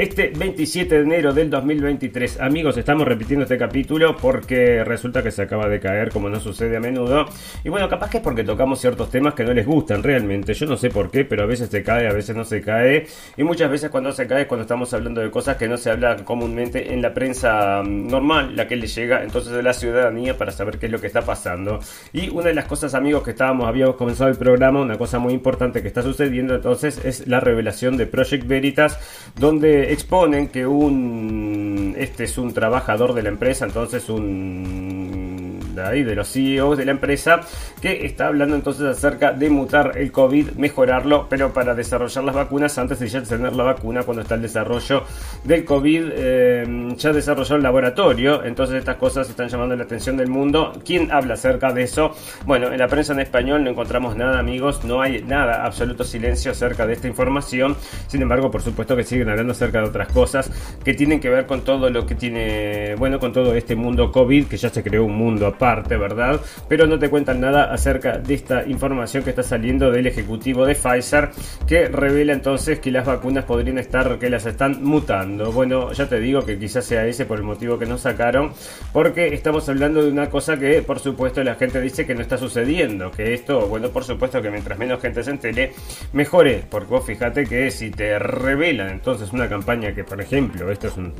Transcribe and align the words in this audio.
este 0.00 0.32
27 0.34 0.94
de 0.94 1.00
enero 1.02 1.34
del 1.34 1.50
2023. 1.50 2.40
Amigos, 2.40 2.78
estamos 2.78 3.06
repitiendo 3.06 3.42
este 3.42 3.58
capítulo 3.58 4.16
porque 4.16 4.82
resulta 4.82 5.22
que 5.22 5.30
se 5.30 5.42
acaba 5.42 5.68
de 5.68 5.78
caer 5.78 6.08
como 6.08 6.30
no 6.30 6.40
sucede 6.40 6.78
a 6.78 6.80
menudo. 6.80 7.26
Y 7.64 7.68
bueno, 7.68 7.86
capaz 7.86 8.08
que 8.08 8.16
es 8.16 8.22
porque 8.22 8.42
tocamos 8.42 8.80
ciertos 8.80 9.10
temas 9.10 9.34
que 9.34 9.44
no 9.44 9.52
les 9.52 9.66
gustan 9.66 10.02
realmente, 10.02 10.54
yo 10.54 10.64
no 10.64 10.78
sé 10.78 10.88
por 10.88 11.10
qué, 11.10 11.26
pero 11.26 11.42
a 11.42 11.46
veces 11.46 11.68
se 11.68 11.82
cae, 11.82 12.08
a 12.08 12.14
veces 12.14 12.34
no 12.34 12.46
se 12.46 12.62
cae. 12.62 13.08
Y 13.36 13.42
muchas 13.42 13.70
veces 13.70 13.90
cuando 13.90 14.10
se 14.12 14.26
cae 14.26 14.42
es 14.42 14.46
cuando 14.46 14.62
estamos 14.62 14.94
hablando 14.94 15.20
de 15.20 15.30
cosas 15.30 15.58
que 15.58 15.68
no 15.68 15.76
se 15.76 15.90
hablan 15.90 16.24
comúnmente 16.24 16.94
en 16.94 17.02
la 17.02 17.12
prensa 17.12 17.82
mm, 17.82 18.06
normal, 18.06 18.56
la 18.56 18.66
que 18.66 18.76
le 18.76 18.86
llega 18.86 19.22
entonces 19.22 19.52
a 19.52 19.60
la 19.60 19.74
ciudadanía 19.74 20.38
para 20.38 20.50
saber 20.50 20.78
qué 20.78 20.86
es 20.86 20.92
lo 20.92 21.00
que 21.02 21.08
está 21.08 21.20
pasando. 21.20 21.78
Y 22.14 22.30
una 22.30 22.46
de 22.46 22.54
las 22.54 22.64
cosas, 22.64 22.94
amigos, 22.94 23.22
que 23.22 23.32
estábamos, 23.32 23.68
habíamos 23.68 23.96
comenzado 23.96 24.30
el 24.30 24.38
programa, 24.38 24.80
una 24.80 24.96
cosa 24.96 25.18
muy 25.18 25.34
importante 25.34 25.82
que 25.82 25.88
está 25.88 26.00
sucediendo 26.00 26.54
entonces 26.54 27.04
es 27.04 27.28
la 27.28 27.38
revelación 27.40 27.98
de 27.98 28.06
Project 28.06 28.46
Veritas, 28.46 28.98
donde 29.38 29.89
exponen 29.92 30.48
que 30.48 30.66
un 30.66 31.94
este 31.98 32.24
es 32.24 32.38
un 32.38 32.52
trabajador 32.54 33.14
de 33.14 33.22
la 33.22 33.28
empresa, 33.28 33.64
entonces 33.64 34.08
un 34.08 35.39
de 35.74 36.14
los 36.14 36.28
CEOs 36.28 36.78
de 36.78 36.84
la 36.84 36.92
empresa, 36.92 37.40
que 37.80 38.04
está 38.06 38.28
hablando 38.28 38.56
entonces 38.56 38.86
acerca 38.86 39.32
de 39.32 39.50
mutar 39.50 39.92
el 39.96 40.12
COVID, 40.12 40.52
mejorarlo, 40.52 41.26
pero 41.28 41.52
para 41.52 41.74
desarrollar 41.74 42.24
las 42.24 42.34
vacunas 42.34 42.76
antes 42.78 42.98
de 42.98 43.08
ya 43.08 43.22
tener 43.22 43.54
la 43.54 43.64
vacuna, 43.64 44.02
cuando 44.02 44.22
está 44.22 44.34
el 44.34 44.42
desarrollo 44.42 45.04
del 45.44 45.64
COVID, 45.64 46.10
eh, 46.12 46.94
ya 46.96 47.12
desarrolló 47.12 47.56
el 47.56 47.62
laboratorio, 47.62 48.44
entonces 48.44 48.76
estas 48.76 48.96
cosas 48.96 49.28
están 49.28 49.48
llamando 49.48 49.76
la 49.76 49.84
atención 49.84 50.16
del 50.16 50.28
mundo. 50.28 50.72
¿Quién 50.84 51.10
habla 51.10 51.34
acerca 51.34 51.72
de 51.72 51.82
eso? 51.82 52.14
Bueno, 52.46 52.72
en 52.72 52.78
la 52.78 52.88
prensa 52.88 53.12
en 53.12 53.20
español 53.20 53.64
no 53.64 53.70
encontramos 53.70 54.16
nada, 54.16 54.38
amigos, 54.38 54.84
no 54.84 55.00
hay 55.00 55.22
nada, 55.22 55.64
absoluto 55.64 56.04
silencio 56.04 56.52
acerca 56.52 56.86
de 56.86 56.94
esta 56.94 57.08
información. 57.08 57.76
Sin 58.06 58.22
embargo, 58.22 58.50
por 58.50 58.62
supuesto 58.62 58.96
que 58.96 59.04
siguen 59.04 59.28
hablando 59.28 59.52
acerca 59.52 59.80
de 59.80 59.88
otras 59.88 60.08
cosas 60.08 60.50
que 60.84 60.94
tienen 60.94 61.20
que 61.20 61.28
ver 61.28 61.46
con 61.46 61.62
todo 61.62 61.90
lo 61.90 62.06
que 62.06 62.14
tiene, 62.14 62.94
bueno, 62.96 63.18
con 63.18 63.32
todo 63.32 63.54
este 63.54 63.76
mundo 63.76 64.10
COVID, 64.12 64.46
que 64.46 64.56
ya 64.56 64.68
se 64.68 64.82
creó 64.82 65.04
un 65.04 65.16
mundo 65.16 65.46
parte, 65.60 65.96
¿verdad? 65.96 66.40
Pero 66.68 66.86
no 66.86 66.98
te 66.98 67.08
cuentan 67.10 67.40
nada 67.40 67.72
acerca 67.72 68.18
de 68.18 68.34
esta 68.34 68.66
información 68.66 69.22
que 69.22 69.30
está 69.30 69.44
saliendo 69.44 69.92
del 69.92 70.06
ejecutivo 70.06 70.66
de 70.66 70.74
Pfizer 70.74 71.28
que 71.68 71.86
revela 71.86 72.32
entonces 72.32 72.80
que 72.80 72.90
las 72.90 73.06
vacunas 73.06 73.44
podrían 73.44 73.78
estar, 73.78 74.18
que 74.18 74.30
las 74.30 74.46
están 74.46 74.82
mutando. 74.82 75.52
Bueno, 75.52 75.92
ya 75.92 76.08
te 76.08 76.18
digo 76.18 76.44
que 76.44 76.58
quizás 76.58 76.84
sea 76.84 77.06
ese 77.06 77.26
por 77.26 77.38
el 77.38 77.44
motivo 77.44 77.78
que 77.78 77.86
nos 77.86 78.00
sacaron, 78.00 78.52
porque 78.92 79.34
estamos 79.34 79.68
hablando 79.68 80.02
de 80.02 80.10
una 80.10 80.30
cosa 80.30 80.58
que 80.58 80.82
por 80.82 80.98
supuesto 80.98 81.44
la 81.44 81.54
gente 81.54 81.80
dice 81.80 82.06
que 82.06 82.14
no 82.14 82.22
está 82.22 82.38
sucediendo, 82.38 83.10
que 83.10 83.34
esto, 83.34 83.68
bueno, 83.68 83.90
por 83.90 84.04
supuesto 84.04 84.40
que 84.40 84.50
mientras 84.50 84.78
menos 84.78 85.00
gente 85.00 85.22
se 85.22 85.30
entere, 85.30 85.72
mejore, 86.14 86.64
porque 86.70 86.88
vos 86.88 87.04
fíjate 87.04 87.44
que 87.44 87.70
si 87.70 87.90
te 87.90 88.18
revelan 88.18 88.88
entonces 88.88 89.32
una 89.32 89.48
campaña 89.48 89.94
que, 89.94 90.04
por 90.04 90.20
ejemplo, 90.20 90.70
esto 90.70 90.88
es 90.88 90.96
un, 90.96 91.12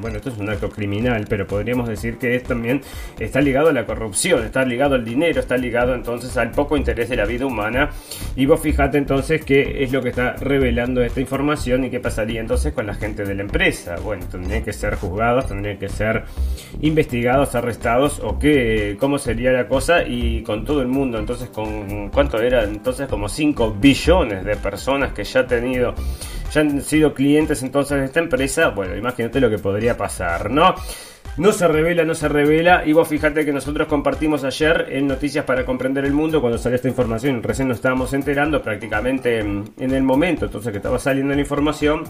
bueno, 0.00 0.18
esto 0.18 0.28
es 0.28 0.38
un 0.38 0.50
acto 0.50 0.68
criminal, 0.68 1.24
pero 1.28 1.46
podríamos 1.46 1.88
decir 1.88 2.18
que 2.18 2.36
es 2.36 2.42
también 2.42 2.82
está 3.18 3.40
ligado 3.40 3.70
a 3.70 3.72
la 3.72 3.77
corrupción, 3.86 4.44
está 4.44 4.64
ligado 4.64 4.94
al 4.94 5.04
dinero, 5.04 5.40
está 5.40 5.56
ligado 5.56 5.94
entonces 5.94 6.36
al 6.36 6.50
poco 6.50 6.76
interés 6.76 7.08
de 7.08 7.16
la 7.16 7.24
vida 7.24 7.46
humana. 7.46 7.90
Y 8.36 8.46
vos 8.46 8.60
fijate 8.60 8.98
entonces 8.98 9.44
qué 9.44 9.82
es 9.82 9.92
lo 9.92 10.02
que 10.02 10.10
está 10.10 10.34
revelando 10.34 11.02
esta 11.02 11.20
información 11.20 11.84
y 11.84 11.90
qué 11.90 12.00
pasaría 12.00 12.40
entonces 12.40 12.72
con 12.72 12.86
la 12.86 12.94
gente 12.94 13.24
de 13.24 13.34
la 13.34 13.42
empresa. 13.42 13.96
Bueno, 14.02 14.26
tendrían 14.30 14.64
que 14.64 14.72
ser 14.72 14.96
juzgados, 14.96 15.48
tendrían 15.48 15.78
que 15.78 15.88
ser 15.88 16.24
investigados, 16.80 17.54
arrestados 17.54 18.20
o 18.22 18.38
qué, 18.38 18.96
cómo 18.98 19.18
sería 19.18 19.52
la 19.52 19.68
cosa 19.68 20.02
y 20.02 20.42
con 20.42 20.64
todo 20.64 20.82
el 20.82 20.88
mundo. 20.88 21.18
Entonces, 21.18 21.48
con 21.48 22.10
cuánto 22.10 22.40
era 22.40 22.64
entonces 22.64 23.08
como 23.08 23.28
5 23.28 23.76
billones 23.80 24.44
de 24.44 24.56
personas 24.56 25.12
que 25.12 25.24
ya 25.24 25.40
han 25.40 25.46
tenido 25.46 25.94
ya 26.52 26.62
han 26.62 26.80
sido 26.82 27.12
clientes 27.12 27.62
entonces 27.62 27.98
de 27.98 28.04
esta 28.06 28.20
empresa, 28.20 28.68
bueno, 28.68 28.96
imagínate 28.96 29.40
lo 29.40 29.50
que 29.50 29.58
podría 29.58 29.96
pasar, 29.96 30.50
¿no? 30.50 30.74
No 31.38 31.52
se 31.52 31.68
revela, 31.68 32.04
no 32.04 32.14
se 32.14 32.28
revela. 32.28 32.84
Y 32.84 32.92
vos 32.92 33.06
fíjate 33.06 33.44
que 33.44 33.52
nosotros 33.52 33.86
compartimos 33.86 34.44
ayer 34.44 34.86
en 34.90 35.06
Noticias 35.06 35.44
para 35.44 35.64
Comprender 35.64 36.04
el 36.04 36.12
Mundo, 36.12 36.40
cuando 36.40 36.58
salió 36.58 36.76
esta 36.76 36.88
información, 36.88 37.42
recién 37.42 37.68
nos 37.68 37.78
estábamos 37.78 38.12
enterando 38.12 38.60
prácticamente 38.60 39.38
en 39.38 39.72
el 39.78 40.02
momento, 40.02 40.46
entonces 40.46 40.72
que 40.72 40.78
estaba 40.78 40.98
saliendo 40.98 41.34
la 41.34 41.40
información 41.40 42.04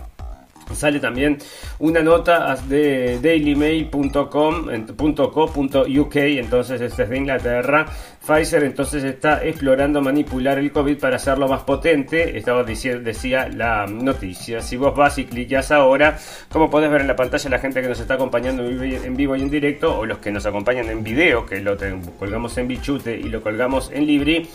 sale 0.74 1.00
también 1.00 1.38
una 1.78 2.02
nota 2.02 2.54
de 2.56 3.18
dailymail.com.co.uk, 3.20 6.16
entonces 6.16 6.80
este 6.80 7.02
es 7.02 7.08
de 7.08 7.16
Inglaterra. 7.16 7.86
Pfizer 8.28 8.62
entonces 8.62 9.02
está 9.04 9.42
explorando 9.42 10.02
manipular 10.02 10.58
el 10.58 10.70
COVID 10.70 10.98
para 10.98 11.16
hacerlo 11.16 11.48
más 11.48 11.62
potente, 11.62 12.36
estaba 12.36 12.62
diciendo, 12.62 13.02
decía 13.02 13.48
la 13.48 13.86
noticia. 13.86 14.60
Si 14.60 14.76
vos 14.76 14.94
vas 14.94 15.16
y 15.16 15.24
clicas 15.24 15.70
ahora, 15.70 16.18
como 16.50 16.68
podés 16.68 16.90
ver 16.90 17.00
en 17.00 17.06
la 17.06 17.16
pantalla 17.16 17.48
la 17.48 17.58
gente 17.58 17.80
que 17.80 17.88
nos 17.88 17.98
está 17.98 18.14
acompañando 18.14 18.62
en 18.66 19.16
vivo 19.16 19.34
y 19.34 19.40
en 19.40 19.48
directo, 19.48 19.98
o 19.98 20.04
los 20.04 20.18
que 20.18 20.30
nos 20.30 20.44
acompañan 20.44 20.90
en 20.90 21.02
video, 21.02 21.46
que 21.46 21.60
lo 21.60 21.74
colgamos 22.18 22.58
en 22.58 22.68
Bichute 22.68 23.16
y 23.16 23.24
lo 23.24 23.40
colgamos 23.40 23.90
en 23.94 24.06
Libri, 24.06 24.46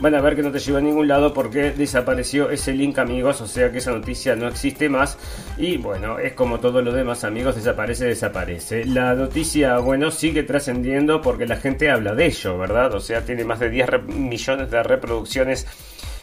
van 0.00 0.14
a 0.14 0.20
ver 0.20 0.36
que 0.36 0.42
no 0.42 0.50
te 0.50 0.58
lleva 0.58 0.78
a 0.78 0.82
ningún 0.82 1.08
lado 1.08 1.32
porque 1.32 1.70
desapareció 1.70 2.50
ese 2.50 2.72
link 2.72 2.98
amigos, 2.98 3.40
o 3.40 3.46
sea 3.46 3.70
que 3.70 3.78
esa 3.78 3.92
noticia 3.92 4.34
no 4.36 4.48
existe 4.48 4.88
más 4.88 5.16
y 5.56 5.76
bueno, 5.76 6.18
es 6.18 6.32
como 6.32 6.60
todo 6.60 6.82
lo 6.82 6.92
demás 6.92 7.24
amigos, 7.24 7.54
desaparece, 7.54 8.06
desaparece. 8.06 8.84
La 8.84 9.14
noticia, 9.14 9.78
bueno, 9.78 10.10
sigue 10.10 10.42
trascendiendo 10.42 11.22
porque 11.22 11.46
la 11.46 11.56
gente 11.56 11.90
habla 11.90 12.14
de 12.14 12.26
ello, 12.26 12.58
¿verdad? 12.58 12.94
O 12.94 13.00
sea, 13.00 13.21
tiene 13.22 13.44
más 13.44 13.60
de 13.60 13.70
10 13.70 14.04
millones 14.08 14.70
de 14.70 14.82
reproducciones 14.82 15.66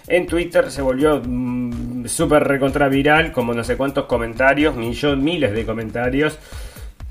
en 0.09 0.25
Twitter 0.25 0.71
se 0.71 0.81
volvió 0.81 1.21
mm, 1.23 2.07
súper 2.07 2.43
recontra 2.43 2.89
viral, 2.89 3.31
como 3.31 3.53
no 3.53 3.63
sé 3.63 3.77
cuántos 3.77 4.05
comentarios, 4.05 4.75
millones, 4.75 5.23
miles 5.23 5.53
de 5.53 5.65
comentarios. 5.65 6.39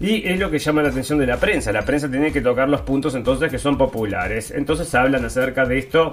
Y 0.01 0.29
es 0.29 0.39
lo 0.39 0.51
que 0.51 0.59
llama 0.59 0.83
la 0.83 0.89
atención 0.89 1.19
de 1.19 1.27
la 1.27 1.39
prensa. 1.39 1.73
La 1.73 1.85
prensa 1.85 2.11
tiene 2.11 2.33
que 2.33 2.41
tocar 2.41 2.69
los 2.69 2.81
puntos 2.83 3.15
entonces 3.15 3.51
que 3.51 3.59
son 3.59 3.79
populares. 3.79 4.51
Entonces 4.51 4.93
hablan 4.97 5.25
acerca 5.25 5.65
de 5.65 5.79
esto 5.79 6.11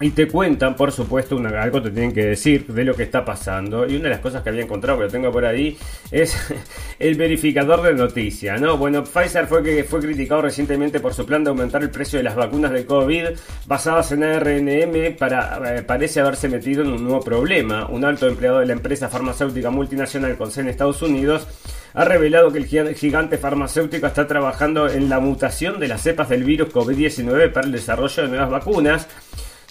y 0.00 0.10
te 0.10 0.26
cuentan, 0.26 0.74
por 0.74 0.90
supuesto, 0.90 1.36
una, 1.36 1.62
algo 1.62 1.80
te 1.80 1.90
tienen 1.90 2.12
que 2.12 2.24
decir 2.24 2.66
de 2.66 2.84
lo 2.84 2.94
que 2.96 3.04
está 3.04 3.24
pasando. 3.24 3.86
Y 3.86 3.94
una 3.94 4.04
de 4.04 4.10
las 4.10 4.18
cosas 4.18 4.42
que 4.42 4.48
había 4.48 4.62
encontrado, 4.62 4.98
que 4.98 5.04
lo 5.04 5.10
tengo 5.10 5.30
por 5.30 5.44
ahí, 5.44 5.78
es 6.10 6.36
el 6.98 7.14
verificador 7.14 7.80
de 7.82 7.94
noticias, 7.94 8.60
¿no? 8.60 8.76
Bueno, 8.76 9.04
Pfizer 9.04 9.46
fue 9.46 9.62
que 9.62 9.84
fue 9.84 10.00
criticado 10.00 10.42
recientemente 10.42 10.98
por 10.98 11.14
su 11.14 11.24
plan 11.24 11.44
de 11.44 11.50
aumentar 11.50 11.80
el 11.82 11.90
precio 11.90 12.18
de 12.18 12.24
las 12.24 12.34
vacunas 12.34 12.72
de 12.72 12.84
COVID 12.84 13.24
basadas 13.66 14.10
en 14.10 14.24
ARNM 14.24 15.16
para, 15.16 15.76
eh, 15.76 15.82
parece 15.82 16.20
haberse 16.20 16.48
metido 16.48 16.82
en 16.82 16.88
un 16.88 17.04
nuevo 17.04 17.20
problema. 17.20 17.86
Un 17.86 18.04
alto 18.04 18.26
empleado 18.26 18.58
de 18.58 18.66
la 18.66 18.72
empresa 18.72 19.08
farmacéutica 19.08 19.70
multinacional 19.70 20.36
con 20.36 20.50
sede 20.50 20.64
en 20.64 20.70
Estados 20.70 21.02
Unidos 21.02 21.46
ha 21.94 22.04
revelado 22.04 22.50
que 22.50 22.58
el 22.58 22.96
gigante 22.96 23.38
farmacéutico 23.38 24.08
está 24.08 24.26
trabajando 24.26 24.88
en 24.88 25.08
la 25.08 25.20
mutación 25.20 25.78
de 25.78 25.86
las 25.86 26.02
cepas 26.02 26.28
del 26.28 26.42
virus 26.42 26.70
COVID-19 26.74 27.52
para 27.52 27.66
el 27.66 27.72
desarrollo 27.72 28.24
de 28.24 28.28
nuevas 28.28 28.50
vacunas 28.50 29.06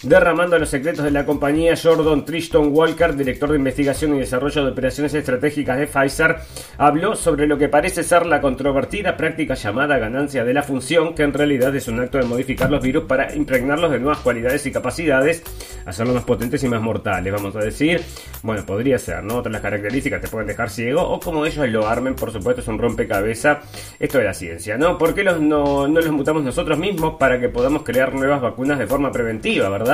derramando 0.04 0.58
los 0.58 0.68
secretos 0.68 1.04
de 1.04 1.10
la 1.10 1.24
compañía, 1.24 1.74
Jordan 1.80 2.24
Triston 2.24 2.68
Walker, 2.72 3.16
director 3.16 3.50
de 3.50 3.56
investigación 3.56 4.14
y 4.14 4.18
desarrollo 4.18 4.64
de 4.64 4.70
operaciones 4.70 5.14
estratégicas 5.14 5.78
de 5.78 5.86
Pfizer, 5.86 6.36
habló 6.78 7.16
sobre 7.16 7.46
lo 7.46 7.56
que 7.56 7.68
parece 7.68 8.02
ser 8.02 8.26
la 8.26 8.40
controvertida 8.40 9.16
práctica 9.16 9.54
llamada 9.54 9.98
ganancia 9.98 10.44
de 10.44 10.52
la 10.52 10.62
función, 10.62 11.14
que 11.14 11.22
en 11.22 11.32
realidad 11.32 11.74
es 11.74 11.88
un 11.88 12.00
acto 12.00 12.18
de 12.18 12.24
modificar 12.24 12.70
los 12.70 12.82
virus 12.82 13.04
para 13.04 13.34
impregnarlos 13.34 13.90
de 13.90 13.98
nuevas 13.98 14.18
cualidades 14.18 14.66
y 14.66 14.72
capacidades, 14.72 15.42
hacerlos 15.86 16.16
más 16.16 16.24
potentes 16.24 16.62
y 16.64 16.68
más 16.68 16.82
mortales, 16.82 17.32
vamos 17.32 17.56
a 17.56 17.60
decir. 17.60 18.02
Bueno, 18.42 18.64
podría 18.66 18.98
ser, 18.98 19.24
¿no? 19.24 19.36
Otras 19.36 19.60
características 19.62 20.20
te 20.20 20.28
pueden 20.28 20.48
dejar 20.48 20.68
ciego, 20.68 21.02
o 21.02 21.18
como 21.18 21.46
ellos 21.46 21.66
lo 21.68 21.88
armen, 21.88 22.14
por 22.14 22.30
supuesto, 22.30 22.60
es 22.60 22.68
un 22.68 22.78
rompecabezas. 22.78 23.58
Esto 23.98 24.18
de 24.18 24.24
la 24.24 24.34
ciencia, 24.34 24.76
¿no? 24.76 24.98
¿Por 24.98 25.14
qué 25.14 25.24
no 25.24 25.86
los 25.88 26.10
mutamos 26.10 26.42
nosotros 26.42 26.78
mismos 26.78 27.14
para 27.18 27.40
que 27.40 27.48
podamos 27.48 27.82
crear 27.84 28.12
nuevas 28.14 28.42
vacunas 28.42 28.78
de 28.78 28.86
forma 28.86 29.10
preventiva, 29.10 29.68
verdad? 29.70 29.93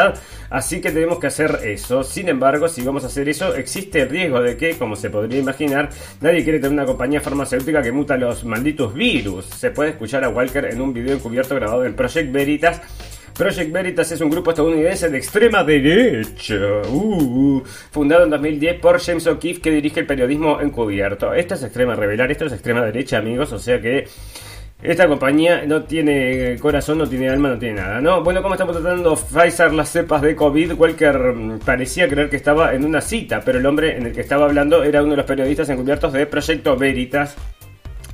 Así 0.50 0.80
que 0.80 0.90
tenemos 0.90 1.18
que 1.18 1.28
hacer 1.28 1.60
eso. 1.64 2.02
Sin 2.02 2.28
embargo, 2.28 2.68
si 2.68 2.82
vamos 2.82 3.04
a 3.04 3.06
hacer 3.06 3.28
eso, 3.28 3.54
existe 3.54 4.02
el 4.02 4.08
riesgo 4.08 4.40
de 4.42 4.56
que, 4.56 4.76
como 4.76 4.96
se 4.96 5.10
podría 5.10 5.38
imaginar, 5.38 5.90
nadie 6.20 6.42
quiere 6.42 6.58
tener 6.58 6.72
una 6.72 6.86
compañía 6.86 7.20
farmacéutica 7.20 7.82
que 7.82 7.92
muta 7.92 8.16
los 8.16 8.44
malditos 8.44 8.94
virus. 8.94 9.46
Se 9.46 9.70
puede 9.70 9.90
escuchar 9.90 10.24
a 10.24 10.28
Walker 10.28 10.64
en 10.64 10.80
un 10.80 10.92
video 10.92 11.14
encubierto 11.14 11.54
grabado 11.54 11.84
en 11.84 11.94
Project 11.94 12.32
Veritas. 12.32 12.80
Project 13.36 13.72
Veritas 13.72 14.12
es 14.12 14.20
un 14.20 14.28
grupo 14.28 14.50
estadounidense 14.50 15.08
de 15.08 15.16
extrema 15.16 15.64
derecha, 15.64 16.56
uh, 16.90 17.62
fundado 17.90 18.24
en 18.24 18.30
2010 18.30 18.80
por 18.80 19.00
James 19.00 19.26
O'Keefe 19.26 19.60
que 19.62 19.70
dirige 19.70 20.00
el 20.00 20.06
periodismo 20.06 20.60
encubierto. 20.60 21.32
Esto 21.32 21.54
es 21.54 21.62
extrema 21.62 21.94
revelar, 21.94 22.30
esto 22.30 22.46
es 22.46 22.52
extrema 22.52 22.82
derecha, 22.82 23.18
amigos, 23.18 23.52
o 23.52 23.58
sea 23.58 23.80
que 23.80 24.06
esta 24.82 25.06
compañía 25.06 25.64
no 25.66 25.82
tiene 25.82 26.56
corazón, 26.58 26.98
no 26.98 27.08
tiene 27.08 27.28
alma, 27.28 27.50
no 27.50 27.58
tiene 27.58 27.80
nada, 27.80 28.00
¿no? 28.00 28.22
Bueno, 28.22 28.40
como 28.40 28.54
estamos 28.54 28.74
tratando 28.80 29.14
Pfizer 29.14 29.72
las 29.72 29.90
cepas 29.90 30.22
de 30.22 30.34
COVID, 30.34 30.72
Walker 30.72 31.18
mm, 31.34 31.58
parecía 31.60 32.08
creer 32.08 32.30
que 32.30 32.36
estaba 32.36 32.74
en 32.74 32.84
una 32.84 33.00
cita, 33.00 33.42
pero 33.44 33.58
el 33.58 33.66
hombre 33.66 33.98
en 33.98 34.06
el 34.06 34.12
que 34.12 34.22
estaba 34.22 34.46
hablando 34.46 34.82
era 34.82 35.02
uno 35.02 35.10
de 35.10 35.18
los 35.18 35.26
periodistas 35.26 35.68
encubiertos 35.68 36.12
de 36.14 36.26
Proyecto 36.26 36.76
Veritas, 36.76 37.36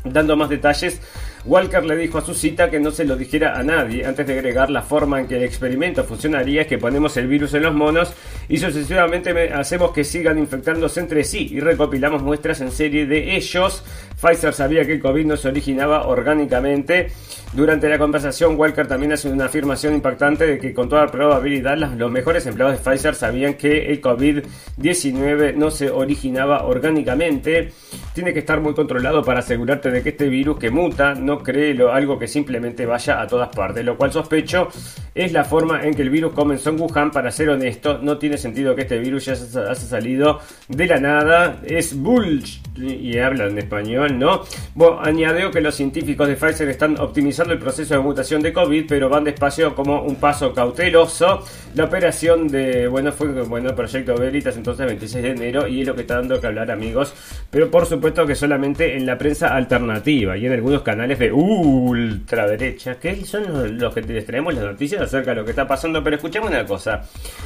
dando 0.04 0.36
más 0.36 0.48
detalles 0.48 1.00
Walker 1.46 1.84
le 1.84 1.96
dijo 1.96 2.18
a 2.18 2.22
su 2.22 2.34
cita 2.34 2.68
que 2.68 2.80
no 2.80 2.90
se 2.90 3.04
lo 3.04 3.16
dijera 3.16 3.56
a 3.56 3.62
nadie 3.62 4.04
antes 4.04 4.26
de 4.26 4.32
agregar 4.32 4.68
la 4.68 4.82
forma 4.82 5.20
en 5.20 5.28
que 5.28 5.36
el 5.36 5.44
experimento 5.44 6.02
funcionaría 6.02 6.62
es 6.62 6.66
que 6.66 6.76
ponemos 6.76 7.16
el 7.16 7.28
virus 7.28 7.54
en 7.54 7.62
los 7.62 7.72
monos 7.72 8.12
y 8.48 8.58
sucesivamente 8.58 9.52
hacemos 9.52 9.92
que 9.92 10.02
sigan 10.02 10.38
infectándose 10.38 10.98
entre 10.98 11.22
sí 11.22 11.48
y 11.52 11.60
recopilamos 11.60 12.22
muestras 12.22 12.60
en 12.60 12.72
serie 12.72 13.06
de 13.06 13.36
ellos. 13.36 13.84
Pfizer 14.20 14.54
sabía 14.54 14.84
que 14.86 14.94
el 14.94 15.00
COVID 15.00 15.26
no 15.26 15.36
se 15.36 15.48
originaba 15.48 16.06
orgánicamente. 16.08 17.08
Durante 17.52 17.88
la 17.88 17.98
conversación, 17.98 18.58
Walker 18.58 18.86
también 18.86 19.12
hace 19.12 19.28
una 19.28 19.46
afirmación 19.46 19.94
impactante 19.94 20.46
de 20.46 20.58
que 20.58 20.74
con 20.74 20.88
toda 20.88 21.06
probabilidad 21.06 21.76
los 21.78 22.10
mejores 22.10 22.44
empleados 22.46 22.76
de 22.76 22.90
Pfizer 22.90 23.14
sabían 23.14 23.54
que 23.54 23.90
el 23.90 24.02
COVID-19 24.02 25.54
no 25.54 25.70
se 25.70 25.90
originaba 25.90 26.64
orgánicamente. 26.64 27.72
Tiene 28.14 28.32
que 28.32 28.40
estar 28.40 28.60
muy 28.60 28.74
controlado 28.74 29.22
para 29.22 29.40
asegurarte 29.40 29.90
de 29.90 30.02
que 30.02 30.10
este 30.10 30.28
virus 30.28 30.58
que 30.58 30.70
muta 30.70 31.14
no 31.14 31.35
cree 31.42 31.76
algo 31.90 32.18
que 32.18 32.28
simplemente 32.28 32.86
vaya 32.86 33.20
a 33.20 33.26
todas 33.26 33.48
partes. 33.48 33.84
Lo 33.84 33.96
cual 33.96 34.12
sospecho 34.12 34.68
es 35.14 35.32
la 35.32 35.44
forma 35.44 35.82
en 35.84 35.94
que 35.94 36.02
el 36.02 36.10
virus 36.10 36.32
comenzó 36.32 36.70
en 36.70 36.80
Wuhan. 36.80 37.10
Para 37.10 37.30
ser 37.30 37.50
honesto, 37.50 37.98
no 38.02 38.18
tiene 38.18 38.36
sentido 38.36 38.74
que 38.74 38.82
este 38.82 38.98
virus 38.98 39.26
ya 39.26 39.32
haya 39.32 39.74
salido 39.74 40.40
de 40.68 40.86
la 40.86 40.98
nada. 40.98 41.60
Es 41.64 41.96
bullshit. 41.96 42.64
Y 42.78 43.18
hablan 43.18 43.56
español, 43.56 44.18
¿no? 44.18 44.42
Bueno, 44.74 45.00
añadió 45.00 45.50
que 45.50 45.62
los 45.62 45.74
científicos 45.74 46.28
de 46.28 46.36
Pfizer 46.36 46.68
están 46.68 47.00
optimizando 47.00 47.54
el 47.54 47.58
proceso 47.58 47.94
de 47.94 48.00
mutación 48.00 48.42
de 48.42 48.52
COVID, 48.52 48.84
pero 48.86 49.08
van 49.08 49.24
despacio 49.24 49.74
como 49.74 50.02
un 50.02 50.16
paso 50.16 50.52
cauteloso. 50.52 51.42
La 51.74 51.84
operación 51.84 52.48
de, 52.48 52.86
bueno, 52.86 53.12
fue 53.12 53.28
bueno, 53.44 53.74
proyecto 53.74 54.14
Veritas 54.16 54.56
entonces 54.56 54.86
26 54.86 55.22
de 55.22 55.30
enero 55.30 55.66
y 55.66 55.80
es 55.80 55.86
lo 55.86 55.94
que 55.94 56.02
está 56.02 56.16
dando 56.16 56.40
que 56.40 56.46
hablar 56.46 56.70
amigos, 56.70 57.14
pero 57.50 57.70
por 57.70 57.86
supuesto 57.86 58.26
que 58.26 58.34
solamente 58.34 58.96
en 58.96 59.06
la 59.06 59.16
prensa 59.16 59.54
alternativa 59.54 60.36
y 60.36 60.46
en 60.46 60.52
algunos 60.52 60.82
canales 60.82 61.18
de 61.18 61.25
ultraderecha, 61.32 62.98
que 62.98 63.24
son 63.24 63.78
los, 63.78 63.94
que 63.94 64.02
les 64.02 64.26
traemos 64.26 64.54
las 64.54 64.64
noticias 64.64 65.02
acerca 65.02 65.30
de 65.30 65.36
lo 65.36 65.44
que 65.44 65.50
está 65.50 65.66
pasando, 65.66 66.02
pero 66.02 66.16
escuchemos 66.16 66.50
una 66.50 66.64
cosa, 66.64 67.02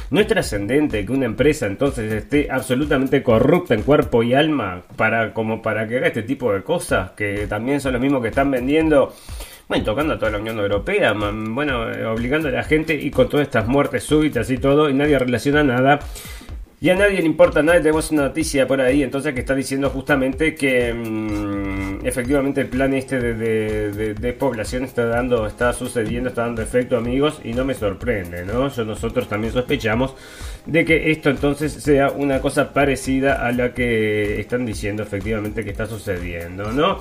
no 0.09 0.19
es 0.19 0.27
trascendente 0.27 1.05
que 1.05 1.11
una 1.11 1.25
empresa 1.25 1.65
entonces 1.67 2.11
esté 2.11 2.47
absolutamente 2.49 3.23
corrupta 3.23 3.73
en 3.73 3.83
cuerpo 3.83 4.23
y 4.23 4.33
alma 4.33 4.81
para 4.95 5.33
como 5.33 5.61
para 5.61 5.87
que 5.87 5.97
haga 5.97 6.07
este 6.07 6.23
tipo 6.23 6.53
de 6.53 6.63
cosas, 6.63 7.11
que 7.11 7.47
también 7.47 7.79
son 7.79 7.93
los 7.93 8.01
mismos 8.01 8.21
que 8.21 8.29
están 8.29 8.51
vendiendo 8.51 9.13
bueno, 9.71 9.85
tocando 9.85 10.15
a 10.15 10.19
toda 10.19 10.31
la 10.31 10.39
Unión 10.39 10.59
Europea, 10.59 11.13
bueno, 11.13 11.89
eh, 11.89 12.05
obligando 12.05 12.49
a 12.49 12.51
la 12.51 12.63
gente 12.63 12.93
y 12.93 13.09
con 13.09 13.29
todas 13.29 13.47
estas 13.47 13.69
muertes 13.69 14.03
súbitas 14.03 14.49
y 14.49 14.57
todo, 14.57 14.89
y 14.89 14.93
nadie 14.93 15.17
relaciona 15.17 15.63
nada. 15.63 15.99
Y 16.83 16.89
a 16.89 16.95
nadie 16.95 17.19
le 17.19 17.27
importa 17.27 17.61
nada, 17.61 17.77
tenemos 17.77 18.09
una 18.09 18.23
noticia 18.23 18.65
por 18.65 18.81
ahí, 18.81 19.03
entonces 19.03 19.35
que 19.35 19.41
está 19.41 19.53
diciendo 19.53 19.91
justamente 19.91 20.55
que 20.55 20.91
mm, 20.91 22.03
efectivamente 22.03 22.61
el 22.61 22.69
plan 22.69 22.91
este 22.95 23.19
de, 23.19 24.15
de, 24.15 24.33
población 24.33 24.85
está 24.85 25.05
dando, 25.05 25.45
está 25.45 25.73
sucediendo, 25.73 26.29
está 26.29 26.41
dando 26.41 26.63
efecto 26.63 26.97
amigos 26.97 27.39
y 27.43 27.53
no 27.53 27.65
me 27.65 27.75
sorprende, 27.75 28.45
¿no? 28.45 28.67
Yo, 28.69 28.83
nosotros 28.83 29.29
también 29.29 29.53
sospechamos 29.53 30.15
de 30.65 30.83
que 30.83 31.11
esto 31.11 31.29
entonces 31.29 31.71
sea 31.71 32.09
una 32.09 32.41
cosa 32.41 32.73
parecida 32.73 33.45
a 33.45 33.51
la 33.51 33.75
que 33.75 34.39
están 34.39 34.65
diciendo 34.65 35.03
efectivamente 35.03 35.63
que 35.63 35.69
está 35.69 35.85
sucediendo, 35.85 36.71
¿no? 36.71 36.97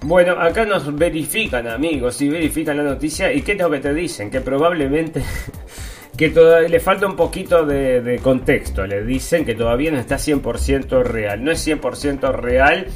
Bueno, 0.00 0.32
acá 0.32 0.64
nos 0.64 0.92
verifican, 0.96 1.68
amigos, 1.68 2.20
y 2.22 2.28
verifican 2.28 2.76
la 2.76 2.82
noticia. 2.82 3.32
¿Y 3.32 3.42
qué 3.42 3.52
es 3.52 3.58
lo 3.58 3.70
que 3.70 3.78
te 3.78 3.94
dicen? 3.94 4.32
Que 4.32 4.40
probablemente. 4.40 5.22
que 6.16 6.28
todavía 6.28 6.68
le 6.68 6.80
falta 6.80 7.06
un 7.06 7.16
poquito 7.16 7.64
de, 7.64 8.20
contexto. 8.22 8.86
Le 8.86 9.04
dicen 9.04 9.44
que 9.44 9.54
todavía 9.54 9.90
no 9.90 9.98
está 9.98 10.16
100% 10.16 11.02
real. 11.02 11.42
No 11.42 11.50
es 11.50 11.66
100% 11.66 12.32
real. 12.34 12.86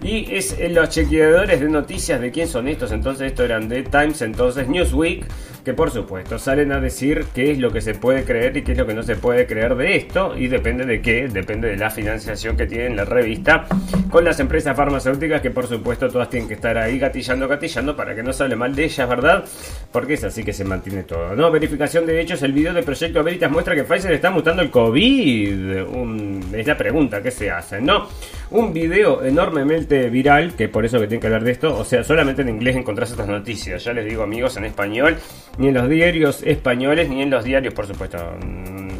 Y 0.00 0.32
es 0.32 0.56
en 0.58 0.74
los 0.74 0.90
chequeadores 0.90 1.60
de 1.60 1.68
noticias 1.68 2.20
de 2.20 2.30
quién 2.30 2.46
son 2.46 2.68
estos. 2.68 2.92
Entonces, 2.92 3.28
esto 3.28 3.44
eran 3.44 3.68
The 3.68 3.82
Times, 3.84 4.22
entonces 4.22 4.68
Newsweek 4.68 5.26
que 5.68 5.74
por 5.74 5.90
supuesto 5.90 6.38
salen 6.38 6.72
a 6.72 6.80
decir 6.80 7.26
qué 7.34 7.50
es 7.50 7.58
lo 7.58 7.70
que 7.70 7.82
se 7.82 7.92
puede 7.92 8.24
creer 8.24 8.56
y 8.56 8.62
qué 8.62 8.72
es 8.72 8.78
lo 8.78 8.86
que 8.86 8.94
no 8.94 9.02
se 9.02 9.16
puede 9.16 9.46
creer 9.46 9.74
de 9.74 9.96
esto 9.96 10.34
y 10.34 10.48
depende 10.48 10.86
de 10.86 11.02
qué, 11.02 11.28
depende 11.28 11.68
de 11.68 11.76
la 11.76 11.90
financiación 11.90 12.56
que 12.56 12.66
tiene 12.66 12.96
la 12.96 13.04
revista 13.04 13.66
con 14.10 14.24
las 14.24 14.40
empresas 14.40 14.74
farmacéuticas 14.74 15.42
que 15.42 15.50
por 15.50 15.66
supuesto 15.66 16.08
todas 16.08 16.30
tienen 16.30 16.48
que 16.48 16.54
estar 16.54 16.78
ahí 16.78 16.98
gatillando, 16.98 17.46
gatillando 17.46 17.94
para 17.94 18.14
que 18.14 18.22
no 18.22 18.32
se 18.32 18.44
hable 18.44 18.56
mal 18.56 18.74
de 18.74 18.84
ellas, 18.84 19.06
¿verdad? 19.06 19.44
Porque 19.92 20.14
es 20.14 20.24
así 20.24 20.42
que 20.42 20.54
se 20.54 20.64
mantiene 20.64 21.02
todo, 21.02 21.36
¿no? 21.36 21.50
Verificación 21.50 22.06
de 22.06 22.18
hechos, 22.18 22.42
el 22.42 22.54
video 22.54 22.72
de 22.72 22.82
Proyecto 22.82 23.22
Veritas 23.22 23.50
muestra 23.50 23.74
que 23.74 23.84
Pfizer 23.84 24.12
está 24.12 24.30
mutando 24.30 24.62
el 24.62 24.70
COVID. 24.70 26.54
es 26.54 26.66
la 26.66 26.78
pregunta 26.78 27.20
que 27.20 27.30
se 27.30 27.50
hace, 27.50 27.78
¿no? 27.78 28.08
Un 28.50 28.72
video 28.72 29.22
enormemente 29.22 30.08
viral, 30.08 30.54
que 30.54 30.68
por 30.70 30.86
eso 30.86 30.98
que 30.98 31.06
tienen 31.06 31.20
que 31.20 31.26
hablar 31.26 31.44
de 31.44 31.50
esto, 31.50 31.76
o 31.76 31.84
sea, 31.84 32.02
solamente 32.02 32.40
en 32.40 32.48
inglés 32.48 32.76
encontrás 32.76 33.10
estas 33.10 33.28
noticias, 33.28 33.84
ya 33.84 33.92
les 33.92 34.06
digo 34.06 34.22
amigos 34.22 34.56
en 34.56 34.64
español 34.64 35.18
ni 35.58 35.68
en 35.68 35.74
los 35.74 35.86
diarios 35.86 36.42
españoles, 36.42 37.10
ni 37.10 37.20
en 37.20 37.28
los 37.28 37.44
diarios, 37.44 37.74
por 37.74 37.86
supuesto, 37.86 38.16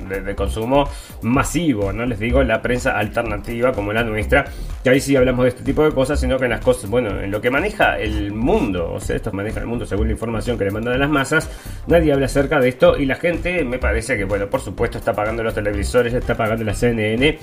de, 0.08 0.34
consumo 0.34 0.88
masivo, 1.22 1.92
no 1.92 2.06
les 2.06 2.18
digo 2.18 2.42
la 2.42 2.62
prensa 2.62 2.98
alternativa 2.98 3.72
como 3.72 3.92
la 3.92 4.02
nuestra, 4.02 4.44
que 4.82 4.90
ahí 4.90 5.00
sí 5.00 5.16
hablamos 5.16 5.44
de 5.44 5.50
este 5.50 5.62
tipo 5.62 5.84
de 5.84 5.92
cosas, 5.92 6.20
sino 6.20 6.38
que 6.38 6.44
en 6.44 6.50
las 6.50 6.60
cosas, 6.60 6.88
bueno, 6.88 7.20
en 7.20 7.30
lo 7.30 7.40
que 7.40 7.50
maneja 7.50 7.98
el 7.98 8.32
mundo, 8.32 8.92
o 8.92 9.00
sea, 9.00 9.16
estos 9.16 9.32
manejan 9.32 9.62
el 9.62 9.68
mundo 9.68 9.86
según 9.86 10.06
la 10.06 10.12
información 10.12 10.58
que 10.58 10.64
le 10.64 10.70
mandan 10.70 10.94
a 10.94 10.98
las 10.98 11.10
masas, 11.10 11.50
nadie 11.86 12.12
habla 12.12 12.26
acerca 12.26 12.60
de 12.60 12.68
esto 12.68 12.96
y 12.98 13.06
la 13.06 13.16
gente 13.16 13.64
me 13.64 13.78
parece 13.78 14.16
que, 14.16 14.24
bueno, 14.24 14.46
por 14.48 14.60
supuesto 14.60 14.98
está 14.98 15.12
pagando 15.12 15.42
los 15.42 15.54
televisores, 15.54 16.12
está 16.14 16.36
pagando 16.36 16.64
la 16.64 16.74
CNN, 16.74 17.38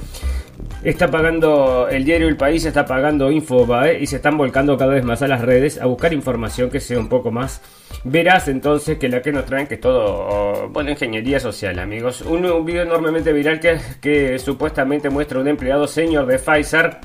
está 0.84 1.10
pagando 1.10 1.88
el 1.90 2.06
diario 2.06 2.28
El 2.28 2.38
País, 2.38 2.66
está 2.66 2.86
pagando 2.86 3.32
Infobae 3.32 4.00
y 4.00 4.08
se 4.08 4.18
están 4.18 4.38
volcando 4.38 4.78
cada 4.78 4.94
vez 4.94 5.04
más 5.04 5.22
a 5.22 5.28
las 5.28 5.42
redes 5.42 5.80
a 5.82 5.86
buscar 5.86 6.14
información 6.14 6.70
que 6.70 6.80
sea 6.80 7.00
un 7.00 7.10
poco 7.10 7.32
más 7.32 7.62
Verás 8.04 8.48
entonces 8.48 8.98
que 8.98 9.10
la 9.10 9.22
que 9.22 9.32
nos 9.32 9.46
traen 9.46 9.68
que 9.68 9.76
es 9.76 9.82
todo, 9.82 10.70
bueno, 10.70 10.92
ingeniería 10.92 11.40
social, 11.40 11.80
amigos. 11.80 12.22
Un, 12.22 12.46
un 12.46 12.66
video 12.66 12.84
enormemente 12.84 13.34
viral 13.34 13.60
que, 13.60 13.80
que 14.02 14.38
supuestamente 14.40 15.10
muestra 15.10 15.40
un 15.40 15.48
empleado 15.48 15.88
senior 15.88 16.26
de 16.26 16.38
Pfizer 16.38 17.00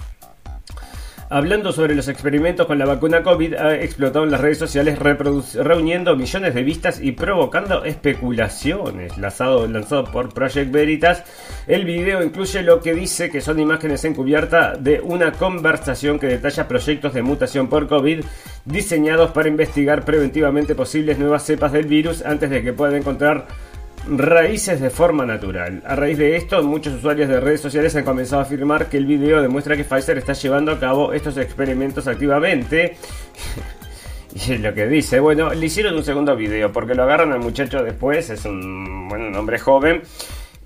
hablando 1.31 1.73
sobre 1.73 1.95
los 1.95 2.09
experimentos 2.09 2.67
con 2.67 2.79
la 2.79 2.85
vacuna 2.85 3.23
COVID, 3.23 3.55
ha 3.55 3.77
explotado 3.77 4.25
en 4.25 4.33
las 4.33 4.41
redes 4.41 4.59
sociales 4.59 4.99
reuniendo 4.99 6.17
millones 6.17 6.55
de 6.55 6.63
vistas 6.65 7.01
y 7.01 7.13
provocando 7.13 7.85
especulaciones. 7.85 9.17
Lanzado, 9.17 9.69
por 10.13 10.35
Project 10.35 10.73
Veritas, 10.73 11.23
el 11.69 11.85
video 11.85 12.23
incluye 12.25 12.63
lo 12.63 12.81
que 12.81 12.95
dice 12.95 13.31
que 13.31 13.41
son 13.41 13.61
imágenes 13.61 14.05
encubiertas 14.05 14.83
de 14.83 15.01
una 15.01 15.33
conversación 15.33 16.19
que 16.19 16.27
detalla 16.27 16.67
proyectos 16.67 17.15
de 17.15 17.23
mutación 17.23 17.69
por 17.69 17.87
COVID 17.87 18.25
diseñados 18.65 19.31
para 19.31 19.49
investigar 19.49 20.05
preventivamente 20.05 20.75
posibles 20.75 21.19
nuevas 21.19 21.45
cepas 21.45 21.73
del 21.73 21.87
virus 21.87 22.25
antes 22.25 22.51
de 22.51 22.63
que 22.63 22.73
puedan 22.73 22.97
encontrar 22.97 23.47
raíces 24.09 24.81
de 24.81 24.91
forma 24.91 25.27
natural. 25.27 25.83
A 25.87 25.95
raíz 25.95 26.19
de 26.19 26.37
esto, 26.37 26.63
muchos 26.63 26.95
usuarios 26.95 27.29
de 27.29 27.41
redes 27.41 27.61
sociales 27.61 27.95
han 27.97 28.05
comenzado 28.05 28.43
a 28.43 28.45
afirmar 28.45 28.89
que 28.89 28.97
el 28.97 29.07
video 29.07 29.43
demuestra 29.43 29.77
que 29.77 29.85
Pfizer 29.85 30.19
está 30.19 30.33
llevando 30.33 30.73
a 30.73 30.81
cabo 30.81 31.13
estos 31.13 31.37
experimentos 31.37 32.07
activamente. 32.07 32.97
y 34.49 34.59
lo 34.59 34.73
que 34.75 34.87
dice, 34.87 35.21
bueno, 35.21 35.53
le 35.53 35.67
hicieron 35.67 35.95
un 35.95 36.05
segundo 36.05 36.37
video 36.37 36.73
porque 36.73 36.95
lo 36.95 37.03
agarran 37.03 37.33
al 37.33 37.41
muchacho 37.41 37.83
después, 37.83 38.31
es 38.31 38.45
un, 38.45 39.09
bueno, 39.09 39.29
un 39.29 39.37
hombre 39.37 39.59
joven. 39.59 40.03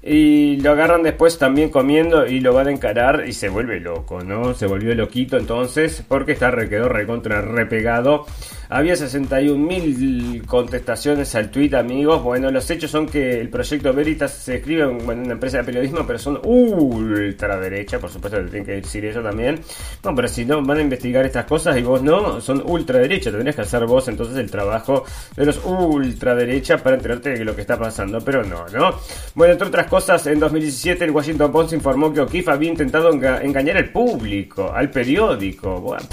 Y 0.06 0.58
lo 0.58 0.72
agarran 0.72 1.02
después 1.02 1.38
también 1.38 1.70
comiendo 1.70 2.26
y 2.26 2.40
lo 2.40 2.52
van 2.52 2.68
a 2.68 2.70
encarar 2.70 3.24
y 3.26 3.32
se 3.32 3.48
vuelve 3.48 3.80
loco, 3.80 4.22
¿no? 4.22 4.52
Se 4.52 4.66
volvió 4.66 4.94
loquito 4.94 5.38
entonces 5.38 6.04
porque 6.06 6.32
está 6.32 6.50
re, 6.50 6.68
quedó 6.68 6.90
recontra 6.90 7.40
repegado 7.40 8.26
había 8.74 8.94
61.000 8.94 10.46
contestaciones 10.46 11.32
al 11.36 11.48
tweet, 11.48 11.76
amigos. 11.76 12.20
Bueno, 12.24 12.50
los 12.50 12.68
hechos 12.70 12.90
son 12.90 13.06
que 13.06 13.40
el 13.40 13.48
proyecto 13.48 13.92
Veritas 13.92 14.34
se 14.34 14.56
escribe 14.56 14.82
en 14.82 15.08
una 15.08 15.34
empresa 15.34 15.58
de 15.58 15.64
periodismo, 15.64 16.04
pero 16.04 16.18
son 16.18 16.40
ultra 16.42 17.56
derecha, 17.60 18.00
por 18.00 18.10
supuesto 18.10 18.38
que 18.38 18.50
tienen 18.50 18.66
que 18.66 18.72
decir 18.72 19.04
eso 19.04 19.22
también. 19.22 19.60
No, 20.02 20.12
pero 20.12 20.26
si 20.26 20.44
no 20.44 20.60
van 20.60 20.78
a 20.78 20.80
investigar 20.80 21.24
estas 21.24 21.44
cosas 21.44 21.76
y 21.76 21.82
vos 21.82 22.02
no, 22.02 22.40
son 22.40 22.64
ultra 22.66 22.98
derecha. 22.98 23.30
Tendrías 23.30 23.54
que 23.54 23.62
hacer 23.62 23.86
vos 23.86 24.08
entonces 24.08 24.36
el 24.38 24.50
trabajo 24.50 25.04
de 25.36 25.46
los 25.46 25.64
ultra 25.64 26.34
derecha 26.34 26.76
para 26.78 26.96
enterarte 26.96 27.30
de 27.30 27.44
lo 27.44 27.54
que 27.54 27.60
está 27.60 27.78
pasando, 27.78 28.24
pero 28.24 28.42
no, 28.42 28.66
¿no? 28.72 28.98
Bueno, 29.36 29.52
entre 29.52 29.68
otras 29.68 29.86
cosas, 29.86 30.26
en 30.26 30.40
2017 30.40 31.04
el 31.04 31.12
Washington 31.12 31.52
Post 31.52 31.74
informó 31.74 32.12
que 32.12 32.22
O'Keefe 32.22 32.50
había 32.50 32.70
intentado 32.70 33.12
engañar 33.12 33.76
al 33.76 33.90
público, 33.90 34.72
al 34.74 34.90
periódico. 34.90 35.80
Bueno, 35.80 36.04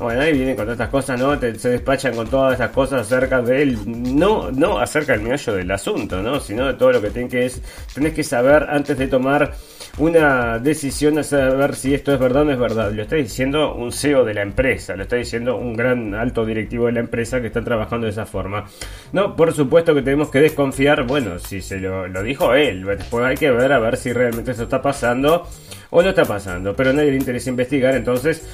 bueno, 0.00 0.22
ahí 0.22 0.32
vienen 0.32 0.56
con 0.56 0.64
todas 0.64 0.76
estas 0.76 0.88
cosas, 0.88 1.20
¿no? 1.20 1.38
se 1.38 1.68
despachan 1.68 2.14
con 2.14 2.28
todas 2.28 2.54
estas 2.54 2.70
cosas 2.70 3.02
acerca 3.02 3.42
de 3.42 3.62
él. 3.62 3.78
No, 3.86 4.50
no 4.50 4.78
acerca 4.78 5.12
del 5.12 5.22
meollo 5.22 5.52
del 5.52 5.70
asunto, 5.70 6.22
¿no? 6.22 6.40
Sino 6.40 6.66
de 6.66 6.74
todo 6.74 6.92
lo 6.92 7.02
que 7.02 7.10
tienen 7.10 7.30
que 7.30 7.46
es, 7.46 7.60
tenés 7.94 8.14
que 8.14 8.24
saber 8.24 8.66
antes 8.70 8.96
de 8.96 9.06
tomar 9.06 9.54
una 9.98 10.58
decisión, 10.58 11.18
a 11.18 11.22
saber 11.22 11.74
si 11.74 11.94
esto 11.94 12.12
es 12.14 12.18
verdad 12.18 12.42
o 12.42 12.44
no 12.46 12.52
es 12.52 12.58
verdad. 12.58 12.92
Lo 12.92 13.02
está 13.02 13.16
diciendo 13.16 13.74
un 13.74 13.92
CEO 13.92 14.24
de 14.24 14.34
la 14.34 14.42
empresa, 14.42 14.96
lo 14.96 15.02
está 15.02 15.16
diciendo 15.16 15.56
un 15.56 15.74
gran 15.74 16.14
alto 16.14 16.46
directivo 16.46 16.86
de 16.86 16.92
la 16.92 17.00
empresa 17.00 17.40
que 17.40 17.48
está 17.48 17.62
trabajando 17.62 18.06
de 18.06 18.12
esa 18.12 18.26
forma. 18.26 18.66
No, 19.12 19.36
por 19.36 19.52
supuesto 19.52 19.94
que 19.94 20.02
tenemos 20.02 20.30
que 20.30 20.40
desconfiar, 20.40 21.06
bueno, 21.06 21.38
si 21.38 21.60
se 21.60 21.78
lo, 21.78 22.08
lo 22.08 22.22
dijo 22.22 22.54
él, 22.54 22.84
después 22.84 23.24
hay 23.24 23.36
que 23.36 23.50
ver 23.50 23.72
a 23.72 23.78
ver 23.78 23.96
si 23.96 24.12
realmente 24.12 24.52
eso 24.52 24.62
está 24.62 24.80
pasando 24.80 25.46
o 25.90 26.02
no 26.02 26.08
está 26.08 26.24
pasando. 26.24 26.74
Pero 26.74 26.90
a 26.90 26.92
nadie 26.92 27.10
le 27.10 27.16
interesa 27.16 27.50
investigar, 27.50 27.94
entonces 27.94 28.48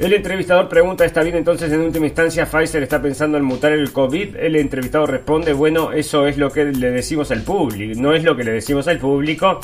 El 0.00 0.14
entrevistador 0.14 0.66
pregunta, 0.70 1.04
¿está 1.04 1.22
bien 1.22 1.36
entonces 1.36 1.70
en 1.70 1.82
última 1.82 2.06
instancia 2.06 2.46
Pfizer 2.46 2.82
está 2.82 3.02
pensando 3.02 3.36
en 3.36 3.44
mutar 3.44 3.72
el 3.72 3.92
COVID? 3.92 4.34
El 4.36 4.56
entrevistado 4.56 5.04
responde, 5.04 5.52
bueno, 5.52 5.92
eso 5.92 6.26
es 6.26 6.38
lo 6.38 6.50
que 6.50 6.64
le 6.64 6.90
decimos 6.90 7.30
al 7.30 7.42
público, 7.42 8.00
no 8.00 8.14
es 8.14 8.24
lo 8.24 8.34
que 8.34 8.44
le 8.44 8.52
decimos 8.52 8.88
al 8.88 8.96
público. 8.98 9.60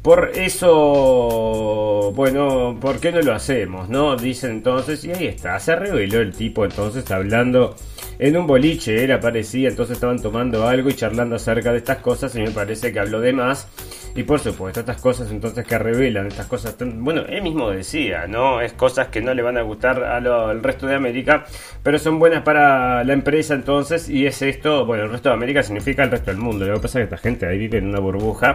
Por 0.00 0.30
eso, 0.34 2.10
bueno, 2.16 2.78
¿por 2.80 3.00
qué 3.00 3.12
no 3.12 3.20
lo 3.20 3.34
hacemos? 3.34 3.90
¿No? 3.90 4.16
Dice 4.16 4.46
entonces, 4.46 5.04
y 5.04 5.10
ahí 5.10 5.26
está, 5.26 5.60
se 5.60 5.76
reveló 5.76 6.20
el 6.20 6.32
tipo 6.32 6.64
entonces 6.64 7.10
hablando 7.10 7.76
en 8.18 8.34
un 8.34 8.46
boliche, 8.46 9.04
era 9.04 9.20
parecía, 9.20 9.68
entonces 9.68 9.96
estaban 9.96 10.22
tomando 10.22 10.66
algo 10.66 10.88
y 10.88 10.94
charlando 10.94 11.36
acerca 11.36 11.72
de 11.72 11.78
estas 11.78 11.98
cosas 11.98 12.34
y 12.34 12.40
me 12.40 12.50
parece 12.50 12.94
que 12.94 13.00
habló 13.00 13.20
de 13.20 13.34
más. 13.34 13.68
Y 14.16 14.22
por 14.22 14.40
supuesto, 14.40 14.80
estas 14.80 14.98
cosas 14.98 15.30
entonces 15.30 15.66
que 15.66 15.78
revelan, 15.78 16.26
estas 16.26 16.46
cosas, 16.46 16.74
bueno, 16.80 17.20
él 17.28 17.42
mismo 17.42 17.70
decía, 17.70 18.26
¿no? 18.26 18.62
Es 18.62 18.72
cosas 18.72 19.08
que 19.08 19.20
no 19.20 19.34
le 19.34 19.42
van 19.42 19.58
a 19.58 19.62
gustar 19.62 20.02
al 20.02 20.62
resto 20.62 20.86
de 20.86 20.94
América, 20.94 21.44
pero 21.82 21.98
son 21.98 22.18
buenas 22.18 22.42
para 22.42 23.04
la 23.04 23.12
empresa 23.12 23.52
entonces 23.52 24.08
y 24.08 24.24
es 24.24 24.40
esto, 24.40 24.86
bueno, 24.86 25.04
el 25.04 25.10
resto 25.10 25.28
de 25.28 25.34
América 25.34 25.62
significa 25.62 26.02
el 26.02 26.10
resto 26.10 26.30
del 26.30 26.40
mundo. 26.40 26.64
Lo 26.64 26.76
que 26.76 26.80
pasa 26.80 26.98
es 26.98 27.08
que 27.08 27.14
esta 27.14 27.28
gente 27.28 27.46
ahí 27.46 27.58
vive 27.58 27.76
en 27.76 27.88
una 27.88 27.98
burbuja 27.98 28.54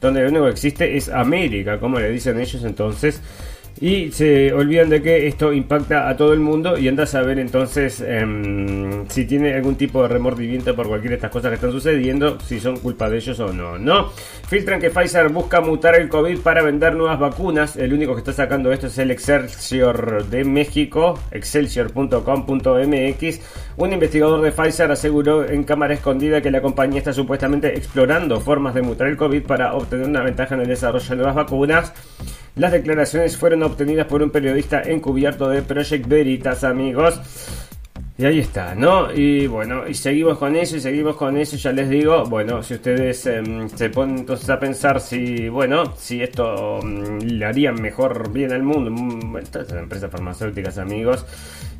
donde 0.00 0.22
lo 0.22 0.28
único 0.28 0.44
que 0.46 0.52
existe 0.52 0.96
es 0.96 1.10
América, 1.10 1.78
como 1.78 2.00
le 2.00 2.08
dicen 2.08 2.40
ellos 2.40 2.64
entonces 2.64 3.20
y 3.80 4.12
se 4.12 4.52
olvidan 4.52 4.88
de 4.88 5.02
que 5.02 5.26
esto 5.26 5.52
impacta 5.52 6.08
a 6.08 6.16
todo 6.16 6.32
el 6.32 6.38
mundo 6.40 6.78
y 6.78 6.86
andas 6.88 7.14
a 7.14 7.22
ver 7.22 7.40
entonces 7.40 8.00
em, 8.00 9.06
si 9.08 9.24
tiene 9.24 9.54
algún 9.54 9.74
tipo 9.74 10.02
de 10.02 10.08
remordimiento 10.08 10.76
por 10.76 10.86
cualquiera 10.86 11.14
de 11.14 11.16
estas 11.16 11.30
cosas 11.30 11.48
que 11.50 11.56
están 11.56 11.72
sucediendo, 11.72 12.38
si 12.40 12.60
son 12.60 12.76
culpa 12.78 13.10
de 13.10 13.16
ellos 13.16 13.40
o 13.40 13.52
no. 13.52 13.76
No, 13.78 14.10
filtran 14.48 14.80
que 14.80 14.90
Pfizer 14.90 15.28
busca 15.30 15.60
mutar 15.60 15.96
el 15.96 16.08
COVID 16.08 16.38
para 16.38 16.62
vender 16.62 16.94
nuevas 16.94 17.18
vacunas. 17.18 17.74
El 17.76 17.92
único 17.92 18.14
que 18.14 18.20
está 18.20 18.32
sacando 18.32 18.70
esto 18.72 18.86
es 18.86 18.96
el 18.98 19.10
Excelsior 19.10 20.26
de 20.26 20.44
México, 20.44 21.18
excelsior.com.mx. 21.32 23.40
Un 23.76 23.92
investigador 23.92 24.40
de 24.40 24.52
Pfizer 24.52 24.92
aseguró 24.92 25.44
en 25.48 25.64
cámara 25.64 25.94
escondida 25.94 26.40
que 26.40 26.52
la 26.52 26.62
compañía 26.62 26.98
está 26.98 27.12
supuestamente 27.12 27.76
explorando 27.76 28.40
formas 28.40 28.74
de 28.74 28.82
mutar 28.82 29.08
el 29.08 29.16
COVID 29.16 29.42
para 29.42 29.74
obtener 29.74 30.06
una 30.06 30.22
ventaja 30.22 30.54
en 30.54 30.60
el 30.60 30.68
desarrollo 30.68 31.08
de 31.08 31.16
nuevas 31.16 31.34
vacunas. 31.34 31.92
Las 32.56 32.70
declaraciones 32.70 33.36
fueron 33.36 33.64
obtenidas 33.64 34.06
por 34.06 34.22
un 34.22 34.30
periodista 34.30 34.80
encubierto 34.80 35.48
de 35.48 35.62
Project 35.62 36.06
Veritas, 36.06 36.62
amigos. 36.62 37.20
Y 38.16 38.24
ahí 38.26 38.38
está, 38.38 38.76
¿no? 38.76 39.12
Y 39.12 39.48
bueno, 39.48 39.88
y 39.88 39.94
seguimos 39.94 40.38
con 40.38 40.54
eso, 40.54 40.76
y 40.76 40.80
seguimos 40.80 41.16
con 41.16 41.36
eso, 41.36 41.56
ya 41.56 41.72
les 41.72 41.88
digo, 41.88 42.22
bueno, 42.26 42.62
si 42.62 42.74
ustedes 42.74 43.26
em, 43.26 43.68
se 43.68 43.90
ponen 43.90 44.18
entonces 44.18 44.48
a 44.50 44.60
pensar 44.60 45.00
si, 45.00 45.48
bueno, 45.48 45.96
si 45.96 46.22
esto 46.22 46.78
mm, 46.80 47.18
le 47.22 47.44
harían 47.44 47.74
mejor 47.82 48.30
bien 48.30 48.52
al 48.52 48.62
mundo, 48.62 48.88
mm, 48.92 49.38
estas 49.38 49.68
empresas 49.72 50.12
farmacéuticas, 50.12 50.78
amigos, 50.78 51.26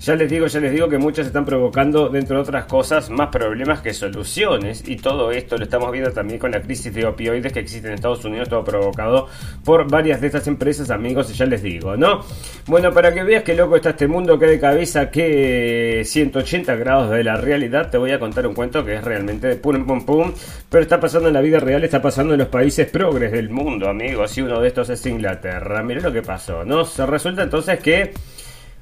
ya 0.04 0.16
les 0.16 0.28
digo, 0.28 0.46
ya 0.46 0.60
les 0.60 0.72
digo 0.72 0.88
que 0.88 0.98
muchas 0.98 1.26
están 1.26 1.46
provocando, 1.46 2.10
dentro 2.10 2.36
de 2.36 2.42
otras 2.42 2.66
cosas, 2.66 3.08
más 3.08 3.28
problemas 3.28 3.80
que 3.80 3.94
soluciones. 3.94 4.86
Y 4.86 4.96
todo 4.96 5.30
esto 5.30 5.56
lo 5.56 5.64
estamos 5.64 5.90
viendo 5.92 6.12
también 6.12 6.38
con 6.38 6.50
la 6.50 6.60
crisis 6.60 6.92
de 6.92 7.06
opioides 7.06 7.52
que 7.52 7.60
existe 7.60 7.88
en 7.88 7.94
Estados 7.94 8.22
Unidos, 8.24 8.50
todo 8.50 8.64
provocado 8.64 9.28
por 9.64 9.90
varias 9.90 10.20
de 10.20 10.26
estas 10.26 10.46
empresas, 10.46 10.90
amigos, 10.90 11.30
y 11.30 11.34
ya 11.34 11.46
les 11.46 11.62
digo, 11.62 11.96
¿no? 11.96 12.20
Bueno, 12.66 12.92
para 12.92 13.14
que 13.14 13.22
veas 13.22 13.44
que 13.44 13.54
loco 13.54 13.76
está 13.76 13.90
este 13.90 14.06
mundo, 14.06 14.38
que 14.38 14.46
de 14.46 14.60
cabeza, 14.60 15.10
que 15.10 16.02
180 16.24 16.74
grados 16.76 17.10
de 17.10 17.22
la 17.22 17.36
realidad, 17.36 17.90
te 17.90 17.98
voy 17.98 18.10
a 18.12 18.18
contar 18.18 18.46
un 18.46 18.54
cuento 18.54 18.84
que 18.84 18.94
es 18.94 19.04
realmente 19.04 19.46
de 19.46 19.56
pum 19.56 19.86
pum 19.86 20.06
pum, 20.06 20.32
pero 20.70 20.82
está 20.82 20.98
pasando 20.98 21.28
en 21.28 21.34
la 21.34 21.40
vida 21.40 21.60
real, 21.60 21.84
está 21.84 22.00
pasando 22.00 22.32
en 22.32 22.38
los 22.38 22.48
países 22.48 22.88
progres 22.88 23.32
del 23.32 23.50
mundo, 23.50 23.88
amigos, 23.88 24.36
y 24.38 24.42
uno 24.42 24.60
de 24.60 24.68
estos 24.68 24.88
es 24.88 25.04
Inglaterra. 25.04 25.82
Miren 25.82 26.02
lo 26.02 26.12
que 26.12 26.22
pasó, 26.22 26.64
¿no? 26.64 26.84
Se 26.84 27.04
resulta 27.04 27.42
entonces 27.42 27.78
que 27.80 28.14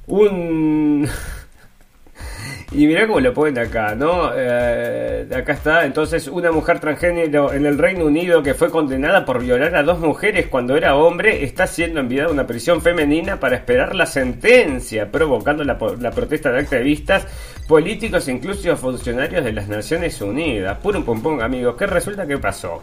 un... 0.06 1.08
Y 2.74 2.86
mirá 2.86 3.06
cómo 3.06 3.20
lo 3.20 3.34
ponen 3.34 3.58
acá, 3.58 3.94
¿no? 3.94 4.30
Eh, 4.34 5.28
acá 5.34 5.52
está, 5.52 5.84
entonces, 5.84 6.26
una 6.26 6.50
mujer 6.50 6.80
transgénero 6.80 7.52
en 7.52 7.66
el 7.66 7.76
Reino 7.76 8.06
Unido 8.06 8.42
que 8.42 8.54
fue 8.54 8.70
condenada 8.70 9.26
por 9.26 9.42
violar 9.42 9.76
a 9.76 9.82
dos 9.82 9.98
mujeres 9.98 10.46
cuando 10.46 10.74
era 10.74 10.96
hombre 10.96 11.44
está 11.44 11.66
siendo 11.66 12.00
enviada 12.00 12.30
a 12.30 12.32
una 12.32 12.46
prisión 12.46 12.80
femenina 12.80 13.38
para 13.38 13.56
esperar 13.56 13.94
la 13.94 14.06
sentencia, 14.06 15.10
provocando 15.10 15.64
la, 15.64 15.78
protesta 15.78 16.50
de 16.50 16.60
activistas, 16.60 17.26
políticos 17.68 18.26
e 18.28 18.32
incluso 18.32 18.74
funcionarios 18.74 19.44
de 19.44 19.52
las 19.52 19.68
Naciones 19.68 20.18
Unidas. 20.22 20.78
Puro 20.78 21.04
pum 21.04 21.20
pum, 21.22 21.40
amigos. 21.42 21.76
¿Qué 21.76 21.86
resulta 21.86 22.26
que 22.26 22.38
pasó? 22.38 22.80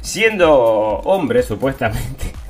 Siendo 0.00 0.48
hombre, 0.52 1.42
supuestamente 1.42 2.43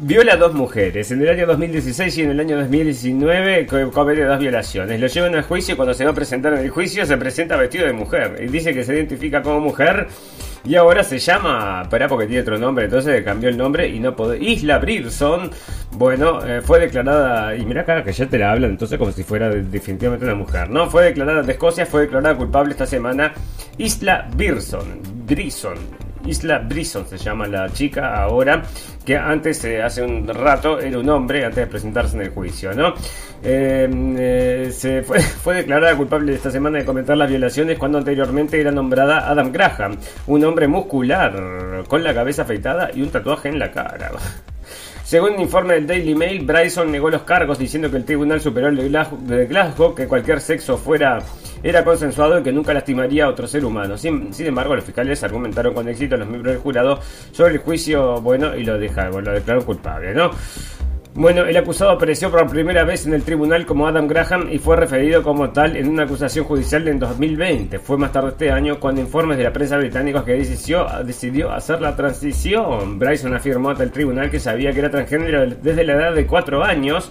Viola 0.00 0.34
a 0.34 0.36
dos 0.36 0.54
mujeres. 0.54 1.10
En 1.10 1.22
el 1.22 1.28
año 1.28 1.46
2016 1.46 2.18
y 2.18 2.22
en 2.22 2.30
el 2.30 2.40
año 2.40 2.56
2019 2.58 3.66
comete 3.92 4.24
dos 4.24 4.38
violaciones. 4.38 5.00
Lo 5.00 5.06
llevan 5.08 5.34
al 5.34 5.42
juicio 5.42 5.74
y 5.74 5.76
cuando 5.76 5.92
se 5.92 6.04
va 6.04 6.12
a 6.12 6.14
presentar 6.14 6.52
en 6.52 6.60
el 6.60 6.70
juicio 6.70 7.04
se 7.04 7.16
presenta 7.16 7.56
vestido 7.56 7.86
de 7.86 7.92
mujer. 7.92 8.38
Y 8.40 8.46
dice 8.46 8.72
que 8.72 8.84
se 8.84 8.94
identifica 8.94 9.42
como 9.42 9.60
mujer. 9.60 10.06
Y 10.64 10.74
ahora 10.74 11.02
se 11.02 11.18
llama, 11.18 11.80
espera 11.82 12.08
porque 12.08 12.26
tiene 12.26 12.42
otro 12.42 12.58
nombre, 12.58 12.84
entonces 12.84 13.22
cambió 13.24 13.48
el 13.48 13.56
nombre 13.56 13.88
y 13.88 14.00
no 14.00 14.14
puede. 14.14 14.42
Isla 14.42 14.78
Bridson, 14.78 15.50
bueno, 15.92 16.44
eh, 16.46 16.60
fue 16.60 16.80
declarada, 16.80 17.56
y 17.56 17.64
mira 17.64 17.82
acá 17.82 18.02
que 18.02 18.12
ya 18.12 18.26
te 18.26 18.38
la 18.38 18.52
hablan 18.52 18.72
entonces 18.72 18.98
como 18.98 19.12
si 19.12 19.22
fuera 19.22 19.48
definitivamente 19.48 20.26
una 20.26 20.34
mujer, 20.34 20.68
¿no? 20.68 20.90
Fue 20.90 21.04
declarada 21.04 21.42
de 21.42 21.52
Escocia, 21.52 21.86
fue 21.86 22.02
declarada 22.02 22.36
culpable 22.36 22.72
esta 22.72 22.86
semana 22.86 23.32
Isla 23.78 24.28
Bridson, 24.36 25.00
Bridson, 25.26 25.78
Isla 26.28 26.58
Brisson 26.58 27.06
se 27.08 27.18
llama 27.18 27.46
la 27.46 27.72
chica 27.72 28.22
ahora, 28.22 28.62
que 29.04 29.16
antes, 29.16 29.64
eh, 29.64 29.82
hace 29.82 30.02
un 30.02 30.26
rato, 30.28 30.78
era 30.78 30.98
un 30.98 31.08
hombre 31.08 31.44
antes 31.44 31.64
de 31.64 31.66
presentarse 31.66 32.16
en 32.16 32.22
el 32.22 32.30
juicio, 32.30 32.72
¿no? 32.74 32.94
Em, 33.42 34.16
eh, 34.18 34.70
se 34.72 35.02
fue, 35.02 35.20
fue, 35.42 35.54
declarada 35.56 35.96
culpable 35.96 36.34
esta 36.34 36.50
semana 36.50 36.78
de 36.78 36.84
cometer 36.84 37.16
las 37.16 37.28
violaciones 37.28 37.78
cuando 37.78 37.98
anteriormente 37.98 38.60
era 38.60 38.70
nombrada 38.70 39.28
Adam 39.28 39.52
Graham, 39.52 39.96
un 40.26 40.44
hombre 40.44 40.68
muscular, 40.68 41.84
con 41.88 42.04
la 42.04 42.14
cabeza 42.14 42.42
afeitada 42.42 42.90
y 42.94 43.02
un 43.02 43.10
tatuaje 43.10 43.48
en 43.48 43.58
la 43.58 43.70
cara. 43.70 44.10
Según 45.08 45.36
un 45.36 45.40
informe 45.40 45.72
del 45.72 45.86
Daily 45.86 46.14
Mail, 46.14 46.44
Bryson 46.44 46.92
negó 46.92 47.08
los 47.08 47.22
cargos 47.22 47.58
diciendo 47.58 47.90
que 47.90 47.96
el 47.96 48.04
Tribunal 48.04 48.42
Superior 48.42 48.76
de 48.76 49.46
Glasgow, 49.46 49.94
que 49.94 50.06
cualquier 50.06 50.38
sexo 50.38 50.76
fuera 50.76 51.20
era 51.62 51.82
consensuado 51.82 52.38
y 52.38 52.42
que 52.42 52.52
nunca 52.52 52.74
lastimaría 52.74 53.24
a 53.24 53.30
otro 53.30 53.46
ser 53.46 53.64
humano. 53.64 53.96
Sin, 53.96 54.30
embargo, 54.38 54.76
los 54.76 54.84
fiscales 54.84 55.24
argumentaron 55.24 55.72
con 55.72 55.88
éxito 55.88 56.16
a 56.16 56.18
los 56.18 56.28
miembros 56.28 56.52
del 56.52 56.62
jurado 56.62 57.00
sobre 57.32 57.54
el 57.54 57.60
juicio, 57.60 58.20
bueno, 58.20 58.54
y 58.54 58.64
lo 58.64 58.78
dejaron, 58.78 59.24
lo 59.24 59.32
declararon 59.32 59.64
culpable, 59.64 60.12
¿no? 60.12 60.30
Bueno, 61.18 61.44
el 61.44 61.56
acusado 61.56 61.90
apareció 61.90 62.30
por 62.30 62.48
primera 62.48 62.84
vez 62.84 63.04
en 63.04 63.12
el 63.12 63.24
tribunal 63.24 63.66
como 63.66 63.88
Adam 63.88 64.06
Graham 64.06 64.50
y 64.52 64.58
fue 64.58 64.76
referido 64.76 65.20
como 65.24 65.50
tal 65.50 65.76
en 65.76 65.88
una 65.88 66.04
acusación 66.04 66.44
judicial 66.44 66.86
en 66.86 67.00
2020. 67.00 67.80
Fue 67.80 67.98
más 67.98 68.12
tarde 68.12 68.28
este 68.28 68.52
año 68.52 68.78
cuando 68.78 69.00
informes 69.00 69.36
de 69.36 69.42
la 69.42 69.52
prensa 69.52 69.78
británica 69.78 70.24
que 70.24 70.34
decidió, 70.34 70.86
decidió 71.04 71.50
hacer 71.50 71.80
la 71.80 71.96
transición. 71.96 73.00
Bryson 73.00 73.34
afirmó 73.34 73.70
ante 73.70 73.82
el 73.82 73.90
tribunal 73.90 74.30
que 74.30 74.38
sabía 74.38 74.72
que 74.72 74.78
era 74.78 74.92
transgénero 74.92 75.44
desde 75.44 75.82
la 75.82 75.94
edad 75.94 76.14
de 76.14 76.24
4 76.24 76.62
años 76.62 77.10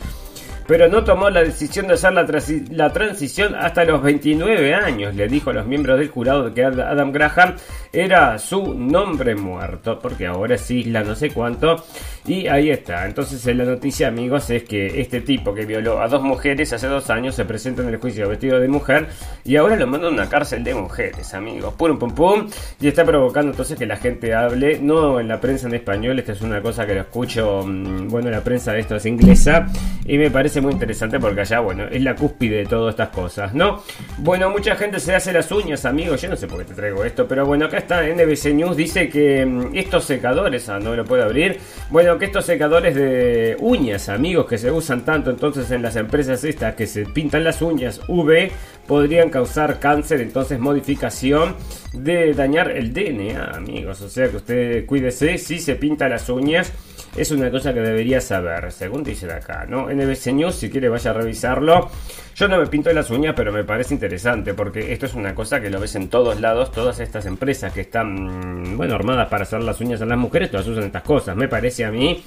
pero 0.68 0.90
no 0.90 1.04
tomó 1.04 1.30
la 1.30 1.44
decisión 1.44 1.88
de 1.88 1.94
hacer 1.94 2.14
la, 2.14 2.92
transición 2.92 3.56
hasta 3.56 3.86
los 3.86 4.02
29 4.02 4.76
años. 4.76 5.16
Le 5.16 5.28
dijo 5.28 5.50
a 5.50 5.54
los 5.54 5.66
miembros 5.66 5.98
del 5.98 6.10
jurado 6.10 6.54
que 6.54 6.64
Adam 6.64 7.12
Graham 7.12 7.56
era 7.94 8.38
su 8.38 8.74
nombre 8.74 9.36
muerto, 9.36 9.98
porque 10.00 10.28
ahora 10.28 10.56
es 10.56 10.70
Isla 10.70 11.04
no 11.04 11.16
sé 11.16 11.32
cuánto. 11.32 11.84
Y 12.26 12.48
ahí 12.48 12.70
está. 12.70 13.06
Entonces 13.06 13.44
la 13.56 13.64
noticia, 13.64 14.10
amigos, 14.10 14.50
es 14.50 14.64
que 14.64 15.00
este 15.00 15.22
tipo 15.22 15.54
que 15.54 15.66
violó 15.66 16.02
a 16.02 16.10
dos 16.10 16.22
mujeres 16.22 16.74
hace 16.74 16.88
dos 16.88 17.10
años 17.10 17.36
se 17.36 17.46
presenta 17.46 17.82
en 17.82 17.90
el 17.90 17.98
juicio 17.98 18.28
vestido 18.28 18.60
de 18.60 18.68
mujer 18.68 19.08
y 19.46 19.56
ahora 19.56 19.78
lo 19.78 19.88
mandan 19.88 20.12
a 20.12 20.14
una 20.14 20.30
cárcel 20.30 20.64
de 20.66 20.76
mujeres, 20.76 21.34
amigos. 21.34 21.74
Pum, 21.76 21.98
pum, 21.98 22.14
pum. 22.14 22.50
Y 22.82 22.90
está 22.90 23.06
provocando 23.06 23.52
entonces 23.52 23.80
que 23.80 23.86
la 23.86 23.96
gente 23.96 24.36
hable, 24.36 24.80
no 24.80 25.22
en 25.22 25.30
la 25.30 25.40
prensa 25.40 25.68
en 25.68 25.76
español, 25.76 26.20
esta 26.20 26.34
es 26.34 26.42
una 26.42 26.62
cosa 26.62 26.86
que 26.86 26.96
lo 26.96 27.02
escucho, 27.02 27.64
mm, 27.66 28.10
bueno, 28.10 28.30
la 28.30 28.44
prensa 28.44 28.74
de 28.74 28.82
esto 28.82 28.98
es 28.98 29.06
inglesa 29.06 29.68
y 30.06 30.18
me 30.18 30.30
parece 30.30 30.57
muy 30.62 30.74
interesante 30.74 31.20
porque 31.20 31.42
allá, 31.42 31.60
bueno, 31.60 31.86
es 31.86 32.02
la 32.02 32.16
cúspide 32.16 32.58
de 32.58 32.66
todas 32.66 32.94
estas 32.94 33.10
cosas, 33.10 33.54
¿no? 33.54 33.84
Bueno, 34.18 34.50
mucha 34.50 34.76
gente 34.76 35.00
se 35.00 35.16
hace 35.16 35.34
las 35.34 35.52
uñas, 35.52 35.86
amigos, 35.86 36.22
yo 36.22 36.30
no 36.30 36.36
sé 36.36 36.48
por 36.48 36.60
qué 36.60 36.66
te 36.66 36.74
traigo 36.74 37.04
esto, 37.04 37.28
pero 37.28 37.46
bueno, 37.46 37.66
acá 37.66 37.78
está 37.78 38.04
NBC 38.04 38.54
News, 38.54 38.78
dice 38.78 39.10
que 39.10 39.46
mm, 39.46 39.76
estos 39.76 40.06
secadores, 40.06 40.70
ah, 40.70 40.80
no 40.80 40.96
lo 40.96 41.06
puedo 41.06 41.24
abrir, 41.24 41.60
bueno, 41.90 42.18
que 42.18 42.26
estos 42.26 42.46
secadores 42.46 42.96
de 42.96 43.56
uñas, 43.60 44.10
amigos, 44.10 44.46
que 44.48 44.58
se 44.58 44.72
usan 44.72 45.04
tanto 45.06 45.30
entonces 45.30 45.70
en 45.72 45.82
las 45.82 45.96
empresas 45.96 46.44
estas 46.44 46.76
que 46.76 46.88
se 46.88 47.06
pintan 47.06 47.44
las 47.44 47.62
uñas 47.62 48.02
UV, 48.08 48.52
podrían 48.88 49.29
causar 49.29 49.79
cáncer, 49.79 50.22
entonces 50.22 50.60
modificación 50.60 51.56
de 51.94 52.34
dañar 52.34 52.72
el 52.72 52.94
DNA, 52.94 53.51
amigos. 53.56 54.01
O 54.01 54.10
sea 54.10 54.29
que 54.29 54.38
usted 54.38 54.86
cuídese 54.86 55.38
si 55.38 55.60
se 55.60 55.75
pinta 55.75 56.08
las 56.08 56.29
uñas. 56.29 56.72
Es 57.15 57.32
una 57.32 57.50
cosa 57.50 57.74
que 57.74 57.79
debería 57.79 58.22
saber, 58.22 58.72
según 58.72 59.03
dicen 59.03 59.32
acá, 59.32 59.65
¿no? 59.67 59.89
NBC 59.89 60.34
News, 60.34 60.56
si 60.56 60.70
quiere 60.70 60.88
vaya 60.88 61.12
a 61.12 61.13
revisarlo. 61.13 61.89
Yo 62.36 62.48
no 62.48 62.60
me 62.60 62.67
pinto 62.67 62.94
las 62.94 63.10
uñas, 63.10 63.34
pero 63.36 63.51
me 63.51 63.63
parece 63.63 63.96
interesante 63.96 64.53
porque 64.53 64.94
esto 64.94 65.08
es 65.08 65.15
una 65.15 65.34
cosa 65.34 65.60
que 65.60 65.72
lo 65.72 65.79
ves 65.79 65.96
en 65.96 66.10
todos 66.10 66.39
lados. 66.39 66.72
Todas 66.72 67.00
estas 67.00 67.25
empresas 67.25 67.74
que 67.74 67.82
están, 67.82 68.77
bueno, 68.77 68.94
armadas 68.94 69.27
para 69.29 69.44
hacer 69.44 69.63
las 69.63 69.82
uñas 69.82 70.00
a 70.03 70.06
las 70.06 70.20
mujeres, 70.20 70.51
todas 70.51 70.67
usan 70.67 70.84
estas 70.84 71.01
cosas. 71.01 71.36
Me 71.36 71.48
parece 71.48 71.86
a 71.86 71.91
mí 71.91 72.24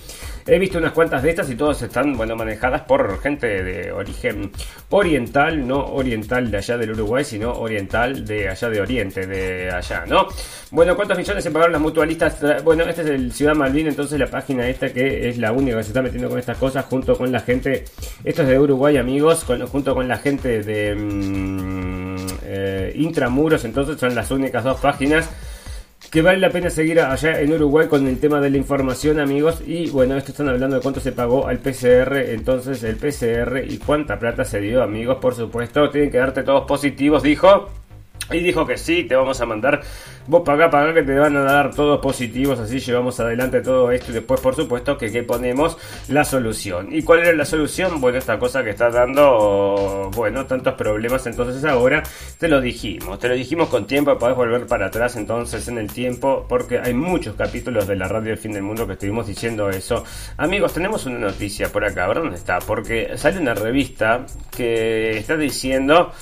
He 0.47 0.59
visto 0.59 0.78
unas 0.78 0.92
cuantas 0.92 1.23
de 1.23 1.30
estas 1.30 1.50
y 1.50 1.54
todas 1.54 1.80
están, 1.82 2.16
bueno, 2.16 2.37
manejadas 2.37 2.82
por 2.82 3.20
gente 3.20 3.62
de 3.62 3.92
origen 3.92 4.50
oriental, 4.90 5.66
no 5.66 5.85
oriental 5.87 6.50
de 6.50 6.56
allá 6.56 6.76
del 6.78 6.92
Uruguay, 6.92 7.25
sino 7.25 7.52
oriental 7.52 8.25
de 8.25 8.49
allá 8.49 8.68
de 8.68 8.80
Oriente, 8.80 9.26
de 9.26 9.70
allá, 9.70 10.04
¿no? 10.06 10.28
Bueno, 10.70 10.97
¿cuántos 10.97 11.18
millones 11.18 11.44
se 11.44 11.50
pagaron 11.50 11.73
las 11.73 11.82
mutualistas? 11.82 12.62
Bueno, 12.64 12.85
este 12.85 13.02
es 13.02 13.09
el 13.09 13.32
Ciudad 13.32 13.54
Malvin, 13.54 13.88
entonces 13.88 14.18
la 14.18 14.28
página 14.28 14.68
esta 14.68 14.92
que 14.92 15.28
es 15.28 15.38
la 15.38 15.52
única 15.52 15.76
que 15.76 15.82
se 15.85 15.90
está 15.90 16.02
metiendo 16.02 16.28
con 16.28 16.38
estas 16.38 16.59
cosas 16.59 16.85
junto 16.85 17.16
con 17.16 17.30
la 17.32 17.40
gente, 17.40 17.85
esto 18.25 18.42
es 18.42 18.49
de 18.49 18.59
Uruguay, 18.59 18.97
amigos, 18.97 19.44
junto 19.44 19.94
con 19.94 20.09
la 20.09 20.18
gente 20.18 20.62
de 20.62 20.94
mm, 20.94 22.16
eh, 22.44 22.92
Intramuros, 22.97 23.64
entonces 23.64 23.99
son 23.99 24.14
las 24.14 24.30
únicas 24.30 24.64
dos 24.64 24.80
páginas 24.80 25.28
que 26.09 26.23
vale 26.23 26.38
la 26.38 26.50
pena 26.50 26.71
seguir 26.71 27.00
allá 27.00 27.40
en 27.40 27.52
Uruguay 27.52 27.87
con 27.87 28.07
el 28.07 28.19
tema 28.19 28.40
de 28.40 28.50
la 28.50 28.57
información, 28.57 29.21
amigos. 29.21 29.62
Y 29.66 29.90
bueno, 29.90 30.16
esto 30.16 30.33
están 30.33 30.49
hablando 30.49 30.76
de 30.76 30.83
cuánto 30.83 31.00
se 31.00 31.12
pagó 31.12 31.47
al 31.47 31.59
PCR, 31.59 32.16
entonces 32.30 32.83
el 32.83 32.97
PCR 32.97 33.64
y 33.69 33.78
cuánta 33.78 34.19
plata 34.19 34.45
se 34.45 34.61
dio, 34.61 34.83
amigos. 34.83 35.19
Por 35.21 35.35
supuesto, 35.35 35.90
tienen 35.90 36.11
que 36.11 36.19
darte 36.19 36.42
todos 36.42 36.66
positivos, 36.66 37.23
dijo. 37.23 37.69
Y 38.32 38.38
dijo 38.40 38.64
que 38.64 38.76
sí, 38.76 39.04
te 39.04 39.16
vamos 39.16 39.40
a 39.40 39.46
mandar, 39.46 39.80
vos 40.28 40.42
pagá, 40.44 40.70
pagá 40.70 40.94
que 40.94 41.02
te 41.02 41.18
van 41.18 41.36
a 41.36 41.40
dar 41.40 41.74
todos 41.74 42.00
positivos, 42.00 42.60
así 42.60 42.78
llevamos 42.78 43.18
adelante 43.18 43.60
todo 43.60 43.90
esto 43.90 44.12
y 44.12 44.14
después 44.14 44.40
por 44.40 44.54
supuesto 44.54 44.96
que, 44.96 45.10
que 45.10 45.24
ponemos 45.24 45.76
la 46.08 46.24
solución. 46.24 46.94
¿Y 46.94 47.02
cuál 47.02 47.20
era 47.20 47.32
la 47.32 47.44
solución? 47.44 48.00
Bueno, 48.00 48.18
esta 48.18 48.38
cosa 48.38 48.62
que 48.62 48.70
está 48.70 48.88
dando, 48.88 50.12
bueno, 50.14 50.46
tantos 50.46 50.74
problemas, 50.74 51.26
entonces 51.26 51.64
ahora 51.64 52.04
te 52.38 52.46
lo 52.46 52.60
dijimos, 52.60 53.18
te 53.18 53.28
lo 53.28 53.34
dijimos 53.34 53.68
con 53.68 53.88
tiempo, 53.88 54.16
podés 54.16 54.36
volver 54.36 54.64
para 54.66 54.86
atrás 54.86 55.16
entonces 55.16 55.66
en 55.66 55.78
el 55.78 55.92
tiempo, 55.92 56.46
porque 56.48 56.78
hay 56.78 56.94
muchos 56.94 57.34
capítulos 57.34 57.88
de 57.88 57.96
la 57.96 58.06
radio 58.06 58.28
del 58.28 58.38
fin 58.38 58.52
del 58.52 58.62
mundo 58.62 58.86
que 58.86 58.92
estuvimos 58.92 59.26
diciendo 59.26 59.68
eso. 59.70 60.04
Amigos, 60.36 60.72
tenemos 60.72 61.04
una 61.06 61.18
noticia 61.18 61.68
por 61.72 61.84
acá, 61.84 62.06
¿dónde 62.06 62.36
está? 62.36 62.60
Porque 62.60 63.16
sale 63.16 63.40
una 63.40 63.54
revista 63.54 64.24
que 64.56 65.18
está 65.18 65.36
diciendo... 65.36 66.12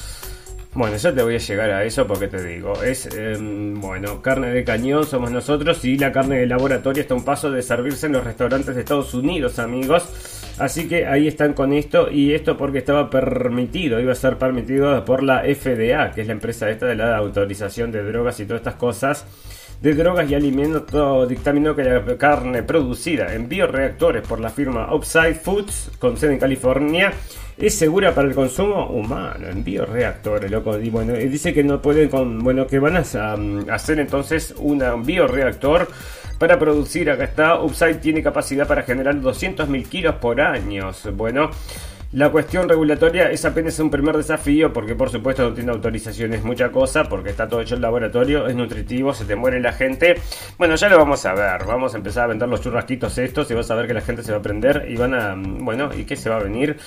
Bueno, 0.75 0.97
yo 0.97 1.15
te 1.15 1.23
voy 1.23 1.35
a 1.35 1.39
llegar 1.39 1.71
a 1.71 1.85
eso 1.85 2.07
porque 2.07 2.29
te 2.29 2.45
digo, 2.45 2.83
es, 2.83 3.07
em, 3.17 3.81
bueno, 3.81 4.21
carne 4.21 4.53
de 4.53 4.65
cañón 4.65 5.05
somos 5.05 5.31
nosotros 5.31 5.85
y 5.85 5.97
la 5.97 6.13
carne 6.13 6.39
de 6.39 6.47
laboratorio 6.47 7.01
está 7.01 7.15
a 7.15 7.17
un 7.17 7.25
paso 7.25 7.51
de 7.51 7.63
servirse 7.63 8.07
en 8.07 8.13
los 8.13 8.25
restaurantes 8.25 8.75
de 8.75 8.83
Estados 8.83 9.15
Unidos, 9.15 9.59
amigos. 9.59 10.55
Así 10.59 10.87
que 10.87 11.07
ahí 11.07 11.27
están 11.27 11.55
con 11.55 11.73
esto 11.73 12.11
y 12.11 12.35
esto 12.35 12.57
porque 12.57 12.79
estaba 12.79 13.09
permitido, 13.09 13.99
iba 13.99 14.13
a 14.13 14.17
ser 14.17 14.37
permitido 14.37 15.05
por 15.05 15.23
la 15.23 15.43
FDA, 15.43 16.13
que 16.13 16.21
es 16.21 16.27
la 16.27 16.35
empresa 16.35 16.69
esta 16.69 16.87
de 16.87 16.97
la 16.97 17.17
autorización 17.17 17.91
de 17.91 18.03
drogas 18.03 18.39
y 18.41 18.45
todas 18.45 18.61
estas 18.61 18.75
cosas 18.75 19.25
de 19.81 19.95
drogas 19.95 20.29
y 20.29 20.35
alimentos 20.35 21.29
dictaminó 21.29 21.75
que 21.77 21.85
la 21.85 22.17
carne 22.17 22.63
producida 22.63 23.35
en 23.35 23.49
bioreactores 23.49 24.27
por 24.27 24.41
la 24.41 24.51
firma 24.51 24.93
Upside 24.93 25.37
Foods, 25.37 25.93
con 25.99 26.17
sede 26.17 26.33
en 26.35 26.41
California, 26.41 27.13
es 27.61 27.75
segura 27.75 28.15
para 28.15 28.29
el 28.29 28.35
consumo 28.35 28.87
humano 28.87 29.49
en 29.49 29.65
bioreactores, 29.65 30.51
loco. 30.51 30.79
Y 30.79 30.91
bueno, 30.91 31.15
dice 31.15 31.53
que 31.53 31.65
no 31.65 31.83
pueden, 31.83 32.09
con, 32.09 32.39
bueno, 32.39 32.67
que 32.67 32.79
van 32.79 32.97
a 32.97 33.01
hacer 33.75 33.99
entonces 33.99 34.55
un 34.59 34.83
bioreactor 35.05 35.89
para 36.39 36.59
producir. 36.59 37.11
Acá 37.11 37.25
está, 37.25 37.61
Upside 37.61 37.97
tiene 37.97 38.23
capacidad 38.23 38.67
para 38.67 38.83
generar 38.83 39.17
200.000 39.17 39.89
kilos 39.89 40.15
por 40.17 40.41
año. 40.41 40.91
Bueno. 41.15 41.51
La 42.13 42.31
cuestión 42.31 42.67
regulatoria 42.71 43.31
es 43.31 43.45
apenas 43.45 43.79
un 43.81 43.91
primer 43.91 44.17
desafío 44.17 44.73
porque 44.73 44.95
por 44.95 45.11
supuesto 45.11 45.43
no 45.43 45.53
tiene 45.53 45.73
autorizaciones 45.73 46.43
mucha 46.43 46.73
cosa, 46.73 47.05
porque 47.05 47.29
está 47.29 47.47
todo 47.47 47.61
hecho 47.61 47.75
en 47.75 47.83
laboratorio, 47.83 48.47
es 48.47 48.57
nutritivo, 48.57 49.13
se 49.13 49.27
te 49.27 49.37
muere 49.37 49.61
la 49.61 49.75
gente. 49.75 50.15
Bueno, 50.57 50.75
ya 50.77 50.89
lo 50.89 50.97
vamos 50.97 51.27
a 51.27 51.35
ver, 51.35 51.67
vamos 51.67 51.93
a 51.93 51.99
empezar 51.99 52.25
a 52.25 52.27
vender 52.29 52.49
los 52.49 52.63
churrasquitos 52.63 53.19
estos 53.19 53.51
y 53.51 53.55
vas 53.55 53.71
a 53.71 53.75
ver 53.75 53.87
que 53.87 53.93
la 53.93 54.01
gente 54.01 54.23
se 54.23 54.33
va 54.33 54.39
a 54.39 54.43
prender 54.43 54.87
y 54.89 54.97
van 54.97 55.13
a, 55.13 55.35
bueno, 55.37 55.91
¿y 55.95 56.05
qué 56.05 56.17
se 56.17 56.31
va 56.31 56.37
a 56.37 56.43
venir? 56.43 56.79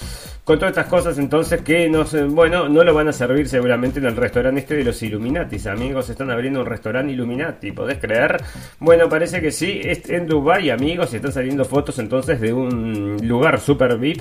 Con 0.43 0.57
todas 0.57 0.71
estas 0.71 0.87
cosas 0.87 1.19
entonces 1.19 1.61
que 1.61 1.87
no 1.87 2.03
bueno, 2.29 2.67
no 2.67 2.83
lo 2.83 2.91
van 2.95 3.09
a 3.09 3.13
servir 3.13 3.47
seguramente 3.47 3.99
en 3.99 4.07
el 4.07 4.15
restaurante 4.15 4.61
este 4.61 4.73
de 4.73 4.85
los 4.85 5.03
Illuminatis, 5.03 5.67
amigos, 5.67 6.09
están 6.09 6.31
abriendo 6.31 6.61
un 6.61 6.65
restaurante 6.65 7.13
Illuminati, 7.13 7.71
¿podés 7.73 7.99
creer? 7.99 8.41
Bueno, 8.79 9.07
parece 9.07 9.39
que 9.39 9.51
sí, 9.51 9.81
es 9.83 10.09
en 10.09 10.25
Dubai, 10.25 10.71
amigos, 10.71 11.13
y 11.13 11.17
están 11.17 11.31
saliendo 11.31 11.63
fotos 11.63 11.99
entonces 11.99 12.41
de 12.41 12.51
un 12.51 13.17
lugar 13.21 13.59
super 13.59 13.99
VIP, 13.99 14.19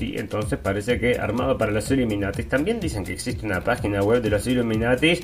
Entonces 0.00 0.58
parece 0.58 0.98
que 0.98 1.18
armado 1.18 1.56
para 1.56 1.72
los 1.72 1.90
Illuminatis. 1.90 2.48
También 2.48 2.80
dicen 2.80 3.04
que 3.04 3.12
existe 3.12 3.46
una 3.46 3.60
página 3.60 4.02
web 4.02 4.22
de 4.22 4.30
los 4.30 4.46
Illuminatis. 4.46 5.20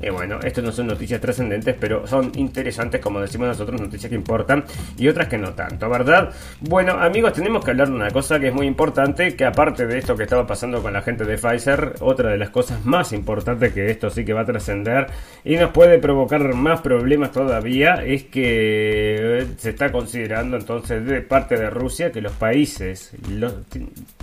Y 0.00 0.10
bueno, 0.10 0.38
esto 0.44 0.62
no 0.62 0.70
son 0.70 0.86
noticias 0.86 1.20
trascendentes, 1.20 1.74
pero 1.78 2.06
son 2.06 2.30
interesantes, 2.36 3.00
como 3.00 3.20
decimos 3.20 3.48
nosotros, 3.48 3.80
noticias 3.80 4.08
que 4.08 4.14
importan 4.14 4.64
y 4.96 5.08
otras 5.08 5.28
que 5.28 5.38
no 5.38 5.54
tanto, 5.54 5.88
¿verdad? 5.88 6.32
Bueno, 6.60 6.92
amigos, 6.92 7.32
tenemos 7.32 7.64
que 7.64 7.72
hablar 7.72 7.88
de 7.88 7.94
una 7.94 8.10
cosa 8.10 8.38
que 8.38 8.48
es 8.48 8.54
muy 8.54 8.66
importante, 8.66 9.34
que 9.34 9.44
aparte 9.44 9.86
de 9.86 9.98
esto 9.98 10.16
que 10.16 10.22
estaba 10.22 10.46
pasando 10.46 10.82
con 10.82 10.92
la 10.92 11.02
gente 11.02 11.24
de 11.24 11.36
Pfizer, 11.36 11.94
otra 12.00 12.30
de 12.30 12.38
las 12.38 12.50
cosas 12.50 12.84
más 12.84 13.12
importantes 13.12 13.72
que 13.72 13.90
esto 13.90 14.08
sí 14.10 14.24
que 14.24 14.32
va 14.32 14.42
a 14.42 14.46
trascender 14.46 15.08
y 15.44 15.56
nos 15.56 15.72
puede 15.72 15.98
provocar 15.98 16.54
más 16.54 16.80
problemas 16.80 17.32
todavía, 17.32 18.04
es 18.04 18.24
que 18.24 19.46
se 19.56 19.70
está 19.70 19.90
considerando 19.90 20.56
entonces 20.56 21.04
de 21.04 21.22
parte 21.22 21.56
de 21.56 21.70
Rusia 21.70 22.12
que 22.12 22.20
los 22.20 22.32
países, 22.32 23.12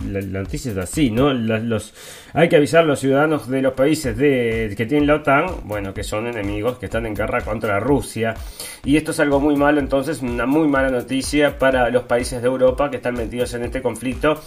la, 0.10 0.22
noticia 0.22 0.72
es 0.72 0.78
así, 0.78 1.10
¿no? 1.10 1.34
Los, 1.34 1.94
hay 2.34 2.50
que 2.50 2.58
avisar 2.58 2.84
a 2.84 2.88
los 2.88 3.00
ciudadanos 3.00 3.50
de 3.50 3.62
los 3.62 3.74
países 3.74 4.18
de, 4.18 4.74
que 4.76 4.86
tienen 4.86 5.08
la 5.08 5.16
OTAN, 5.16 5.46
bueno, 5.64 5.94
que 5.94 6.04
son 6.04 6.28
enemigos, 6.28 6.78
que 6.78 6.86
están 6.86 7.06
en 7.06 7.16
guerra 7.16 7.42
contra 7.42 7.80
Rusia. 7.80 8.36
Y 8.84 8.98
esto 8.98 9.12
es 9.12 9.20
algo 9.20 9.40
muy 9.40 9.56
malo, 9.56 9.80
entonces, 9.80 10.22
una 10.22 10.46
muy 10.46 10.68
mala 10.68 10.90
noticia 10.90 11.58
para 11.58 11.90
los 11.90 12.04
países 12.04 12.42
de 12.42 12.48
Europa 12.48 12.90
que 12.90 12.98
están 12.98 13.16
metidos 13.16 13.54
en 13.54 13.64
este 13.64 13.82
conflicto 13.82 14.42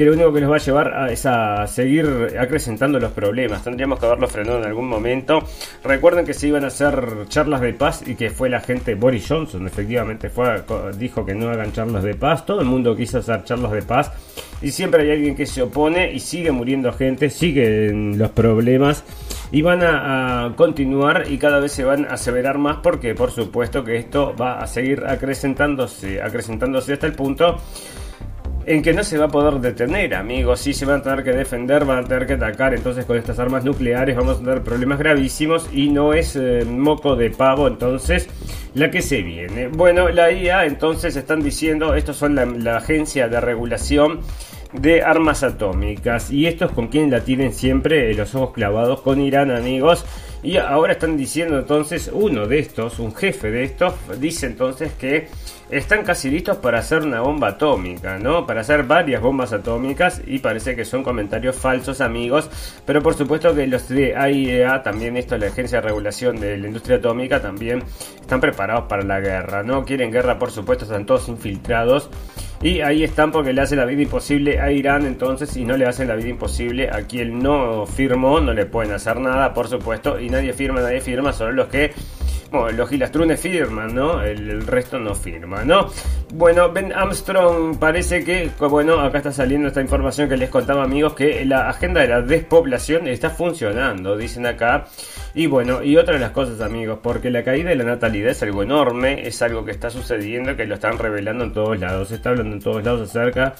que 0.00 0.06
lo 0.06 0.14
único 0.14 0.32
que 0.32 0.40
nos 0.40 0.50
va 0.50 0.56
a 0.56 0.60
llevar 0.60 1.10
es 1.10 1.26
a 1.26 1.66
seguir 1.66 2.34
acrecentando 2.40 2.98
los 2.98 3.12
problemas. 3.12 3.62
Tendríamos 3.62 3.98
que 3.98 4.06
haberlo 4.06 4.28
frenado 4.28 4.56
en 4.60 4.64
algún 4.64 4.88
momento. 4.88 5.40
Recuerden 5.84 6.24
que 6.24 6.32
se 6.32 6.48
iban 6.48 6.64
a 6.64 6.68
hacer 6.68 7.26
charlas 7.28 7.60
de 7.60 7.74
paz 7.74 8.02
y 8.06 8.14
que 8.14 8.30
fue 8.30 8.48
la 8.48 8.60
gente, 8.60 8.94
Boris 8.94 9.26
Johnson 9.28 9.66
efectivamente 9.66 10.30
fue, 10.30 10.62
dijo 10.96 11.26
que 11.26 11.34
no 11.34 11.50
hagan 11.50 11.74
charlas 11.74 12.02
de 12.02 12.14
paz. 12.14 12.46
Todo 12.46 12.60
el 12.60 12.66
mundo 12.66 12.96
quiso 12.96 13.18
hacer 13.18 13.44
charlas 13.44 13.72
de 13.72 13.82
paz 13.82 14.10
y 14.62 14.70
siempre 14.70 15.02
hay 15.02 15.10
alguien 15.10 15.36
que 15.36 15.44
se 15.44 15.60
opone 15.60 16.10
y 16.10 16.20
sigue 16.20 16.50
muriendo 16.50 16.94
gente, 16.94 17.28
siguen 17.28 18.16
los 18.16 18.30
problemas 18.30 19.04
y 19.52 19.60
van 19.60 19.82
a, 19.82 20.46
a, 20.46 20.56
continuar 20.56 21.26
y 21.28 21.36
cada 21.36 21.60
vez 21.60 21.72
se 21.72 21.84
van 21.84 22.06
a 22.06 22.14
aseverar 22.14 22.56
más 22.56 22.78
porque 22.78 23.14
por 23.14 23.32
supuesto 23.32 23.84
que 23.84 23.96
esto 23.96 24.34
va 24.34 24.62
a 24.62 24.66
seguir 24.66 25.04
acrecentándose, 25.06 26.22
acrecentándose 26.22 26.94
hasta 26.94 27.06
el 27.06 27.12
punto 27.12 27.58
en 28.66 28.82
que 28.82 28.92
no 28.92 29.02
se 29.02 29.18
va 29.18 29.26
a 29.26 29.28
poder 29.28 29.54
detener, 29.60 30.14
amigos. 30.14 30.60
Sí 30.60 30.74
se 30.74 30.84
van 30.84 31.00
a 31.00 31.02
tener 31.02 31.24
que 31.24 31.32
defender, 31.32 31.84
van 31.84 32.04
a 32.04 32.08
tener 32.08 32.26
que 32.26 32.34
atacar. 32.34 32.74
Entonces, 32.74 33.04
con 33.04 33.16
estas 33.16 33.38
armas 33.38 33.64
nucleares 33.64 34.16
vamos 34.16 34.36
a 34.36 34.40
tener 34.40 34.62
problemas 34.62 34.98
gravísimos 34.98 35.68
y 35.72 35.88
no 35.88 36.12
es 36.12 36.36
eh, 36.36 36.64
moco 36.68 37.16
de 37.16 37.30
pavo. 37.30 37.68
Entonces, 37.68 38.28
la 38.74 38.90
que 38.90 39.02
se 39.02 39.22
viene. 39.22 39.68
Bueno, 39.68 40.08
la 40.08 40.30
IA, 40.30 40.66
entonces 40.66 41.16
están 41.16 41.42
diciendo, 41.42 41.94
estos 41.94 42.16
son 42.16 42.34
la, 42.34 42.76
agencia 42.76 43.28
de 43.28 43.40
regulación 43.40 44.20
de 44.72 45.02
armas 45.02 45.42
atómicas. 45.42 46.30
Y 46.30 46.46
estos 46.46 46.72
con 46.72 46.88
quien 46.88 47.10
la 47.10 47.20
tienen 47.20 47.52
siempre 47.52 48.12
los 48.14 48.34
ojos 48.34 48.52
clavados 48.52 49.00
con 49.00 49.20
Irán, 49.20 49.50
amigos. 49.50 50.04
Y 50.42 50.56
ahora 50.56 50.94
están 50.94 51.16
diciendo 51.16 51.58
entonces, 51.58 52.10
uno 52.12 52.46
de 52.46 52.60
estos, 52.60 52.98
un 52.98 53.14
jefe 53.14 53.50
de 53.50 53.64
estos, 53.64 53.94
dice 54.18 54.46
entonces 54.46 54.92
que 54.94 55.28
están 55.70 56.02
casi 56.02 56.30
listos 56.30 56.56
para 56.56 56.78
hacer 56.78 57.02
una 57.02 57.20
bomba 57.20 57.48
atómica, 57.48 58.18
¿no? 58.18 58.46
Para 58.46 58.62
hacer 58.62 58.84
varias 58.84 59.20
bombas 59.20 59.52
atómicas 59.52 60.20
y 60.26 60.38
parece 60.38 60.74
que 60.74 60.84
son 60.84 61.02
comentarios 61.04 61.56
falsos, 61.56 62.00
amigos. 62.00 62.50
Pero 62.86 63.02
por 63.02 63.14
supuesto 63.14 63.54
que 63.54 63.66
los 63.66 63.88
de 63.88 64.16
AIEA, 64.16 64.82
también 64.82 65.16
esto, 65.16 65.36
la 65.36 65.48
Agencia 65.48 65.80
de 65.80 65.88
Regulación 65.88 66.40
de 66.40 66.56
la 66.56 66.66
Industria 66.66 66.96
Atómica, 66.96 67.40
también 67.40 67.84
están 68.20 68.40
preparados 68.40 68.84
para 68.88 69.04
la 69.04 69.20
guerra, 69.20 69.62
¿no? 69.62 69.84
Quieren 69.84 70.10
guerra, 70.10 70.38
por 70.38 70.50
supuesto, 70.50 70.84
están 70.84 71.06
todos 71.06 71.28
infiltrados. 71.28 72.10
Y 72.62 72.82
ahí 72.82 73.04
están 73.04 73.32
porque 73.32 73.54
le 73.54 73.62
hace 73.62 73.74
la 73.74 73.86
vida 73.86 74.02
imposible 74.02 74.60
a 74.60 74.70
Irán, 74.70 75.06
entonces, 75.06 75.48
si 75.48 75.64
no 75.64 75.78
le 75.78 75.86
hacen 75.86 76.08
la 76.08 76.16
vida 76.16 76.28
imposible 76.28 76.90
a 76.90 77.02
quien 77.06 77.38
no 77.38 77.86
firmó, 77.86 78.38
no 78.40 78.52
le 78.52 78.66
pueden 78.66 78.92
hacer 78.92 79.18
nada, 79.18 79.54
por 79.54 79.66
supuesto, 79.68 80.20
y 80.20 80.28
nadie 80.28 80.52
firma, 80.52 80.80
nadie 80.82 81.00
firma, 81.00 81.32
solo 81.32 81.52
los 81.52 81.68
que 81.68 81.92
bueno, 82.50 82.70
los 82.72 82.88
gilastrunes 82.88 83.40
firman, 83.40 83.94
¿no? 83.94 84.22
El, 84.22 84.66
resto 84.66 84.98
no 84.98 85.14
firma, 85.14 85.64
¿no? 85.64 85.86
Bueno, 86.34 86.70
Ben 86.70 86.92
Armstrong 86.92 87.78
parece 87.78 88.24
que, 88.24 88.50
bueno, 88.58 89.00
acá 89.00 89.18
está 89.18 89.32
saliendo 89.32 89.68
esta 89.68 89.80
información 89.80 90.28
que 90.28 90.36
les 90.36 90.50
contaba 90.50 90.82
amigos, 90.82 91.14
que 91.14 91.44
la 91.44 91.68
agenda 91.68 92.00
de 92.00 92.08
la 92.08 92.22
despoblación 92.22 93.06
está 93.06 93.30
funcionando, 93.30 94.16
dicen 94.16 94.46
acá. 94.46 94.86
Y 95.34 95.46
bueno, 95.46 95.82
y 95.82 95.96
otra 95.96 96.14
de 96.14 96.20
las 96.20 96.30
cosas 96.30 96.60
amigos, 96.60 96.98
porque 97.02 97.30
la 97.30 97.44
caída 97.44 97.70
de 97.70 97.76
la 97.76 97.84
natalidad 97.84 98.30
es 98.30 98.42
algo 98.42 98.62
enorme, 98.62 99.26
es 99.28 99.40
algo 99.42 99.64
que 99.64 99.70
está 99.70 99.88
sucediendo, 99.90 100.56
que 100.56 100.66
lo 100.66 100.74
están 100.74 100.98
revelando 100.98 101.44
en 101.44 101.52
todos 101.52 101.78
lados, 101.78 102.08
se 102.08 102.16
está 102.16 102.30
hablando 102.30 102.56
en 102.56 102.62
todos 102.62 102.82
lados 102.84 103.08
acerca 103.08 103.54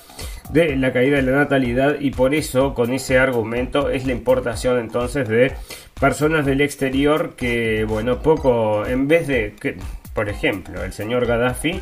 de 0.53 0.77
la 0.77 0.93
caída 0.93 1.17
de 1.17 1.23
la 1.23 1.33
natalidad 1.33 1.97
y 2.01 2.11
por 2.11 2.35
eso 2.35 2.75
con 2.75 2.93
ese 2.93 3.19
argumento 3.19 3.89
es 3.89 4.05
la 4.05 4.13
importación 4.13 4.81
entonces 4.81 5.29
de 5.29 5.53
personas 6.01 6.45
del 6.45 6.61
exterior 6.61 7.35
que, 7.37 7.85
bueno, 7.85 8.21
poco, 8.21 8.85
en 8.87 9.07
vez 9.07 9.29
de... 9.29 9.55
Que, 9.61 9.77
por 10.15 10.29
ejemplo, 10.29 10.83
el 10.83 10.93
señor 10.93 11.25
Gaddafi, 11.25 11.81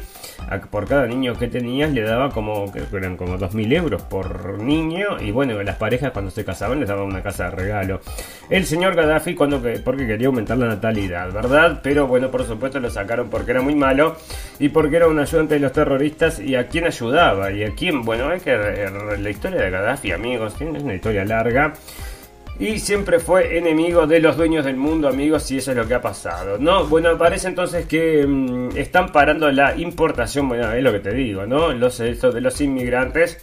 por 0.70 0.88
cada 0.88 1.06
niño 1.06 1.36
que 1.38 1.48
tenías, 1.48 1.92
le 1.92 2.02
daba 2.02 2.30
como, 2.30 2.72
eran 2.92 3.16
como 3.16 3.38
2.000 3.38 3.72
euros 3.76 4.02
por 4.02 4.58
niño. 4.58 5.20
Y 5.20 5.30
bueno, 5.30 5.62
las 5.62 5.76
parejas 5.76 6.12
cuando 6.12 6.30
se 6.30 6.44
casaban 6.44 6.80
les 6.80 6.88
daban 6.88 7.04
una 7.04 7.22
casa 7.22 7.44
de 7.44 7.50
regalo. 7.50 8.00
El 8.48 8.64
señor 8.64 8.94
Gaddafi, 8.94 9.34
cuando, 9.34 9.60
porque 9.84 10.06
quería 10.06 10.28
aumentar 10.28 10.56
la 10.58 10.68
natalidad, 10.68 11.32
¿verdad? 11.32 11.80
Pero 11.82 12.06
bueno, 12.06 12.30
por 12.30 12.44
supuesto 12.44 12.80
lo 12.80 12.90
sacaron 12.90 13.28
porque 13.28 13.50
era 13.50 13.60
muy 13.60 13.74
malo 13.74 14.16
y 14.58 14.68
porque 14.70 14.96
era 14.96 15.08
un 15.08 15.18
ayudante 15.18 15.54
de 15.54 15.60
los 15.60 15.72
terroristas. 15.72 16.40
¿Y 16.40 16.54
a 16.54 16.68
quién 16.68 16.86
ayudaba? 16.86 17.50
¿Y 17.52 17.64
a 17.64 17.74
quién? 17.74 18.02
Bueno, 18.02 18.32
es 18.32 18.42
que 18.42 18.56
la 18.56 19.30
historia 19.30 19.60
de 19.60 19.70
Gaddafi, 19.70 20.12
amigos, 20.12 20.54
es 20.60 20.82
una 20.82 20.94
historia 20.94 21.24
larga 21.24 21.74
y 22.58 22.78
siempre 22.80 23.20
fue 23.20 23.56
enemigo 23.56 24.06
de 24.06 24.20
los 24.20 24.36
dueños 24.36 24.64
del 24.64 24.76
mundo, 24.76 25.08
amigos, 25.08 25.50
y 25.50 25.58
eso 25.58 25.70
es 25.70 25.76
lo 25.76 25.86
que 25.86 25.94
ha 25.94 26.00
pasado, 26.00 26.58
¿no? 26.58 26.86
Bueno, 26.86 27.16
parece 27.16 27.48
entonces 27.48 27.86
que 27.86 28.26
mm, 28.26 28.76
están 28.76 29.12
parando 29.12 29.50
la 29.52 29.76
importación, 29.76 30.48
bueno, 30.48 30.72
es 30.72 30.82
lo 30.82 30.92
que 30.92 31.00
te 31.00 31.12
digo, 31.12 31.46
¿no? 31.46 31.72
Los, 31.72 32.00
esto 32.00 32.32
de 32.32 32.40
los 32.40 32.60
inmigrantes, 32.60 33.38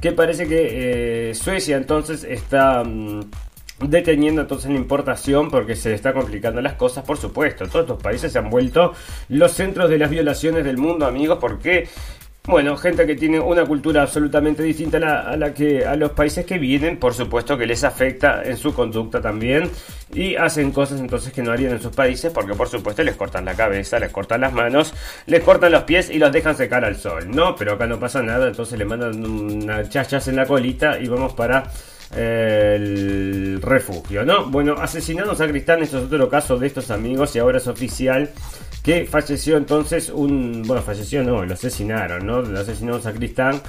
que 0.00 0.12
parece 0.12 0.48
que 0.48 1.30
eh, 1.30 1.34
Suecia 1.34 1.76
entonces 1.76 2.24
está... 2.24 2.82
Mm, 2.84 3.30
deteniendo 3.78 4.40
entonces 4.40 4.70
la 4.70 4.78
importación 4.78 5.50
porque 5.50 5.76
se 5.76 5.92
está 5.92 6.14
complicando 6.14 6.62
las 6.62 6.74
cosas, 6.76 7.04
por 7.04 7.18
supuesto. 7.18 7.66
Todos 7.66 7.82
estos 7.82 8.02
países 8.02 8.32
se 8.32 8.38
han 8.38 8.48
vuelto 8.48 8.94
los 9.28 9.52
centros 9.52 9.90
de 9.90 9.98
las 9.98 10.08
violaciones 10.08 10.64
del 10.64 10.78
mundo, 10.78 11.04
amigos, 11.04 11.36
porque 11.38 11.86
bueno, 12.46 12.76
gente 12.76 13.06
que 13.06 13.16
tiene 13.16 13.40
una 13.40 13.64
cultura 13.64 14.02
absolutamente 14.02 14.62
distinta 14.62 14.98
a 14.98 15.36
la, 15.36 15.52
que 15.52 15.84
a 15.84 15.96
los 15.96 16.12
países 16.12 16.46
que 16.46 16.58
vienen, 16.58 16.98
por 16.98 17.12
supuesto 17.12 17.58
que 17.58 17.66
les 17.66 17.82
afecta 17.82 18.42
en 18.44 18.56
su 18.56 18.72
conducta 18.72 19.20
también 19.20 19.68
y 20.12 20.36
hacen 20.36 20.70
cosas 20.70 21.00
entonces 21.00 21.32
que 21.32 21.42
no 21.42 21.50
harían 21.50 21.72
en 21.72 21.82
sus 21.82 21.94
países 21.94 22.32
porque 22.32 22.54
por 22.54 22.68
supuesto 22.68 23.02
les 23.02 23.16
cortan 23.16 23.44
la 23.44 23.54
cabeza, 23.54 23.98
les 23.98 24.12
cortan 24.12 24.42
las 24.42 24.52
manos, 24.52 24.94
les 25.26 25.42
cortan 25.42 25.72
los 25.72 25.82
pies 25.82 26.08
y 26.08 26.18
los 26.18 26.30
dejan 26.30 26.56
secar 26.56 26.84
al 26.84 26.96
sol, 26.96 27.28
¿no? 27.30 27.56
Pero 27.56 27.72
acá 27.72 27.86
no 27.86 27.98
pasa 27.98 28.22
nada, 28.22 28.46
entonces 28.46 28.78
le 28.78 28.84
mandan 28.84 29.24
una 29.24 29.88
chachas 29.88 30.28
en 30.28 30.36
la 30.36 30.46
colita 30.46 31.00
y 31.00 31.08
vamos 31.08 31.34
para 31.34 31.70
eh, 32.14 32.74
el 32.76 33.60
refugio, 33.60 34.24
¿no? 34.24 34.46
Bueno, 34.46 34.74
asesinados 34.74 35.40
a 35.40 35.48
Cristán, 35.48 35.82
es 35.82 35.92
otro 35.92 36.28
caso 36.28 36.56
de 36.56 36.68
estos 36.68 36.92
amigos 36.92 37.34
y 37.34 37.40
ahora 37.40 37.58
es 37.58 37.66
oficial 37.66 38.30
que 38.86 39.04
falleció 39.04 39.56
entonces 39.56 40.10
un, 40.10 40.62
bueno, 40.64 40.80
falleció 40.80 41.24
no, 41.24 41.44
lo 41.44 41.54
asesinaron, 41.54 42.24
¿no? 42.24 42.40
Lo 42.40 42.60
asesinó 42.60 42.94
un 42.94 43.02
sacristán 43.02 43.60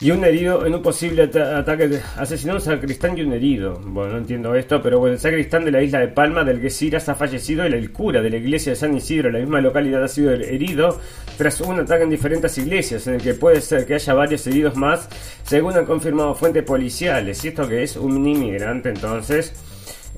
y 0.00 0.12
un 0.12 0.22
herido 0.22 0.64
en 0.64 0.76
un 0.76 0.80
posible 0.80 1.24
ataque, 1.24 1.98
asesinó 2.16 2.54
un 2.54 2.60
sacristán 2.60 3.18
y 3.18 3.22
un 3.22 3.32
herido. 3.32 3.80
Bueno, 3.82 4.12
no 4.12 4.18
entiendo 4.18 4.54
esto, 4.54 4.80
pero 4.80 5.00
bueno, 5.00 5.14
el 5.14 5.20
sacristán 5.20 5.64
de 5.64 5.72
la 5.72 5.82
isla 5.82 5.98
de 5.98 6.06
Palma 6.06 6.44
del 6.44 6.60
Guesiras 6.60 7.08
ha 7.08 7.16
fallecido 7.16 7.66
y 7.66 7.72
el 7.72 7.90
cura 7.90 8.22
de 8.22 8.30
la 8.30 8.36
iglesia 8.36 8.70
de 8.70 8.76
San 8.76 8.96
Isidro, 8.96 9.32
la 9.32 9.40
misma 9.40 9.60
localidad, 9.60 10.04
ha 10.04 10.08
sido 10.08 10.30
herido 10.30 11.00
tras 11.36 11.60
un 11.60 11.80
ataque 11.80 12.04
en 12.04 12.10
diferentes 12.10 12.56
iglesias, 12.58 13.08
en 13.08 13.14
el 13.14 13.20
que 13.20 13.34
puede 13.34 13.60
ser 13.60 13.86
que 13.86 13.94
haya 13.94 14.14
varios 14.14 14.46
heridos 14.46 14.76
más, 14.76 15.08
según 15.42 15.72
han 15.72 15.84
confirmado 15.84 16.36
fuentes 16.36 16.62
policiales. 16.62 17.44
Y 17.44 17.48
esto 17.48 17.68
que 17.68 17.82
es 17.82 17.96
un 17.96 18.24
inmigrante 18.24 18.90
entonces 18.90 19.52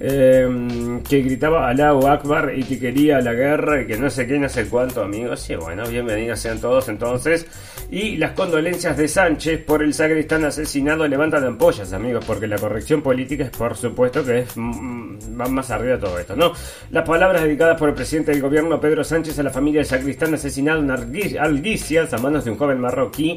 Em, 0.03 1.03
que 1.03 1.21
gritaba 1.21 1.69
Allahu 1.69 2.07
Akbar 2.07 2.55
y 2.57 2.65
que 2.65 2.79
quería 2.79 3.21
la 3.21 3.35
guerra 3.35 3.83
y 3.83 3.87
que 3.87 3.99
no 3.99 4.09
sé 4.09 4.27
qué, 4.27 4.39
no 4.39 4.49
sé 4.49 4.67
cuánto, 4.67 5.03
amigos. 5.03 5.51
Y 5.51 5.57
bueno, 5.57 5.87
bienvenidos 5.87 6.41
sean 6.41 6.59
todos 6.59 6.89
entonces. 6.89 7.47
Y 7.91 8.17
las 8.17 8.33
condolencias 8.33 8.97
de 8.97 9.07
Sánchez 9.07 9.63
por 9.63 9.83
el 9.83 9.93
sacristán 9.93 10.47
asesinado 10.47 11.07
levantan 11.07 11.45
ampollas, 11.45 11.93
amigos, 11.93 12.25
porque 12.25 12.47
la 12.47 12.57
corrección 12.57 13.03
política 13.03 13.45
es 13.45 13.51
por 13.51 13.77
supuesto 13.77 14.25
que 14.25 14.39
es 14.39 14.57
mm, 14.57 15.39
va 15.39 15.49
más 15.49 15.71
arriba 15.71 15.97
de 15.97 16.01
todo 16.01 16.19
esto, 16.19 16.35
¿no? 16.35 16.53
Las 16.91 17.07
palabras 17.07 17.43
dedicadas 17.43 17.79
por 17.79 17.91
el 17.91 17.95
presidente 17.95 18.31
del 18.31 18.41
gobierno 18.41 18.81
Pedro 18.81 19.05
Sánchez 19.05 19.39
a 19.39 19.43
la 19.43 19.51
familia 19.51 19.81
del 19.81 19.87
sacristán 19.87 20.33
asesinado 20.33 20.81
en 20.81 20.91
Algicias 20.91 22.15
a 22.15 22.19
manos 22.19 22.47
de 22.47 22.53
un 22.53 22.57
joven 22.57 22.81
marroquí 22.81 23.37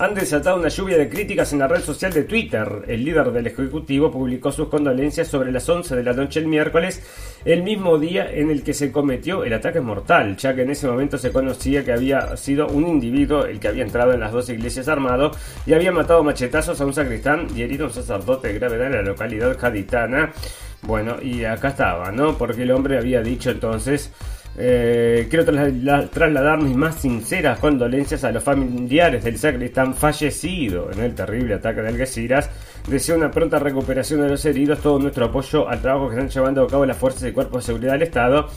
han 0.00 0.14
desatado 0.14 0.56
una 0.56 0.68
lluvia 0.68 0.96
de 0.96 1.10
críticas 1.10 1.52
en 1.52 1.58
la 1.58 1.68
red 1.68 1.82
social 1.82 2.10
de 2.10 2.24
Twitter. 2.24 2.84
El 2.88 3.04
líder 3.04 3.30
del 3.32 3.46
Ejecutivo 3.48 4.10
publicó 4.10 4.50
sus 4.50 4.68
condolencias 4.68 5.28
sobre 5.28 5.52
las 5.52 5.68
11 5.68 5.94
de 5.94 5.99
la 6.02 6.12
noche 6.12 6.40
el 6.40 6.46
miércoles, 6.46 7.02
el 7.44 7.62
mismo 7.62 7.98
día 7.98 8.30
en 8.30 8.50
el 8.50 8.62
que 8.62 8.74
se 8.74 8.92
cometió 8.92 9.44
el 9.44 9.52
ataque 9.52 9.80
mortal, 9.80 10.36
ya 10.36 10.54
que 10.54 10.62
en 10.62 10.70
ese 10.70 10.86
momento 10.86 11.18
se 11.18 11.32
conocía 11.32 11.84
que 11.84 11.92
había 11.92 12.36
sido 12.36 12.66
un 12.68 12.86
individuo 12.86 13.46
el 13.46 13.60
que 13.60 13.68
había 13.68 13.82
entrado 13.82 14.12
en 14.12 14.20
las 14.20 14.32
dos 14.32 14.48
iglesias 14.48 14.88
armado 14.88 15.30
y 15.66 15.72
había 15.72 15.92
matado 15.92 16.22
machetazos 16.22 16.80
a 16.80 16.86
un 16.86 16.92
sacristán 16.92 17.46
y 17.56 17.62
herido 17.62 17.84
a 17.84 17.88
un 17.88 17.94
sacerdote 17.94 18.48
de 18.48 18.58
gravedad 18.58 18.86
en 18.88 18.92
la 18.92 19.02
localidad 19.02 19.56
gaditana. 19.60 20.32
Bueno, 20.82 21.16
y 21.22 21.44
acá 21.44 21.68
estaba, 21.68 22.10
¿no? 22.10 22.38
Porque 22.38 22.62
el 22.62 22.70
hombre 22.70 22.98
había 22.98 23.22
dicho 23.22 23.50
entonces 23.50 24.12
eh, 24.62 25.26
quiero 25.30 25.44
trasladar 25.44 26.60
mis 26.60 26.76
más 26.76 26.96
sinceras 26.96 27.58
condolencias 27.58 28.24
a 28.24 28.30
los 28.30 28.44
familiares 28.44 29.24
del 29.24 29.38
sacristán 29.38 29.94
fallecido 29.94 30.90
en 30.92 31.00
el 31.00 31.14
terrible 31.14 31.54
ataque 31.54 31.80
de 31.80 31.88
Algeciras. 31.88 32.50
Deseo 32.86 33.16
una 33.16 33.30
pronta 33.30 33.58
recuperación 33.58 34.20
de 34.20 34.28
los 34.28 34.44
heridos, 34.44 34.80
todo 34.80 34.98
nuestro 34.98 35.26
apoyo 35.26 35.66
al 35.66 35.80
trabajo 35.80 36.08
que 36.08 36.16
están 36.16 36.28
llevando 36.28 36.64
a 36.64 36.68
cabo 36.68 36.84
las 36.84 36.98
fuerzas 36.98 37.28
y 37.28 37.32
cuerpos 37.32 37.62
de 37.62 37.66
seguridad 37.66 37.92
del 37.92 38.02
Estado 38.02 38.48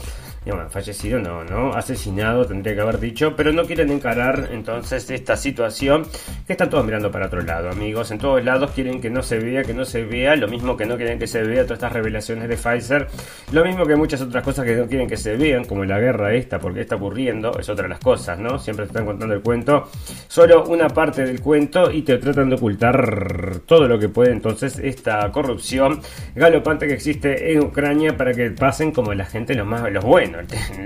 fallecido 0.73 1.19
no, 1.19 1.43
¿no? 1.43 1.73
Asesinado 1.73 2.45
tendría 2.45 2.75
que 2.75 2.81
haber 2.81 2.99
dicho, 2.99 3.35
pero 3.35 3.53
no 3.53 3.63
quieren 3.63 3.91
encarar 3.91 4.49
entonces 4.51 5.09
esta 5.11 5.37
situación 5.37 6.03
que 6.47 6.53
están 6.53 6.69
todos 6.69 6.83
mirando 6.83 7.11
para 7.11 7.27
otro 7.27 7.41
lado, 7.41 7.69
amigos. 7.69 8.11
En 8.11 8.17
todos 8.17 8.43
lados 8.43 8.71
quieren 8.71 8.99
que 8.99 9.09
no 9.09 9.21
se 9.21 9.39
vea, 9.39 9.63
que 9.63 9.73
no 9.73 9.85
se 9.85 10.03
vea, 10.03 10.35
lo 10.35 10.47
mismo 10.47 10.75
que 10.75 10.85
no 10.85 10.97
quieren 10.97 11.19
que 11.19 11.27
se 11.27 11.43
vea 11.43 11.63
todas 11.63 11.77
estas 11.77 11.93
revelaciones 11.93 12.49
de 12.49 12.57
Pfizer, 12.57 13.07
lo 13.51 13.63
mismo 13.63 13.85
que 13.85 13.95
muchas 13.95 14.21
otras 14.21 14.43
cosas 14.43 14.65
que 14.65 14.75
no 14.75 14.87
quieren 14.87 15.07
que 15.07 15.17
se 15.17 15.37
vean, 15.37 15.63
como 15.65 15.85
la 15.85 15.99
guerra 15.99 16.33
esta, 16.33 16.59
porque 16.59 16.81
está 16.81 16.95
ocurriendo, 16.95 17.57
es 17.59 17.69
otra 17.69 17.83
de 17.83 17.89
las 17.89 17.99
cosas, 17.99 18.39
¿no? 18.39 18.59
Siempre 18.59 18.85
te 18.85 18.91
están 18.91 19.05
contando 19.05 19.35
el 19.35 19.41
cuento, 19.41 19.89
solo 20.27 20.65
una 20.65 20.89
parte 20.89 21.23
del 21.23 21.39
cuento 21.39 21.91
y 21.91 22.01
te 22.01 22.17
tratan 22.17 22.49
de 22.49 22.55
ocultar 22.55 23.59
todo 23.65 23.87
lo 23.87 23.99
que 23.99 24.09
puede 24.09 24.31
entonces 24.31 24.79
esta 24.79 25.31
corrupción 25.31 26.01
galopante 26.35 26.87
que 26.87 26.93
existe 26.93 27.53
en 27.53 27.61
Ucrania 27.61 28.17
para 28.17 28.33
que 28.33 28.49
pasen 28.51 28.91
como 28.91 29.13
la 29.13 29.25
gente 29.25 29.53
los 29.55 29.67
más 29.67 29.83
los 29.91 30.03
buenos 30.03 30.32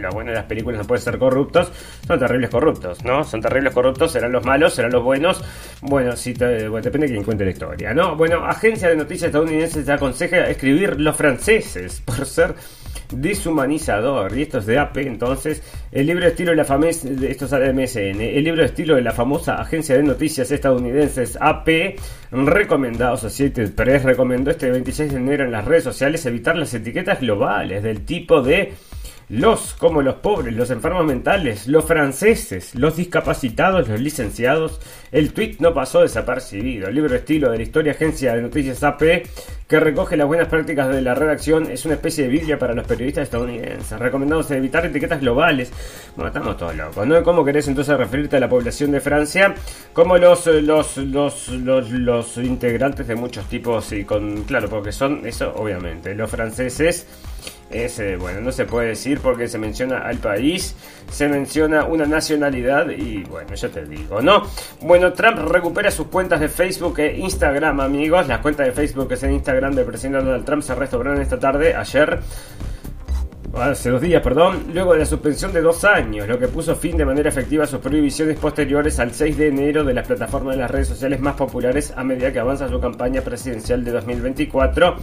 lo 0.01 0.09
bueno 0.11 0.31
de 0.31 0.37
las 0.37 0.45
películas 0.45 0.81
no 0.81 0.87
pueden 0.87 1.03
ser 1.03 1.17
corruptos, 1.17 1.71
son 2.05 2.19
terribles 2.19 2.49
corruptos, 2.49 3.03
¿no? 3.03 3.23
Son 3.23 3.41
terribles 3.41 3.73
corruptos, 3.73 4.11
serán 4.11 4.31
los 4.31 4.45
malos, 4.45 4.73
serán 4.73 4.91
los 4.91 5.03
buenos. 5.03 5.43
Bueno, 5.81 6.15
si 6.15 6.33
depende 6.33 7.07
de 7.07 7.13
quién 7.13 7.23
cuente 7.23 7.45
la 7.45 7.51
historia, 7.51 7.93
¿no? 7.93 8.15
Bueno, 8.15 8.45
agencia 8.45 8.89
de 8.89 8.95
noticias 8.95 9.27
estadounidenses 9.27 9.85
te 9.85 9.91
aconseja 9.91 10.47
escribir 10.49 10.99
los 10.99 11.15
franceses 11.15 12.01
por 12.01 12.25
ser 12.25 12.55
deshumanizador. 13.11 14.37
Y 14.37 14.43
esto 14.43 14.57
es 14.57 14.65
de 14.65 14.77
AP, 14.79 14.97
entonces, 14.97 15.63
el 15.91 16.07
libro 16.07 16.27
estilo 16.27 16.51
de 16.51 16.57
la 16.57 16.65
famosa, 16.65 17.07
esto 17.07 17.45
es 17.45 17.51
MSN, 17.51 18.21
el 18.21 18.43
libro 18.43 18.63
estilo 18.65 18.95
de 18.95 19.01
la 19.01 19.13
famosa 19.13 19.55
agencia 19.55 19.95
de 19.95 20.03
noticias 20.03 20.51
estadounidenses 20.51 21.37
AP, 21.39 21.97
recomendado, 22.31 23.13
Associated 23.13 23.73
Press 23.73 24.03
recomendó 24.03 24.51
este 24.51 24.69
26 24.69 25.11
de 25.11 25.17
enero 25.17 25.45
en 25.45 25.51
las 25.51 25.65
redes 25.65 25.83
sociales 25.83 26.25
evitar 26.25 26.57
las 26.57 26.73
etiquetas 26.73 27.21
globales 27.21 27.83
del 27.83 28.03
tipo 28.03 28.41
de 28.41 28.73
los 29.29 29.73
como 29.73 30.01
los 30.01 30.15
pobres, 30.15 30.55
los 30.55 30.69
enfermos 30.71 31.05
mentales, 31.05 31.67
los 31.67 31.83
franceses, 31.83 32.75
los 32.75 32.95
discapacitados, 32.95 33.89
los 33.89 33.99
licenciados. 33.99 34.79
El 35.11 35.33
tweet 35.33 35.57
no 35.59 35.73
pasó 35.73 36.01
desapercibido. 36.01 36.87
El 36.87 36.95
libro 36.95 37.13
estilo 37.15 37.51
de 37.51 37.57
la 37.57 37.63
historia 37.63 37.91
agencia 37.91 38.33
de 38.33 38.41
noticias 38.41 38.83
AP, 38.83 39.01
que 39.67 39.79
recoge 39.81 40.15
las 40.15 40.27
buenas 40.27 40.47
prácticas 40.47 40.87
de 40.89 41.01
la 41.01 41.13
redacción, 41.13 41.69
es 41.69 41.83
una 41.83 41.95
especie 41.95 42.23
de 42.23 42.29
biblia 42.29 42.57
para 42.57 42.73
los 42.73 42.87
periodistas 42.87 43.23
estadounidenses. 43.23 43.99
Recomendados 43.99 44.49
evitar 44.51 44.85
etiquetas 44.85 45.19
globales. 45.19 45.73
Bueno, 46.15 46.29
estamos 46.29 46.55
todos 46.55 46.75
locos, 46.75 47.05
¿no? 47.05 47.21
¿Cómo 47.23 47.43
querés 47.43 47.67
entonces 47.67 47.97
referirte 47.97 48.37
a 48.37 48.39
la 48.39 48.47
población 48.47 48.91
de 48.91 49.01
Francia? 49.01 49.55
Como 49.91 50.17
los, 50.17 50.45
los, 50.47 50.97
los, 50.97 51.49
los, 51.49 51.89
los 51.89 52.37
integrantes 52.37 53.07
de 53.07 53.15
muchos 53.15 53.45
tipos 53.49 53.91
y 53.91 54.05
con, 54.05 54.43
claro, 54.43 54.69
porque 54.69 54.93
son 54.93 55.25
eso, 55.25 55.53
obviamente, 55.57 56.15
los 56.15 56.31
franceses 56.31 57.05
es, 57.69 58.01
bueno, 58.19 58.41
no 58.41 58.51
se 58.51 58.65
puede 58.65 58.89
decir 58.89 59.19
porque 59.19 59.47
se 59.47 59.57
menciona 59.57 59.99
al 59.99 60.17
país, 60.17 60.75
se 61.11 61.27
menciona 61.27 61.85
una 61.85 62.05
nacionalidad 62.05 62.89
y 62.89 63.23
bueno, 63.23 63.53
ya 63.55 63.69
te 63.69 63.85
digo, 63.85 64.21
¿no? 64.21 64.43
Bueno, 64.81 65.13
Trump 65.13 65.39
recupera 65.39 65.91
sus 65.91 66.07
cuentas 66.07 66.39
de 66.39 66.49
Facebook 66.49 66.99
e 66.99 67.17
Instagram, 67.17 67.79
amigos. 67.81 68.27
Las 68.27 68.39
cuentas 68.39 68.65
de 68.67 68.71
Facebook 68.71 69.09
y 69.09 69.25
en 69.25 69.31
Instagram 69.33 69.73
del 69.75 69.85
presidente 69.85 70.25
Donald 70.25 70.45
Trump 70.45 70.63
se 70.63 70.75
restauraron 70.75 71.21
esta 71.21 71.39
tarde, 71.39 71.75
ayer 71.75 72.19
hace 73.61 73.89
dos 73.89 74.01
días, 74.01 74.21
perdón, 74.21 74.67
luego 74.73 74.93
de 74.93 74.99
la 74.99 75.05
suspensión 75.05 75.51
de 75.51 75.61
dos 75.61 75.83
años, 75.83 76.27
lo 76.27 76.37
que 76.37 76.47
puso 76.47 76.75
fin 76.75 76.97
de 76.97 77.05
manera 77.05 77.29
efectiva 77.29 77.63
a 77.63 77.67
sus 77.67 77.79
prohibiciones 77.79 78.37
posteriores 78.37 78.99
al 78.99 79.13
6 79.13 79.37
de 79.37 79.47
enero 79.47 79.83
de 79.83 79.93
las 79.93 80.05
plataformas 80.05 80.55
de 80.55 80.61
las 80.61 80.71
redes 80.71 80.87
sociales 80.89 81.19
más 81.19 81.35
populares 81.35 81.93
a 81.95 82.03
medida 82.03 82.31
que 82.31 82.39
avanza 82.39 82.67
su 82.67 82.79
campaña 82.79 83.21
presidencial 83.21 83.83
de 83.83 83.91
2024. 83.91 84.97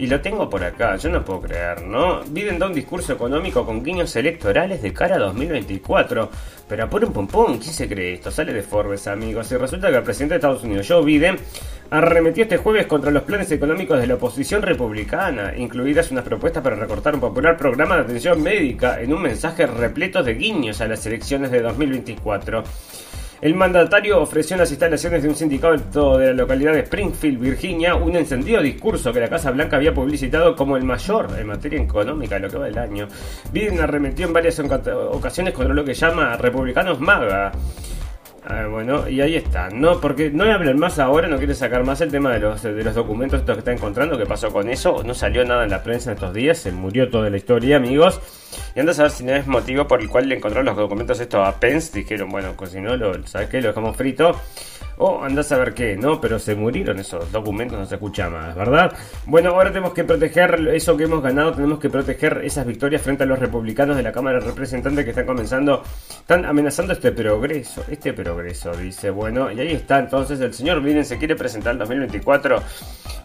Y 0.00 0.06
lo 0.06 0.18
tengo 0.22 0.48
por 0.48 0.64
acá, 0.64 0.96
yo 0.96 1.10
no 1.10 1.22
puedo 1.22 1.42
creer, 1.42 1.82
¿no? 1.82 2.22
Biden 2.24 2.58
da 2.58 2.66
un 2.66 2.72
discurso 2.72 3.12
económico 3.12 3.66
con 3.66 3.84
guiños 3.84 4.16
electorales 4.16 4.80
de 4.80 4.94
cara 4.94 5.16
a 5.16 5.18
2024. 5.18 6.30
Pero 6.66 6.88
por 6.88 7.04
un 7.04 7.26
pum, 7.26 7.58
¿quién 7.58 7.74
se 7.74 7.86
cree 7.86 8.14
esto? 8.14 8.30
Sale 8.30 8.54
de 8.54 8.62
Forbes, 8.62 9.06
amigos. 9.08 9.52
Y 9.52 9.58
resulta 9.58 9.90
que 9.90 9.96
el 9.98 10.02
presidente 10.02 10.32
de 10.32 10.36
Estados 10.38 10.64
Unidos, 10.64 10.86
Joe 10.88 11.04
Biden, 11.04 11.36
arremetió 11.90 12.44
este 12.44 12.56
jueves 12.56 12.86
contra 12.86 13.10
los 13.10 13.24
planes 13.24 13.52
económicos 13.52 14.00
de 14.00 14.06
la 14.06 14.14
oposición 14.14 14.62
republicana, 14.62 15.52
incluidas 15.54 16.10
unas 16.10 16.24
propuestas 16.24 16.62
para 16.62 16.76
recortar 16.76 17.14
un 17.14 17.20
popular 17.20 17.58
programa 17.58 17.96
de 17.96 18.02
atención 18.02 18.42
médica 18.42 19.02
en 19.02 19.12
un 19.12 19.20
mensaje 19.20 19.66
repleto 19.66 20.22
de 20.22 20.32
guiños 20.32 20.80
a 20.80 20.88
las 20.88 21.04
elecciones 21.04 21.50
de 21.50 21.60
2024. 21.60 22.64
El 23.40 23.54
mandatario 23.54 24.20
ofreció 24.20 24.54
en 24.54 24.60
las 24.60 24.70
instalaciones 24.70 25.22
de 25.22 25.28
un 25.30 25.34
sindicato 25.34 26.18
de 26.18 26.26
la 26.26 26.32
localidad 26.34 26.74
de 26.74 26.80
Springfield, 26.80 27.40
Virginia, 27.40 27.94
un 27.94 28.14
encendido 28.14 28.60
discurso 28.60 29.14
que 29.14 29.20
la 29.20 29.30
Casa 29.30 29.50
Blanca 29.50 29.76
había 29.76 29.94
publicitado 29.94 30.54
como 30.54 30.76
el 30.76 30.84
mayor 30.84 31.28
en 31.38 31.46
materia 31.46 31.80
económica 31.80 32.34
de 32.34 32.42
lo 32.42 32.50
que 32.50 32.58
va 32.58 32.66
del 32.66 32.76
año. 32.76 33.08
Biden 33.50 33.80
arremetió 33.80 34.26
en 34.26 34.34
varias 34.34 34.58
ocasiones 34.58 35.54
contra 35.54 35.72
lo 35.72 35.82
que 35.82 35.94
llama 35.94 36.36
republicanos 36.36 37.00
MAGA 37.00 37.52
Bueno, 38.48 39.08
y 39.08 39.20
ahí 39.20 39.36
está, 39.36 39.68
¿no? 39.68 40.00
Porque 40.00 40.30
no 40.30 40.44
hablar 40.44 40.74
más 40.74 40.98
ahora, 40.98 41.28
no 41.28 41.36
quiere 41.36 41.54
sacar 41.54 41.84
más 41.84 42.00
el 42.00 42.10
tema 42.10 42.32
de 42.32 42.40
los, 42.40 42.62
de 42.62 42.82
los 42.82 42.94
documentos 42.94 43.40
estos 43.40 43.54
que 43.56 43.58
está 43.58 43.72
encontrando, 43.72 44.16
qué 44.16 44.24
pasó 44.24 44.50
con 44.50 44.68
eso, 44.70 45.02
no 45.04 45.12
salió 45.12 45.44
nada 45.44 45.64
en 45.64 45.70
la 45.70 45.82
prensa 45.82 46.10
en 46.10 46.16
estos 46.16 46.32
días, 46.32 46.58
se 46.58 46.72
murió 46.72 47.10
toda 47.10 47.28
la 47.28 47.36
historia, 47.36 47.76
amigos. 47.76 48.18
Y 48.74 48.80
andas 48.80 48.98
a 48.98 49.02
ver 49.02 49.10
si 49.10 49.24
no 49.24 49.34
es 49.34 49.46
motivo 49.46 49.86
por 49.86 50.00
el 50.00 50.08
cual 50.08 50.28
le 50.28 50.36
encontraron 50.36 50.66
los 50.66 50.76
documentos 50.76 51.20
estos 51.20 51.46
a 51.46 51.60
Pence, 51.60 51.96
dijeron, 51.96 52.30
bueno, 52.30 52.54
pues 52.56 52.70
si 52.70 52.80
no, 52.80 52.96
lo, 52.96 53.26
¿sabes 53.26 53.48
qué? 53.50 53.60
Lo 53.60 53.68
dejamos 53.68 53.96
frito. 53.96 54.34
O 55.02 55.24
andás 55.24 55.50
a 55.50 55.56
ver 55.56 55.72
qué, 55.72 55.96
¿no? 55.96 56.20
Pero 56.20 56.38
se 56.38 56.54
murieron 56.54 56.98
esos 56.98 57.32
documentos, 57.32 57.78
no 57.78 57.86
se 57.86 57.94
escucha 57.94 58.28
más, 58.28 58.54
¿verdad? 58.54 58.92
Bueno, 59.24 59.48
ahora 59.48 59.70
tenemos 59.70 59.94
que 59.94 60.04
proteger 60.04 60.60
eso 60.74 60.94
que 60.94 61.04
hemos 61.04 61.22
ganado, 61.22 61.54
tenemos 61.54 61.78
que 61.78 61.88
proteger 61.88 62.42
esas 62.44 62.66
victorias 62.66 63.00
frente 63.00 63.22
a 63.22 63.26
los 63.26 63.38
republicanos 63.38 63.96
de 63.96 64.02
la 64.02 64.12
Cámara 64.12 64.40
de 64.40 64.44
Representantes 64.44 65.02
que 65.02 65.10
están 65.12 65.24
comenzando, 65.24 65.82
están 66.10 66.44
amenazando 66.44 66.92
este 66.92 67.12
progreso, 67.12 67.82
este 67.88 68.12
progreso, 68.12 68.76
dice. 68.76 69.08
Bueno, 69.08 69.50
y 69.50 69.58
ahí 69.58 69.72
está, 69.72 70.00
entonces 70.00 70.38
el 70.38 70.52
señor 70.52 70.82
Biden 70.82 71.06
se 71.06 71.16
quiere 71.16 71.34
presentar 71.34 71.72
en 71.72 71.78
2024. 71.78 72.62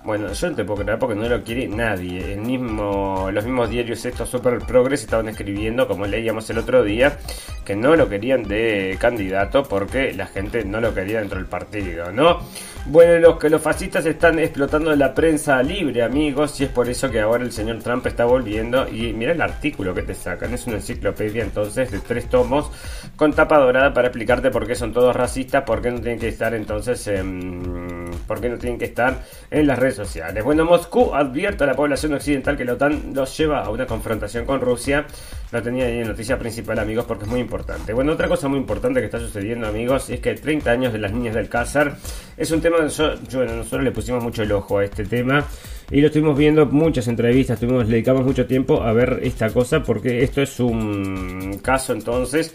Bueno, 0.05 0.31
yo 0.31 0.49
no 0.49 0.55
te 0.55 0.63
puedo 0.63 0.81
creer 0.81 0.99
porque 0.99 1.15
no 1.15 1.27
lo 1.27 1.43
quiere 1.43 1.67
nadie. 1.67 2.33
El 2.33 2.41
mismo, 2.41 3.29
los 3.33 3.43
mismos 3.43 3.69
diarios 3.69 4.05
estos 4.05 4.29
super 4.29 4.59
progres 4.59 5.01
estaban 5.01 5.27
escribiendo, 5.27 5.89
como 5.89 6.05
leíamos 6.05 6.49
el 6.51 6.59
otro 6.59 6.83
día, 6.83 7.17
que 7.65 7.75
no 7.75 7.97
lo 7.97 8.07
querían 8.07 8.43
de 8.43 8.95
candidato 8.97 9.63
porque 9.63 10.13
la 10.13 10.27
gente 10.27 10.63
no 10.63 10.79
lo 10.79 10.93
quería 10.93 11.19
dentro 11.19 11.37
del 11.37 11.47
partido 11.47 11.64
¿no? 12.13 12.39
Bueno, 12.87 13.17
los 13.17 13.39
que 13.39 13.49
los 13.49 13.63
fascistas 13.63 14.05
están 14.05 14.37
explotando 14.37 14.95
la 14.95 15.11
prensa 15.11 15.61
libre, 15.63 16.03
amigos, 16.03 16.61
y 16.61 16.65
es 16.65 16.69
por 16.69 16.87
eso 16.87 17.09
que 17.09 17.19
ahora 17.19 17.43
el 17.43 17.51
señor 17.51 17.79
Trump 17.81 18.05
está 18.05 18.25
volviendo. 18.25 18.87
Y 18.87 19.11
mira 19.11 19.31
el 19.31 19.41
artículo 19.41 19.95
que 19.95 20.03
te 20.03 20.13
sacan, 20.13 20.53
es 20.53 20.67
una 20.67 20.75
enciclopedia 20.75 21.43
entonces 21.43 21.89
de 21.89 21.99
tres 21.99 22.29
tomos 22.29 22.69
con 23.15 23.33
tapa 23.33 23.57
dorada 23.57 23.91
para 23.91 24.09
explicarte 24.09 24.51
por 24.51 24.67
qué 24.67 24.75
son 24.75 24.93
todos 24.93 25.15
racistas, 25.15 25.63
por 25.63 25.81
qué 25.81 25.89
no 25.89 25.99
tienen 25.99 26.19
que 26.19 26.27
estar 26.27 26.53
entonces 26.53 27.07
en, 27.07 28.11
por 28.27 28.39
qué 28.39 28.49
no 28.49 28.59
tienen 28.59 28.77
que 28.77 28.85
estar 28.85 29.23
en 29.49 29.65
las 29.65 29.79
redes 29.79 29.95
sociales. 29.95 30.43
Bueno, 30.43 30.63
Moscú 30.65 31.15
advierte 31.15 31.63
a 31.63 31.67
la 31.67 31.73
población 31.73 32.13
occidental 32.13 32.55
que 32.55 32.65
la 32.65 32.73
OTAN 32.73 33.13
los 33.15 33.35
lleva 33.35 33.63
a 33.63 33.69
una 33.69 33.87
confrontación 33.87 34.45
con 34.45 34.61
Rusia. 34.61 35.07
Lo 35.55 35.63
tenía 35.63 35.85
ahí 35.85 35.99
en 35.99 36.07
noticia 36.09 36.37
principal, 36.37 36.77
amigos, 36.79 37.05
porque 37.05 37.23
es 37.23 37.29
muy 37.29 37.39
importante. 37.39 37.93
Bueno, 37.93 38.11
otra 38.11 38.27
cosa 38.27 38.49
muy 38.49 38.59
importante 38.59 38.99
que 38.99 39.05
está 39.05 39.19
sucediendo, 39.19 39.65
amigos, 39.65 40.09
es 40.09 40.19
que 40.19 40.33
30 40.33 40.69
años 40.69 40.91
de 40.91 40.99
las 40.99 41.13
niñas 41.13 41.33
del 41.33 41.47
Cázar 41.47 41.95
es 42.35 42.51
un 42.51 42.59
tema 42.59 42.79
que 42.79 43.37
bueno, 43.37 43.55
nosotros 43.55 43.81
le 43.81 43.91
pusimos 43.91 44.21
mucho 44.21 44.43
el 44.43 44.51
ojo 44.51 44.79
a 44.79 44.83
este 44.83 45.05
tema 45.05 45.45
y 45.89 46.01
lo 46.01 46.07
estuvimos 46.07 46.37
viendo 46.37 46.65
muchas 46.65 47.07
entrevistas, 47.07 47.57
tuvimos, 47.57 47.85
le 47.85 47.91
dedicamos 47.91 48.25
mucho 48.25 48.45
tiempo 48.45 48.83
a 48.83 48.91
ver 48.91 49.21
esta 49.23 49.49
cosa 49.49 49.81
porque 49.81 50.23
esto 50.23 50.41
es 50.41 50.59
un 50.59 51.59
caso 51.63 51.93
entonces 51.93 52.53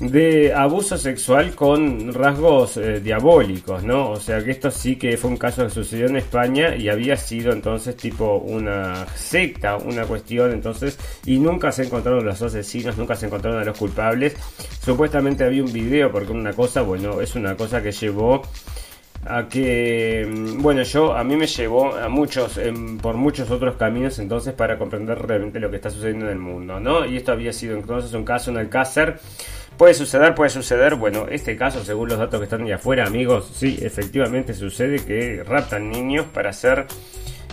de 0.00 0.52
abuso 0.52 0.98
sexual 0.98 1.54
con 1.54 2.12
rasgos 2.12 2.76
eh, 2.76 3.00
diabólicos, 3.00 3.84
¿no? 3.84 4.10
O 4.10 4.20
sea 4.20 4.42
que 4.42 4.50
esto 4.50 4.70
sí 4.70 4.96
que 4.96 5.16
fue 5.16 5.30
un 5.30 5.36
caso 5.36 5.62
que 5.64 5.70
sucedió 5.70 6.06
en 6.06 6.16
España 6.16 6.74
y 6.74 6.88
había 6.88 7.16
sido 7.16 7.52
entonces 7.52 7.96
tipo 7.96 8.38
una 8.38 9.06
secta, 9.14 9.76
una 9.76 10.04
cuestión 10.04 10.52
entonces, 10.52 10.98
y 11.24 11.38
nunca 11.38 11.70
se 11.70 11.84
encontraron 11.84 12.24
los 12.24 12.42
asesinos, 12.42 12.98
nunca 12.98 13.14
se 13.14 13.26
encontraron 13.26 13.60
a 13.60 13.64
los 13.64 13.78
culpables. 13.78 14.36
Supuestamente 14.80 15.44
había 15.44 15.62
un 15.62 15.72
video 15.72 16.10
porque 16.10 16.32
una 16.32 16.52
cosa, 16.52 16.82
bueno, 16.82 17.20
es 17.20 17.36
una 17.36 17.56
cosa 17.56 17.80
que 17.80 17.92
llevó 17.92 18.42
a 19.26 19.48
que, 19.48 20.26
mm, 20.28 20.62
bueno, 20.62 20.82
yo 20.82 21.14
a 21.14 21.24
mí 21.24 21.36
me 21.36 21.46
llevó 21.46 21.94
a 21.94 22.08
muchos, 22.08 22.58
em, 22.58 22.98
por 22.98 23.16
muchos 23.16 23.50
otros 23.50 23.76
caminos 23.76 24.18
entonces 24.18 24.52
para 24.54 24.78
comprender 24.78 25.18
realmente 25.18 25.58
lo 25.60 25.70
que 25.70 25.76
está 25.76 25.90
sucediendo 25.90 26.26
en 26.26 26.32
el 26.32 26.38
mundo, 26.38 26.80
¿no? 26.80 27.06
Y 27.06 27.16
esto 27.16 27.32
había 27.32 27.52
sido 27.52 27.76
entonces 27.76 28.12
un 28.12 28.24
caso 28.24 28.50
en 28.50 28.58
Alcácer. 28.58 29.18
Puede 29.76 29.94
suceder, 29.94 30.34
puede 30.34 30.50
suceder. 30.50 30.94
Bueno, 30.94 31.26
este 31.28 31.56
caso, 31.56 31.84
según 31.84 32.08
los 32.08 32.18
datos 32.18 32.38
que 32.38 32.44
están 32.44 32.62
ahí 32.62 32.72
afuera, 32.72 33.06
amigos, 33.06 33.50
sí, 33.54 33.78
efectivamente 33.82 34.54
sucede 34.54 35.04
que 35.04 35.42
raptan 35.42 35.90
niños 35.90 36.26
para 36.32 36.50
hacer 36.50 36.86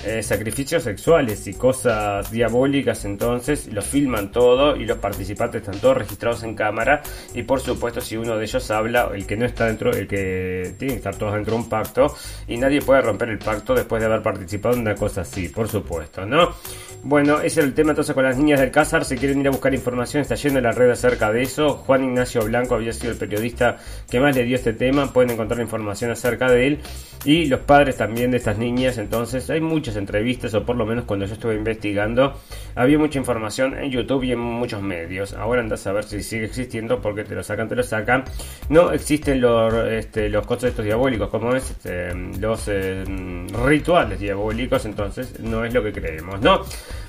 eh, 0.06 0.24
sacrificios 0.24 0.84
sexuales 0.84 1.46
y 1.48 1.54
cosas 1.54 2.32
diabólicas 2.32 3.06
entonces 3.06 3.68
lo 3.72 3.82
filman 3.82 4.32
todo 4.32 4.76
y 4.76 4.86
los 4.86 4.98
participantes 4.98 5.62
están 5.62 5.80
todos 5.80 5.98
registrados 5.98 6.44
en 6.44 6.56
cámara 6.56 7.02
y 7.34 7.44
por 7.44 7.60
supuesto 7.60 8.02
si 8.02 8.18
uno 8.18 8.38
de 8.38 8.44
ellos 8.46 8.72
habla 8.72 9.12
el 9.14 9.26
que 9.28 9.38
no 9.38 9.46
está 9.46 9.68
dentro 9.68 9.92
el 9.92 10.08
que 10.08 10.76
tiene 10.78 10.94
que 10.94 10.98
estar 10.98 11.16
todos 11.16 11.34
dentro 11.34 11.54
de 11.54 11.62
un 11.62 11.70
pacto 11.70 12.16
y 12.48 12.58
nadie 12.58 12.82
puede 12.82 13.02
romper 13.02 13.30
el 13.30 13.40
pacto 13.40 13.74
después 13.74 14.02
de 14.02 14.08
haber 14.08 14.22
participado 14.22 14.76
en 14.76 14.82
una 14.82 14.96
cosa 14.96 15.22
así 15.22 15.50
por 15.50 15.68
supuesto 15.68 16.26
no 16.26 16.56
bueno 17.04 17.40
ese 17.40 17.62
es 17.62 17.66
el 17.68 17.74
tema 17.74 17.92
entonces 17.92 18.14
con 18.14 18.24
las 18.24 18.38
niñas 18.38 18.60
del 18.60 18.72
Cázar 18.72 19.06
si 19.06 19.16
quieren 19.16 19.42
ir 19.42 19.48
a 19.48 19.52
buscar 19.52 19.74
información 19.74 20.22
está 20.22 20.36
yendo 20.36 20.62
la 20.62 20.72
red 20.72 20.90
acerca 20.90 21.32
de 21.32 21.42
eso. 21.44 21.76
Juan 21.78 22.04
Ignacio 22.04 22.44
Blanco 22.46 22.76
había 22.76 22.94
sido 22.94 23.12
el 23.12 23.18
periodista 23.18 23.78
que 24.10 24.20
más 24.20 24.36
le 24.36 24.44
dio 24.44 24.56
este 24.56 24.74
tema 24.74 25.12
pueden 25.12 25.32
encontrar 25.32 25.62
información 25.62 26.12
acerca 26.12 26.50
de 26.50 26.68
él 26.68 26.80
y 27.26 27.46
los 27.46 27.62
padres 27.62 27.98
también 27.98 28.32
de 28.32 28.38
estas 28.38 28.58
niñas 28.58 28.98
entonces 28.98 29.50
hay 29.50 29.62
muchas 29.62 29.91
entrevistas, 29.96 30.54
o 30.54 30.66
por 30.66 30.76
lo 30.76 30.86
menos 30.86 31.06
cuando 31.06 31.26
yo 31.26 31.34
estuve 31.34 31.56
investigando, 31.56 32.34
había 32.76 32.98
mucha 32.98 33.20
información 33.20 33.78
en 33.78 33.92
YouTube 33.92 34.24
y 34.24 34.32
en 34.32 34.40
muchos 34.40 34.82
medios. 34.82 35.34
Ahora 35.34 35.62
andas 35.62 35.86
a 35.88 35.92
ver 35.92 36.04
si 36.04 36.24
sigue 36.24 36.46
existiendo, 36.46 37.02
porque 37.02 37.24
te 37.24 37.36
lo 37.36 37.44
sacan, 37.44 37.70
te 37.70 37.76
lo 37.76 37.84
sacan. 37.84 38.24
No 38.70 38.92
existen 38.92 39.42
los, 39.42 39.74
este, 39.74 40.30
los 40.30 40.46
costos 40.46 40.70
estos 40.70 40.86
diabólicos, 40.86 41.30
como 41.30 41.56
es 41.56 41.72
este, 41.72 42.14
los 42.14 42.68
eh, 42.68 43.04
rituales 43.66 44.20
diabólicos, 44.20 44.86
entonces 44.86 45.40
no 45.40 45.66
es 45.66 45.74
lo 45.74 45.84
que 45.84 45.92
creemos, 45.92 46.42
¿no? 46.42 46.62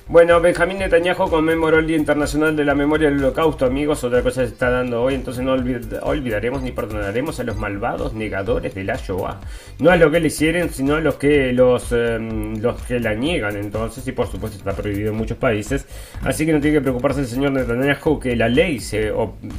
Bueno, 0.09 0.41
Benjamín 0.41 0.79
Netanyahu 0.79 1.29
conmemoró 1.29 1.79
el 1.79 1.87
Día 1.87 1.95
Internacional 1.95 2.57
de 2.57 2.65
la 2.65 2.75
Memoria 2.75 3.09
del 3.09 3.19
Holocausto, 3.19 3.65
amigos. 3.65 4.03
Otra 4.03 4.21
cosa 4.21 4.41
se 4.41 4.51
está 4.51 4.69
dando 4.69 5.01
hoy, 5.01 5.15
entonces 5.15 5.45
no 5.45 5.53
olvidaremos 5.53 6.61
ni 6.61 6.73
perdonaremos 6.73 7.39
a 7.39 7.43
los 7.45 7.55
malvados 7.55 8.13
negadores 8.13 8.75
de 8.75 8.83
la 8.83 8.97
Shoah. 8.97 9.39
No 9.79 9.91
a 9.91 9.95
lo 9.95 10.11
que 10.11 10.19
le 10.19 10.27
hicieron, 10.27 10.69
sino 10.69 10.95
a 10.95 10.99
los 10.99 11.15
que 11.15 11.53
los, 11.53 11.93
em, 11.93 12.61
los 12.61 12.81
que 12.81 12.99
la 12.99 13.13
niegan, 13.15 13.55
entonces, 13.55 14.05
y 14.05 14.11
por 14.11 14.27
supuesto 14.27 14.57
está 14.57 14.73
prohibido 14.73 15.11
en 15.11 15.17
muchos 15.17 15.37
países. 15.37 15.87
Así 16.21 16.45
que 16.45 16.51
no 16.51 16.59
tiene 16.59 16.77
que 16.77 16.81
preocuparse 16.81 17.21
el 17.21 17.27
señor 17.27 17.53
Netanyahu 17.53 18.19
que 18.19 18.35
la 18.35 18.49
ley 18.49 18.81
se, 18.81 19.09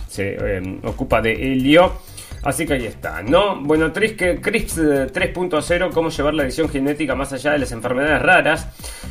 se 0.09 0.57
em, 0.57 0.79
ocupa 0.85 1.23
de 1.23 1.33
helio. 1.33 1.93
Así 2.45 2.67
que 2.67 2.75
ahí 2.75 2.85
está, 2.85 3.23
¿no? 3.23 3.57
Bueno, 3.63 3.91
CRISP 3.93 4.21
3.0, 4.21 5.93
cómo 5.93 6.11
llevar 6.11 6.35
la 6.35 6.43
edición 6.43 6.69
genética 6.69 7.15
más 7.15 7.33
allá 7.33 7.53
de 7.53 7.59
las 7.61 7.73
enfermedades 7.73 8.21
raras. 8.21 8.69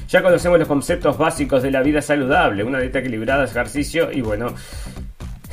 Ya 0.08 0.22
conocemos 0.22 0.60
los 0.60 0.68
conceptos 0.68 1.18
básicos 1.18 1.64
de 1.64 1.72
la 1.72 1.82
vida 1.82 2.02
saludable, 2.04 2.64
una 2.64 2.80
dieta 2.80 3.00
equilibrada, 3.00 3.46
ejercicio 3.46 4.12
y 4.12 4.22
bueno, 4.22 4.54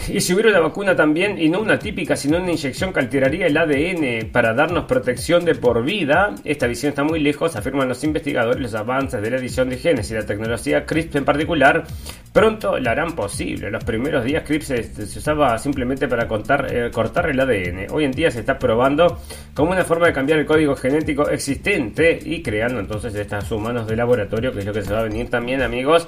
y 0.09 0.21
si 0.21 0.33
hubiera 0.33 0.51
una 0.51 0.61
vacuna 0.61 0.97
también, 0.97 1.39
y 1.39 1.49
no 1.49 1.61
una 1.61 1.79
típica, 1.79 2.17
sino 2.17 2.39
una 2.39 2.53
inyección 2.53 2.93
que 2.93 3.01
alteraría 3.01 3.47
el 3.47 3.57
ADN 3.57 4.31
para 4.31 4.55
darnos 4.55 4.85
protección 4.85 5.45
de 5.45 5.55
por 5.55 5.85
vida, 5.85 6.35
esta 6.45 6.67
visión 6.67 6.91
está 6.91 7.05
muy 7.05 7.21
lejos, 7.21 7.57
afirman 7.57 7.89
los 7.89 8.03
investigadores. 8.05 8.61
Los 8.61 8.75
avances 8.75 9.21
de 9.21 9.31
la 9.31 9.37
edición 9.37 9.69
de 9.69 9.79
genes 9.79 10.11
y 10.11 10.15
la 10.15 10.27
tecnología 10.27 10.85
CRISPR 10.87 11.19
en 11.19 11.25
particular, 11.25 11.85
pronto 12.33 12.79
la 12.79 12.93
harán 12.93 13.13
posible. 13.13 13.71
Los 13.71 13.85
primeros 13.85 14.25
días 14.25 14.45
CRISPR 14.45 14.85
se, 14.85 15.19
usaba 15.19 15.59
simplemente 15.59 16.09
para 16.09 16.29
eh, 16.69 16.91
cortar 16.93 17.31
el 17.31 17.41
ADN. 17.41 17.87
Hoy 17.91 18.05
en 18.05 18.13
día 18.13 18.31
se 18.31 18.41
está 18.41 18.59
probando 18.59 19.19
como 19.55 19.73
una 19.73 19.85
forma 19.85 20.07
de 20.07 20.13
cambiar 20.13 20.39
el 20.39 20.47
código 20.47 20.77
genético 20.77 21.29
existente 21.29 22.19
y 22.23 22.43
creando 22.43 22.81
entonces 22.81 23.15
estas 23.15 23.51
humanos 23.51 23.87
de 23.87 23.97
laboratorio, 23.97 24.53
que 24.53 24.61
es 24.61 24.67
lo 24.67 24.73
que 24.73 24.83
se 24.83 24.93
va 24.93 25.01
a 25.01 25.05
venir 25.05 25.29
también, 25.29 25.63
amigos. 25.63 26.07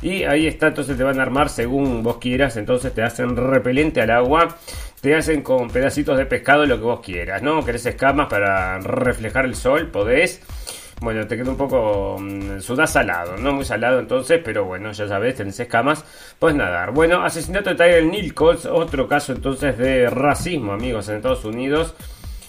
Y 0.00 0.22
ahí 0.24 0.46
está, 0.46 0.68
entonces 0.68 0.96
te 0.96 1.02
van 1.02 1.18
a 1.18 1.22
armar 1.22 1.48
según 1.48 2.02
vos 2.02 2.18
quieras, 2.18 2.56
entonces 2.56 2.94
te 2.94 3.02
hacen 3.02 3.36
repelente 3.36 4.00
al 4.00 4.10
agua, 4.10 4.56
te 5.00 5.16
hacen 5.16 5.42
con 5.42 5.68
pedacitos 5.70 6.16
de 6.16 6.26
pescado 6.26 6.66
lo 6.66 6.76
que 6.76 6.84
vos 6.84 7.00
quieras, 7.00 7.42
¿no? 7.42 7.64
Querés 7.64 7.84
escamas 7.86 8.28
para 8.28 8.78
reflejar 8.78 9.44
el 9.44 9.56
sol, 9.56 9.88
podés. 9.88 10.40
Bueno, 11.00 11.26
te 11.28 11.36
queda 11.36 11.50
un 11.50 11.56
poco 11.56 12.16
um, 12.16 12.60
salado, 12.60 13.36
no 13.36 13.52
muy 13.52 13.64
salado 13.64 14.00
entonces, 14.00 14.40
pero 14.44 14.64
bueno, 14.64 14.90
ya 14.90 15.06
sabes, 15.06 15.36
tenés 15.36 15.58
escamas, 15.60 16.04
puedes 16.40 16.56
nadar. 16.56 16.92
Bueno, 16.92 17.22
asesinato 17.22 17.70
de 17.70 17.76
Tiger 17.76 18.04
Nichols, 18.04 18.66
otro 18.66 19.06
caso 19.06 19.32
entonces 19.32 19.78
de 19.78 20.10
racismo, 20.10 20.72
amigos, 20.72 21.08
en 21.08 21.16
Estados 21.16 21.44
Unidos. 21.44 21.94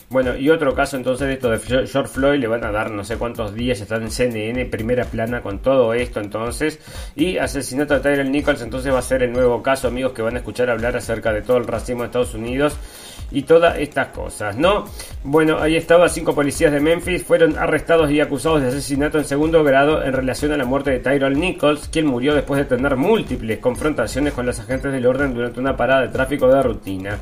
Bueno, 0.09 0.35
y 0.35 0.49
otro 0.49 0.73
caso 0.73 0.97
entonces 0.97 1.27
de 1.27 1.33
esto 1.33 1.51
de 1.51 1.59
George 1.59 2.11
Floyd, 2.11 2.39
le 2.39 2.47
van 2.47 2.63
a 2.63 2.71
dar 2.71 2.89
no 2.89 3.03
sé 3.03 3.17
cuántos 3.17 3.53
días, 3.53 3.79
están 3.79 4.01
en 4.01 4.09
CNN, 4.09 4.65
primera 4.65 5.05
plana 5.05 5.41
con 5.43 5.59
todo 5.59 5.93
esto 5.93 6.19
entonces. 6.19 6.79
Y 7.15 7.37
asesinato 7.37 7.93
de 7.93 7.99
Tyler 7.99 8.27
Nichols, 8.27 8.63
entonces 8.63 8.91
va 8.91 8.97
a 8.97 9.03
ser 9.03 9.21
el 9.21 9.31
nuevo 9.31 9.61
caso, 9.61 9.87
amigos, 9.87 10.13
que 10.13 10.23
van 10.23 10.33
a 10.35 10.39
escuchar 10.39 10.71
hablar 10.71 10.97
acerca 10.97 11.31
de 11.31 11.43
todo 11.43 11.57
el 11.57 11.67
racismo 11.67 12.01
de 12.01 12.07
Estados 12.07 12.33
Unidos 12.33 12.75
y 13.29 13.43
todas 13.43 13.77
estas 13.77 14.07
cosas, 14.07 14.57
¿no? 14.57 14.85
Bueno, 15.23 15.59
ahí 15.59 15.75
estaba, 15.75 16.09
cinco 16.09 16.33
policías 16.33 16.71
de 16.71 16.79
Memphis 16.79 17.23
fueron 17.23 17.55
arrestados 17.59 18.09
y 18.09 18.19
acusados 18.19 18.63
de 18.63 18.69
asesinato 18.69 19.19
en 19.19 19.25
segundo 19.25 19.63
grado 19.63 20.03
en 20.03 20.13
relación 20.13 20.51
a 20.51 20.57
la 20.57 20.65
muerte 20.65 20.89
de 20.89 20.99
Tyrone 21.01 21.35
Nichols, 21.35 21.87
quien 21.89 22.07
murió 22.07 22.33
después 22.33 22.57
de 22.57 22.65
tener 22.65 22.95
múltiples 22.95 23.59
confrontaciones 23.59 24.33
con 24.33 24.47
los 24.47 24.59
agentes 24.59 24.91
del 24.91 25.05
orden 25.05 25.35
durante 25.35 25.59
una 25.59 25.77
parada 25.77 26.01
de 26.01 26.07
tráfico 26.07 26.47
de 26.47 26.63
rutina. 26.63 27.19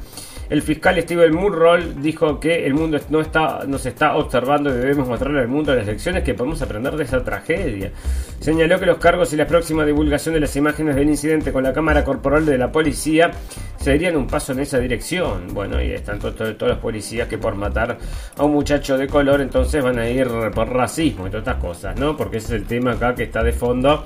El 0.49 0.61
fiscal 0.61 1.01
Steven 1.01 1.33
Murroll 1.33 2.01
dijo 2.01 2.39
que 2.39 2.65
el 2.65 2.73
mundo 2.73 2.97
no 3.09 3.19
está, 3.19 3.65
nos 3.67 3.85
está 3.85 4.15
observando 4.15 4.69
y 4.69 4.73
debemos 4.73 5.07
mostrarle 5.07 5.41
al 5.41 5.49
mundo 5.49 5.75
las 5.75 5.85
lecciones 5.85 6.23
que 6.23 6.33
podemos 6.33 6.61
aprender 6.61 6.95
de 6.95 7.03
esa 7.03 7.21
tragedia. 7.21 7.91
Señaló 8.39 8.79
que 8.79 8.85
los 8.85 8.97
cargos 8.97 9.33
y 9.33 9.35
la 9.35 9.45
próxima 9.45 9.85
divulgación 9.85 10.35
de 10.35 10.39
las 10.39 10.55
imágenes 10.55 10.95
del 10.95 11.09
incidente 11.09 11.51
con 11.51 11.63
la 11.63 11.73
cámara 11.73 12.05
corporal 12.05 12.45
de 12.45 12.57
la 12.57 12.71
policía 12.71 13.31
serían 13.77 14.15
un 14.15 14.27
paso 14.27 14.53
en 14.53 14.59
esa 14.59 14.79
dirección. 14.79 15.47
Bueno, 15.53 15.81
y 15.81 15.91
están 15.91 16.17
todos, 16.17 16.35
todos, 16.35 16.69
los 16.69 16.79
policías 16.79 17.27
que 17.27 17.37
por 17.37 17.55
matar 17.55 17.97
a 18.37 18.43
un 18.43 18.53
muchacho 18.53 18.97
de 18.97 19.07
color 19.07 19.41
entonces 19.41 19.83
van 19.83 19.99
a 19.99 20.09
ir 20.09 20.27
por 20.53 20.69
racismo 20.69 21.27
y 21.27 21.29
todas 21.29 21.45
estas 21.45 21.61
cosas, 21.61 21.99
¿no? 21.99 22.15
Porque 22.15 22.37
ese 22.37 22.55
es 22.55 22.61
el 22.61 22.67
tema 22.67 22.91
acá 22.93 23.13
que 23.13 23.23
está 23.23 23.43
de 23.43 23.51
fondo 23.51 24.05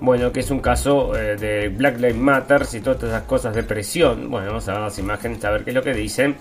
bueno, 0.00 0.32
que 0.32 0.40
es 0.40 0.50
un 0.50 0.60
caso 0.60 1.14
eh, 1.14 1.36
de 1.36 1.68
Black 1.68 1.96
Lives 1.96 2.16
Matter 2.16 2.62
y 2.72 2.80
todas 2.80 3.02
esas 3.02 3.22
cosas 3.24 3.54
de 3.54 3.62
presión. 3.62 4.30
Bueno, 4.30 4.48
vamos 4.48 4.68
a 4.68 4.72
ver 4.72 4.80
las 4.82 4.98
imágenes, 4.98 5.44
a 5.44 5.50
ver 5.50 5.64
qué 5.64 5.70
es 5.70 5.76
lo 5.76 5.82
que 5.82 5.92
dicen. 5.92 6.36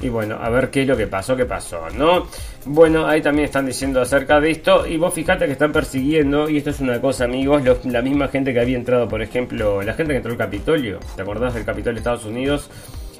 Y 0.00 0.08
bueno, 0.10 0.38
a 0.40 0.48
ver 0.50 0.70
qué 0.70 0.82
es 0.82 0.88
lo 0.88 0.96
que 0.96 1.06
pasó, 1.06 1.34
qué 1.34 1.44
pasó, 1.44 1.88
¿no? 1.96 2.28
Bueno, 2.66 3.06
ahí 3.06 3.20
también 3.20 3.46
están 3.46 3.66
diciendo 3.66 4.00
acerca 4.00 4.40
de 4.40 4.50
esto. 4.50 4.86
Y 4.86 4.96
vos 4.96 5.12
fijate 5.12 5.46
que 5.46 5.52
están 5.52 5.72
persiguiendo, 5.72 6.48
y 6.48 6.58
esto 6.58 6.70
es 6.70 6.80
una 6.80 7.00
cosa, 7.00 7.24
amigos, 7.24 7.62
la 7.84 8.02
misma 8.02 8.28
gente 8.28 8.52
que 8.52 8.60
había 8.60 8.76
entrado, 8.76 9.08
por 9.08 9.22
ejemplo, 9.22 9.82
la 9.82 9.94
gente 9.94 10.12
que 10.12 10.18
entró 10.18 10.32
al 10.32 10.38
Capitolio. 10.38 11.00
¿Te 11.16 11.22
acordás 11.22 11.54
del 11.54 11.64
Capitolio 11.64 11.94
de 11.94 12.00
Estados 12.00 12.26
Unidos? 12.26 12.70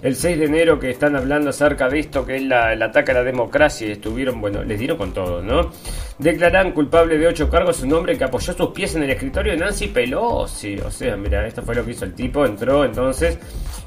El 0.03 0.15
6 0.15 0.39
de 0.39 0.45
enero 0.45 0.79
que 0.79 0.91
están 0.91 1.17
hablando 1.17 1.51
acerca 1.51 1.89
de 1.89 1.99
esto 1.99 2.25
que 2.25 2.37
es 2.37 2.43
el 2.43 2.83
ataque 2.83 3.11
a 3.11 3.15
la 3.15 3.25
democracia 3.25 3.89
y 3.89 3.93
estuvieron, 3.93 4.41
bueno, 4.41 4.63
les 4.63 4.79
dieron 4.79 4.97
con 4.97 5.13
todo, 5.13 5.43
¿no? 5.43 5.71
Declaran 6.19 6.73
culpable 6.73 7.19
de 7.19 7.27
ocho 7.27 7.49
cargos 7.49 7.83
un 7.83 7.93
hombre 7.93 8.17
que 8.17 8.25
apoyó 8.25 8.53
sus 8.53 8.69
pies 8.71 8.95
en 8.97 9.05
el 9.05 9.11
escritorio 9.11 9.53
de 9.53 9.59
Nancy 9.59 9.89
Pelosi. 9.89 10.77
O 10.79 10.91
sea, 10.91 11.17
mira, 11.17 11.47
esto 11.47 11.63
fue 11.63 11.75
lo 11.75 11.85
que 11.85 11.93
hizo 11.93 12.05
el 12.05 12.15
tipo, 12.15 12.45
entró 12.45 12.85
entonces 12.85 13.39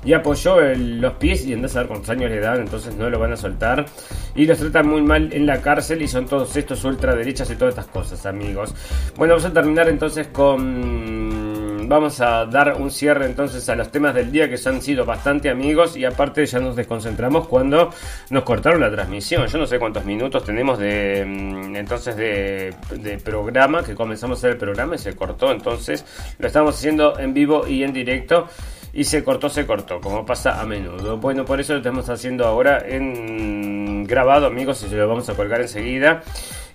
y 0.04 0.14
apoyó 0.14 0.60
los 0.62 1.14
pies 1.14 1.46
y 1.46 1.54
andás 1.54 1.76
a 1.76 1.80
ver 1.80 1.88
cuántos 1.90 2.10
años 2.10 2.32
le 2.32 2.40
dan, 2.40 2.62
entonces 2.62 2.96
no 2.96 3.10
lo 3.10 3.20
van 3.20 3.34
a 3.34 3.38
soltar. 3.38 3.86
Y 4.36 4.46
los 4.46 4.58
tratan 4.58 4.88
muy 4.88 5.02
mal 5.02 5.32
en 5.34 5.46
la 5.46 5.62
cárcel 5.62 6.02
y 6.02 6.08
son 6.08 6.26
todos 6.26 6.56
estos 6.56 6.84
ultraderechas 6.84 7.50
y 7.52 7.56
todas 7.56 7.74
estas 7.74 7.88
cosas, 7.88 8.26
amigos. 8.26 8.74
Bueno, 9.18 9.36
vamos 9.36 9.50
a 9.50 9.54
terminar 9.54 9.90
entonces 9.90 10.28
con 10.28 11.51
vamos 11.92 12.22
a 12.22 12.46
dar 12.46 12.78
un 12.80 12.90
cierre 12.90 13.26
entonces 13.26 13.68
a 13.68 13.76
los 13.76 13.92
temas 13.92 14.16
del 14.16 14.32
día 14.32 14.50
que 14.50 14.58
han 14.66 14.82
sido 14.82 15.04
bastante 15.04 15.50
amigos 15.50 15.98
y 15.98 16.06
aparte 16.06 16.46
ya 16.46 16.60
nos 16.60 16.78
desconcentramos 16.78 17.50
cuando 17.50 17.90
nos 18.30 18.44
cortaron 18.44 18.80
la 18.80 18.90
transmisión. 18.90 19.46
Yo 19.48 19.58
no 19.58 19.68
sé 19.68 19.78
cuántos 19.78 20.06
minutos 20.06 20.46
tenemos 20.46 20.80
de 20.80 21.26
mm, 21.28 21.76
entonces 21.76 22.16
de, 22.16 22.74
programa, 23.26 23.84
que 23.84 23.94
comenzamos 23.94 24.38
a 24.38 24.40
hacer 24.40 24.52
el 24.52 24.58
programa 24.58 24.96
y 24.96 25.00
se 25.00 25.14
cortó, 25.18 25.52
entonces 25.52 26.06
lo 26.40 26.48
estamos 26.48 26.76
haciendo 26.76 27.20
en 27.20 27.34
vivo 27.34 27.68
y 27.68 27.84
en 27.84 27.92
directo 27.92 28.48
y 28.94 29.04
se 29.04 29.22
cortó, 29.24 29.50
se 29.50 29.66
cortó, 29.66 30.00
como 30.00 30.26
pasa 30.26 30.62
a 30.62 30.66
menudo. 30.66 31.18
Bueno, 31.18 31.44
por 31.44 31.60
eso 31.60 31.74
lo 31.74 31.80
estamos 31.80 32.10
haciendo 32.10 32.46
ahora 32.46 32.86
en 32.88 34.06
grabado, 34.06 34.46
amigos, 34.48 34.82
y 34.84 34.90
se 34.90 34.96
lo 34.96 35.10
vamos 35.10 35.28
a 35.30 35.34
colgar 35.34 35.60
enseguida. 35.60 36.24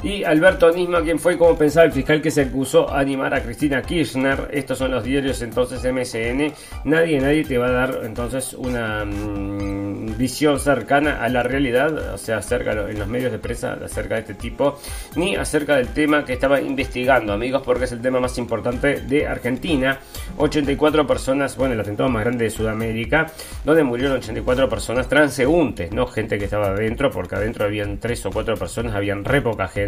Y 0.02 0.24
Alberto 0.24 0.70
Nisma, 0.70 1.02
quien 1.02 1.18
fue 1.18 1.38
como 1.38 1.56
pensaba 1.56 1.86
el 1.86 1.92
fiscal 1.92 2.20
que 2.20 2.30
se 2.30 2.42
acusó 2.42 2.90
a 2.90 3.00
animar 3.00 3.32
a 3.34 3.42
Cristina 3.42 3.82
Kirchner. 3.82 4.48
Estos 4.52 4.78
son 4.78 4.90
los 4.90 5.02
diarios 5.02 5.40
entonces 5.40 5.80
MSN. 5.80 6.52
Nadie, 6.84 7.20
nadie 7.20 7.44
te 7.44 7.56
va 7.56 7.68
a 7.68 7.72
dar 7.72 8.00
entonces 8.04 8.52
una 8.52 9.04
mm, 9.04 10.18
visión 10.18 10.60
cercana 10.60 11.22
a 11.22 11.28
la 11.28 11.42
realidad, 11.42 12.14
o 12.14 12.18
sea, 12.18 12.38
acerca 12.38 12.72
en 12.72 12.98
los 12.98 13.08
medios 13.08 13.32
de 13.32 13.38
prensa 13.38 13.78
acerca 13.84 14.14
de 14.16 14.20
este 14.20 14.34
tipo, 14.34 14.78
ni 15.16 15.34
acerca 15.34 15.76
del 15.76 15.88
tema 15.88 16.24
que 16.24 16.34
estaba 16.34 16.60
investigando, 16.60 17.32
amigos, 17.32 17.62
porque 17.64 17.84
es 17.84 17.92
el 17.92 18.02
tema 18.02 18.20
más 18.20 18.36
importante 18.38 19.00
de 19.00 19.26
Argentina. 19.26 19.98
84 20.36 21.06
personas, 21.06 21.56
bueno, 21.56 21.74
el 21.74 21.80
atentado 21.80 22.08
más 22.10 22.22
grande 22.22 22.44
de 22.44 22.50
Sudamérica, 22.50 23.26
donde 23.64 23.82
murieron 23.82 24.18
84 24.18 24.68
personas 24.68 25.08
transeúntes, 25.08 25.90
no 25.92 26.06
gente 26.06 26.38
que 26.38 26.44
estaba 26.44 26.68
adentro, 26.68 27.10
porque 27.10 27.36
adentro 27.36 27.64
habían 27.64 27.98
3 27.98 28.26
o 28.26 28.30
4 28.30 28.56
personas, 28.56 28.94
habían 28.94 29.24
re 29.24 29.40
poca 29.40 29.68
gente 29.68 29.85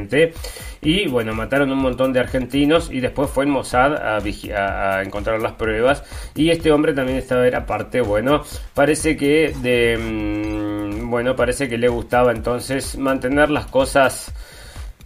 y 0.80 1.08
bueno, 1.08 1.34
mataron 1.34 1.72
un 1.72 1.78
montón 1.78 2.12
de 2.12 2.20
argentinos 2.20 2.90
y 2.92 3.00
después 3.00 3.30
fue 3.30 3.44
el 3.44 3.50
Mossad 3.50 3.96
a, 3.96 5.02
encontrar 5.02 5.40
las 5.40 5.52
pruebas. 5.52 6.04
Y 6.34 6.50
este 6.50 6.70
hombre 6.72 6.92
también 6.92 7.18
estaba, 7.18 7.46
era 7.46 7.66
parte, 7.66 8.00
bueno, 8.00 8.42
parece 8.74 9.16
que 9.16 9.54
de... 9.62 9.98
Mm, 9.98 11.10
bueno, 11.10 11.34
parece 11.34 11.68
que 11.68 11.78
le 11.78 11.88
gustaba 11.88 12.32
entonces 12.32 12.98
mantener 12.98 13.50
las 13.50 13.66
cosas 13.66 14.32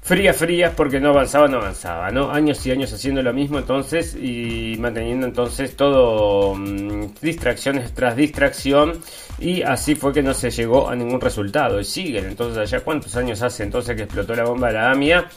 frías, 0.03 0.37
frías, 0.37 0.75
porque 0.77 1.01
no 1.01 1.11
avanzaba, 1.11 1.47
no 1.49 1.59
avanzaba, 1.59 2.11
¿no? 2.11 2.31
Años 2.33 2.67
y 2.67 2.73
años 2.73 2.93
haciendo 2.93 3.23
lo 3.23 3.33
mismo 3.33 3.59
entonces 3.59 4.17
y 4.17 4.77
manteniendo 4.79 5.27
entonces 5.27 5.77
todo 5.77 6.55
mm, 6.55 7.15
distracciones 7.23 7.95
tras 7.95 8.17
distracción 8.17 9.01
y 9.39 9.63
así 9.63 9.95
fue 9.95 10.13
que 10.13 10.23
no 10.23 10.35
se 10.35 10.51
llegó 10.51 10.91
a 10.91 10.97
ningún 10.97 11.21
resultado 11.21 11.81
y 11.81 11.85
siguen, 11.85 12.27
entonces 12.27 12.59
allá 12.59 12.85
cuántos 12.85 13.17
años 13.17 13.41
hace 13.43 13.63
entonces 13.63 13.97
que 13.97 14.03
explotó 14.03 14.35
la 14.35 14.45
bomba 14.45 14.69
de 14.69 14.75
la 14.75 14.91
AMIA 14.91 15.29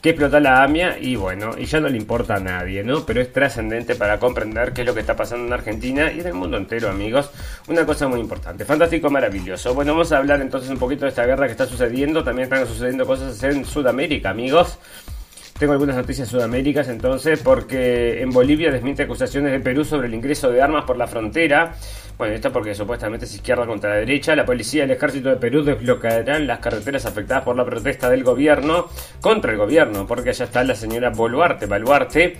que 0.00 0.10
explota 0.10 0.40
la 0.40 0.62
AMIA 0.62 0.98
y 0.98 1.16
bueno, 1.16 1.50
y 1.58 1.66
ya 1.66 1.78
no 1.80 1.88
le 1.88 1.96
importa 1.96 2.36
a 2.36 2.40
nadie, 2.40 2.82
¿no? 2.82 3.04
Pero 3.04 3.20
es 3.20 3.32
trascendente 3.32 3.94
para 3.94 4.18
comprender 4.18 4.72
qué 4.72 4.80
es 4.80 4.86
lo 4.86 4.94
que 4.94 5.00
está 5.00 5.14
pasando 5.14 5.46
en 5.46 5.52
Argentina 5.52 6.10
y 6.10 6.20
en 6.20 6.26
el 6.26 6.34
mundo 6.34 6.56
entero, 6.56 6.88
amigos. 6.88 7.30
Una 7.68 7.84
cosa 7.84 8.08
muy 8.08 8.20
importante, 8.20 8.64
fantástico, 8.64 9.10
maravilloso. 9.10 9.74
Bueno, 9.74 9.92
vamos 9.92 10.10
a 10.12 10.18
hablar 10.18 10.40
entonces 10.40 10.70
un 10.70 10.78
poquito 10.78 11.04
de 11.04 11.10
esta 11.10 11.26
guerra 11.26 11.46
que 11.46 11.52
está 11.52 11.66
sucediendo. 11.66 12.24
También 12.24 12.44
están 12.44 12.66
sucediendo 12.66 13.06
cosas 13.06 13.42
en 13.42 13.64
Sudamérica, 13.64 14.30
amigos. 14.30 14.78
Tengo 15.60 15.74
algunas 15.74 15.94
noticias 15.94 16.26
sudaméricas 16.26 16.88
entonces, 16.88 17.38
porque 17.44 18.22
en 18.22 18.30
Bolivia 18.30 18.70
desmiente 18.70 19.02
acusaciones 19.02 19.52
de 19.52 19.60
Perú 19.60 19.84
sobre 19.84 20.08
el 20.08 20.14
ingreso 20.14 20.50
de 20.50 20.62
armas 20.62 20.86
por 20.86 20.96
la 20.96 21.06
frontera. 21.06 21.74
Bueno, 22.16 22.32
esto 22.32 22.50
porque 22.50 22.74
supuestamente 22.74 23.26
es 23.26 23.34
izquierda 23.34 23.66
contra 23.66 23.90
la 23.90 23.96
derecha. 23.96 24.34
La 24.34 24.46
policía 24.46 24.80
y 24.80 24.84
el 24.84 24.92
ejército 24.92 25.28
de 25.28 25.36
Perú 25.36 25.62
desbloquearán 25.62 26.46
las 26.46 26.60
carreteras 26.60 27.04
afectadas 27.04 27.44
por 27.44 27.56
la 27.56 27.66
protesta 27.66 28.08
del 28.08 28.24
gobierno 28.24 28.88
contra 29.20 29.52
el 29.52 29.58
gobierno, 29.58 30.06
porque 30.06 30.30
allá 30.30 30.46
está 30.46 30.64
la 30.64 30.74
señora 30.74 31.10
Boluarte, 31.10 31.66
Baluarte 31.66 32.38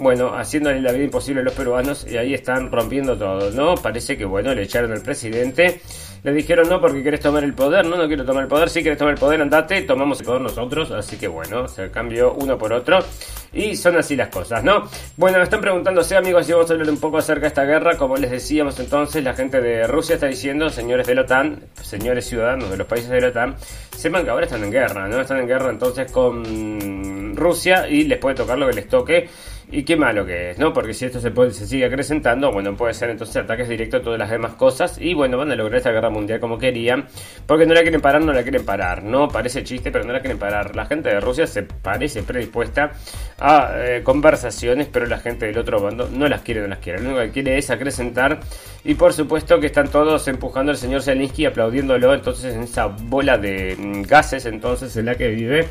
bueno, 0.00 0.34
haciéndole 0.34 0.80
la 0.80 0.92
vida 0.92 1.04
imposible 1.04 1.42
a 1.42 1.44
los 1.44 1.54
peruanos 1.54 2.06
y 2.10 2.16
ahí 2.16 2.34
están 2.34 2.72
rompiendo 2.72 3.16
todo, 3.16 3.50
¿no? 3.50 3.74
Parece 3.74 4.16
que, 4.16 4.24
bueno, 4.24 4.54
le 4.54 4.62
echaron 4.62 4.92
al 4.92 5.02
presidente, 5.02 5.80
le 6.22 6.32
dijeron 6.32 6.68
no 6.68 6.80
porque 6.80 7.02
querés 7.02 7.20
tomar 7.20 7.44
el 7.44 7.54
poder, 7.54 7.86
no, 7.86 7.96
no 7.96 8.06
quiero 8.06 8.24
tomar 8.24 8.42
el 8.42 8.48
poder, 8.48 8.68
si 8.68 8.82
querés 8.82 8.98
tomar 8.98 9.14
el 9.14 9.20
poder, 9.20 9.40
andate, 9.40 9.82
tomamos 9.82 10.20
el 10.20 10.26
poder 10.26 10.42
nosotros, 10.42 10.90
así 10.90 11.16
que 11.16 11.28
bueno, 11.28 11.68
se 11.68 11.90
cambió 11.90 12.34
uno 12.34 12.58
por 12.58 12.72
otro. 12.72 12.98
Y 13.52 13.74
son 13.74 13.96
así 13.96 14.14
las 14.14 14.28
cosas, 14.28 14.62
¿no? 14.62 14.88
Bueno, 15.16 15.38
me 15.38 15.44
están 15.44 15.60
preguntándose 15.60 16.16
amigos 16.16 16.46
si 16.46 16.52
vamos 16.52 16.70
a 16.70 16.74
hablar 16.74 16.88
un 16.88 17.00
poco 17.00 17.18
acerca 17.18 17.42
de 17.42 17.48
esta 17.48 17.64
guerra, 17.64 17.96
como 17.96 18.16
les 18.16 18.30
decíamos 18.30 18.78
entonces, 18.78 19.24
la 19.24 19.34
gente 19.34 19.60
de 19.60 19.86
Rusia 19.88 20.14
está 20.14 20.26
diciendo, 20.26 20.70
señores 20.70 21.06
de 21.06 21.14
la 21.16 21.22
OTAN, 21.22 21.60
señores 21.82 22.26
ciudadanos 22.26 22.70
de 22.70 22.76
los 22.76 22.86
países 22.86 23.10
de 23.10 23.20
la 23.20 23.28
OTAN, 23.28 23.56
sepan 23.96 24.24
que 24.24 24.30
ahora 24.30 24.44
están 24.44 24.62
en 24.62 24.70
guerra, 24.70 25.08
¿no? 25.08 25.20
Están 25.20 25.38
en 25.38 25.48
guerra 25.48 25.70
entonces 25.70 26.10
con 26.12 27.34
Rusia 27.34 27.88
y 27.88 28.04
les 28.04 28.18
puede 28.18 28.36
tocar 28.36 28.58
lo 28.58 28.68
que 28.68 28.74
les 28.74 28.88
toque 28.88 29.28
y 29.72 29.84
qué 29.84 29.96
malo 29.96 30.26
que 30.26 30.50
es, 30.50 30.58
¿no? 30.58 30.72
Porque 30.72 30.94
si 30.94 31.04
esto 31.04 31.20
se, 31.20 31.30
puede, 31.30 31.52
se 31.52 31.66
sigue 31.66 31.84
acrecentando, 31.84 32.50
bueno, 32.50 32.76
puede 32.76 32.94
ser 32.94 33.10
entonces 33.10 33.36
ataques 33.36 33.68
directos 33.68 34.00
a 34.00 34.04
todas 34.04 34.18
las 34.18 34.30
demás 34.30 34.54
cosas. 34.54 34.98
Y 34.98 35.14
bueno, 35.14 35.38
van 35.38 35.50
a 35.52 35.54
lograr 35.54 35.78
esta 35.78 35.92
guerra 35.92 36.10
mundial 36.10 36.40
como 36.40 36.58
querían. 36.58 37.06
Porque 37.46 37.66
no 37.66 37.74
la 37.74 37.82
quieren 37.82 38.00
parar, 38.00 38.22
no 38.22 38.32
la 38.32 38.42
quieren 38.42 38.64
parar. 38.64 39.02
No 39.02 39.28
parece 39.28 39.62
chiste, 39.62 39.90
pero 39.90 40.04
no 40.04 40.12
la 40.12 40.20
quieren 40.20 40.38
parar. 40.38 40.74
La 40.74 40.86
gente 40.86 41.08
de 41.08 41.20
Rusia 41.20 41.46
se 41.46 41.62
parece 41.62 42.22
predispuesta 42.22 42.92
a 43.38 43.74
eh, 43.76 44.02
conversaciones, 44.02 44.88
pero 44.92 45.06
la 45.06 45.18
gente 45.18 45.46
del 45.46 45.58
otro 45.58 45.80
bando 45.80 46.08
no 46.10 46.28
las 46.28 46.42
quiere, 46.42 46.60
no 46.60 46.68
las 46.68 46.78
quiere. 46.78 47.00
Lo 47.00 47.10
único 47.10 47.22
que 47.22 47.30
quiere 47.30 47.58
es 47.58 47.70
acrecentar. 47.70 48.40
Y 48.84 48.94
por 48.94 49.12
supuesto 49.12 49.60
que 49.60 49.66
están 49.66 49.88
todos 49.88 50.26
empujando 50.28 50.72
al 50.72 50.78
señor 50.78 51.02
Zelensky, 51.02 51.46
aplaudiéndolo 51.46 52.14
entonces 52.14 52.54
en 52.54 52.62
esa 52.62 52.86
bola 52.86 53.38
de 53.38 53.76
mm, 53.78 54.02
gases 54.02 54.46
entonces 54.46 54.96
en 54.96 55.06
la 55.06 55.14
que 55.14 55.28
vive 55.28 55.68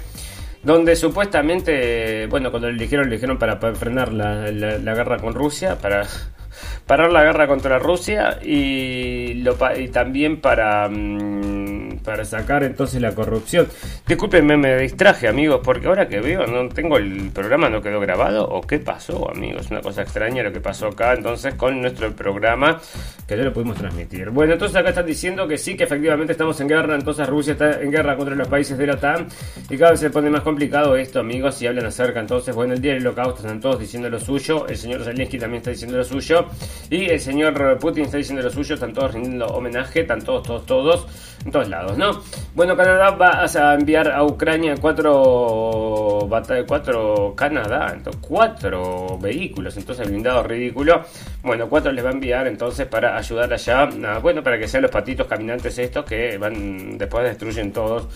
donde 0.64 0.96
supuestamente, 0.96 2.28
bueno, 2.28 2.52
cuando 2.52 2.70
le 2.72 2.78
dijeron, 2.78 3.10
le 3.10 3.16
dijeron 3.16 3.38
para, 3.38 3.58
frenar 3.76 4.14
la, 4.14 4.52
la, 4.52 4.94
guerra 4.94 5.18
con 5.18 5.34
Rusia, 5.34 5.78
para 5.78 6.06
parar 6.86 7.12
la 7.12 7.24
guerra 7.24 7.48
contra 7.48 7.80
Rusia 7.80 8.40
y, 8.44 9.36
lo, 9.36 9.58
y 9.78 9.88
también 9.90 10.42
para... 10.42 10.90
Mm, 10.90 11.59
para 12.04 12.26
sacar 12.26 12.64
entonces 12.64 13.02
la 13.02 13.14
corrupción. 13.14 13.68
Discúlpenme, 14.08 14.58
me 14.58 14.78
distraje, 14.78 15.28
amigos, 15.28 15.62
porque 15.64 15.88
ahora 15.88 16.08
que 16.08 16.20
veo, 16.20 16.46
no 16.48 16.70
tengo 16.70 16.98
el 16.98 17.32
programa, 17.32 17.70
no 17.70 17.82
quedó 17.82 18.00
grabado. 18.00 18.48
¿O 18.48 18.62
qué 18.62 18.80
pasó, 18.80 19.30
amigos? 19.30 19.70
Una 19.72 19.82
cosa 19.82 20.02
extraña 20.02 20.44
lo 20.44 20.52
que 20.52 20.62
pasó 20.62 20.88
acá 20.88 21.14
entonces 21.14 21.56
con 21.56 21.82
nuestro 21.82 22.12
programa, 22.14 22.80
que 23.28 23.36
no 23.36 23.44
lo 23.44 23.54
pudimos 23.54 23.78
transmitir. 23.78 24.30
Bueno, 24.30 24.54
entonces 24.54 24.76
acá 24.78 24.90
están 24.90 25.06
diciendo 25.06 25.48
que 25.48 25.58
sí, 25.58 25.76
que 25.76 25.84
efectivamente 25.84 26.34
estamos 26.34 26.60
en 26.62 26.68
guerra, 26.68 26.96
entonces 26.96 27.28
Rusia 27.28 27.54
está 27.54 27.82
en 27.82 27.92
guerra 27.92 28.16
contra 28.16 28.36
los 28.36 28.48
países 28.48 28.78
de 28.78 28.88
la 28.88 28.94
OTAN 28.94 29.28
y 29.70 29.78
cada 29.78 29.92
vez 29.92 30.00
se 30.00 30.10
pone 30.10 30.30
más 30.30 30.42
complicado 30.42 30.96
esto, 30.96 31.20
amigos, 31.20 31.56
si 31.56 31.68
hablan 31.68 31.86
acerca 31.86 32.20
entonces, 32.20 32.54
bueno, 32.56 32.74
el 32.74 32.82
día 32.82 32.94
del 32.94 33.08
holocausto 33.08 33.42
están 33.42 33.60
todos 33.60 33.80
diciendo 33.80 34.10
lo 34.10 34.20
suyo, 34.20 34.68
el 34.68 34.78
señor 34.78 35.04
Zelensky 35.04 35.40
también 35.40 35.60
está 35.60 35.72
diciendo 35.72 35.98
lo 35.98 36.04
suyo 36.04 36.48
Y 36.90 37.06
el 37.06 37.20
señor 37.20 37.80
Putin 37.80 38.06
está 38.06 38.18
diciendo 38.18 38.44
lo 38.44 38.50
suyo, 38.50 38.76
están 38.76 38.94
todos 38.94 39.14
rindiendo 39.14 39.48
homenaje, 39.48 40.02
están 40.02 40.22
todos, 40.22 40.44
todos, 40.44 40.66
todos, 40.66 41.08
en 41.46 41.52
todos 41.52 41.68
lados, 41.70 41.89
¿no? 41.98 42.22
Bueno, 42.56 42.76
Canadá 42.76 43.12
va 43.12 43.46
a 43.46 43.74
enviar 43.74 44.12
a 44.12 44.24
Ucrania 44.24 44.76
cuatro, 44.80 46.28
cuatro 46.68 47.34
Canadá, 47.36 47.94
entonces, 47.96 48.22
cuatro 48.28 49.18
vehículos, 49.20 49.78
entonces 49.78 50.08
blindado 50.08 50.44
ridículo. 50.44 51.04
Bueno, 51.44 51.70
cuatro 51.70 51.92
les 51.92 52.04
va 52.04 52.10
a 52.10 52.14
enviar 52.14 52.48
entonces 52.48 52.88
para 52.88 53.18
ayudar 53.18 53.54
allá, 53.54 53.90
bueno, 54.22 54.44
para 54.44 54.58
que 54.58 54.68
sean 54.68 54.84
los 54.84 54.92
patitos 54.92 55.28
caminantes 55.28 55.78
estos 55.78 56.06
que 56.06 56.38
van, 56.38 56.98
después 56.98 57.24
destruyen 57.24 57.72
todos 57.72 58.08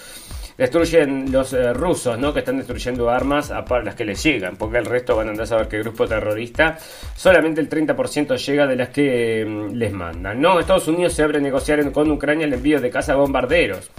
destruyen 0.58 1.32
los 1.32 1.54
eh, 1.54 1.74
rusos, 1.74 2.18
¿no? 2.18 2.34
Que 2.34 2.39
están 2.39 2.58
destruyendo 2.58 3.10
armas 3.10 3.51
a 3.51 3.64
las 3.84 3.95
que 3.95 4.06
les 4.06 4.22
llegan, 4.24 4.56
porque 4.56 4.78
el 4.78 4.86
resto 4.86 5.16
van 5.16 5.28
a 5.28 5.32
andar 5.32 5.43
a 5.43 5.47
saber 5.47 5.68
el 5.72 5.84
grupo 5.84 6.08
terrorista, 6.08 6.78
solamente 7.16 7.62
el 7.62 7.70
30% 7.70 8.38
llega 8.38 8.68
de 8.68 8.76
las 8.76 8.89
que 8.89 9.45
mm, 9.45 9.74
les 9.74 9.91
mandan, 9.91 10.41
¿no? 10.41 10.60
Estados 10.60 10.88
Unidos 10.88 11.14
se 11.14 11.24
abre 11.24 11.38
a 11.38 11.41
negociar 11.41 11.91
con 11.91 12.12
Ucrania 12.12 12.45
el 12.45 12.54
envío 12.54 12.80
de 12.80 12.89
casa 12.89 13.16
bombarderos. 13.16 13.89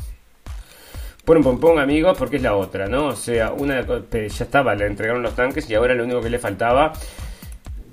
Por 1.25 1.39
un 1.39 1.43
pompón, 1.43 1.79
amigos, 1.79 2.19
porque 2.19 2.37
es 2.37 2.43
la 2.43 2.55
otra, 2.55 2.87
¿no? 2.87 3.07
O 3.07 3.17
sea, 3.17 3.51
una 3.51 3.81
ya 3.81 4.27
estaba, 4.29 4.75
le 4.75 4.85
entregaron 4.85 5.23
los 5.23 5.35
tanques 5.35 5.69
y 5.71 5.75
ahora 5.75 5.95
lo 5.95 6.05
único 6.05 6.21
que 6.21 6.29
le 6.29 6.39
faltaba 6.39 6.93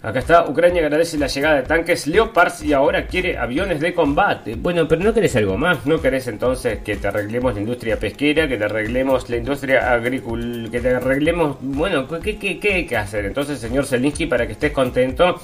Acá 0.04 0.18
está, 0.18 0.50
Ucrania 0.50 0.82
agradece 0.82 1.16
la 1.20 1.28
llegada 1.28 1.58
de 1.58 1.62
tanques 1.62 2.08
Leopards 2.08 2.64
y 2.64 2.74
ahora 2.74 3.06
quiere 3.06 3.38
aviones 3.38 3.80
de 3.80 3.94
combate. 3.94 4.56
Bueno, 4.56 4.88
pero 4.88 5.04
no 5.04 5.14
querés 5.14 5.36
algo 5.36 5.60
más, 5.60 5.86
no 5.86 6.02
querés 6.02 6.28
entonces 6.28 6.80
que 6.80 6.96
te 6.96 7.08
arreglemos 7.08 7.54
la 7.54 7.62
industria 7.62 8.00
pesquera, 8.00 8.48
que 8.48 8.58
te 8.58 8.64
arreglemos 8.64 9.30
la 9.30 9.38
industria 9.38 9.94
agrícola, 9.94 10.70
que 10.72 10.80
te 10.80 10.96
arreglemos, 10.96 11.58
bueno, 11.62 12.08
¿qué, 12.08 12.40
qué, 12.40 12.60
qué 12.60 12.74
hay 12.74 12.86
que 12.88 12.98
hacer? 12.98 13.26
Entonces, 13.26 13.60
señor 13.60 13.86
Zelinsky, 13.86 14.26
para 14.26 14.48
que 14.48 14.54
estés 14.54 14.72
contento, 14.72 15.40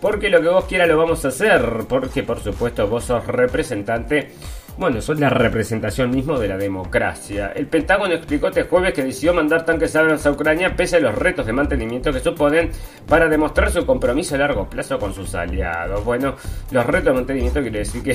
porque 0.00 0.30
lo 0.30 0.40
que 0.40 0.48
vos 0.48 0.64
quieras 0.64 0.88
lo 0.88 0.96
vamos 0.96 1.22
a 1.26 1.28
hacer, 1.28 1.60
porque 1.86 2.22
por 2.22 2.40
supuesto 2.40 2.88
vos 2.88 3.04
sos 3.04 3.26
representante 3.26 4.30
bueno, 4.78 5.02
son 5.02 5.18
la 5.18 5.28
representación 5.28 6.10
mismo 6.10 6.38
de 6.38 6.46
la 6.46 6.56
democracia. 6.56 7.52
El 7.54 7.66
Pentágono 7.66 8.14
explicó 8.14 8.46
este 8.46 8.62
jueves 8.62 8.94
que 8.94 9.02
decidió 9.02 9.34
mandar 9.34 9.64
tanques 9.64 9.96
aéreos 9.96 10.24
a 10.24 10.30
Ucrania 10.30 10.76
pese 10.76 10.96
a 10.96 11.00
los 11.00 11.16
retos 11.16 11.46
de 11.46 11.52
mantenimiento 11.52 12.12
que 12.12 12.20
suponen 12.20 12.70
para 13.08 13.28
demostrar 13.28 13.72
su 13.72 13.84
compromiso 13.84 14.36
a 14.36 14.38
largo 14.38 14.70
plazo 14.70 15.00
con 15.00 15.12
sus 15.12 15.34
aliados. 15.34 16.04
Bueno, 16.04 16.36
los 16.70 16.86
retos 16.86 17.06
de 17.06 17.12
mantenimiento 17.12 17.60
quiere 17.60 17.80
decir 17.80 18.04
que 18.04 18.14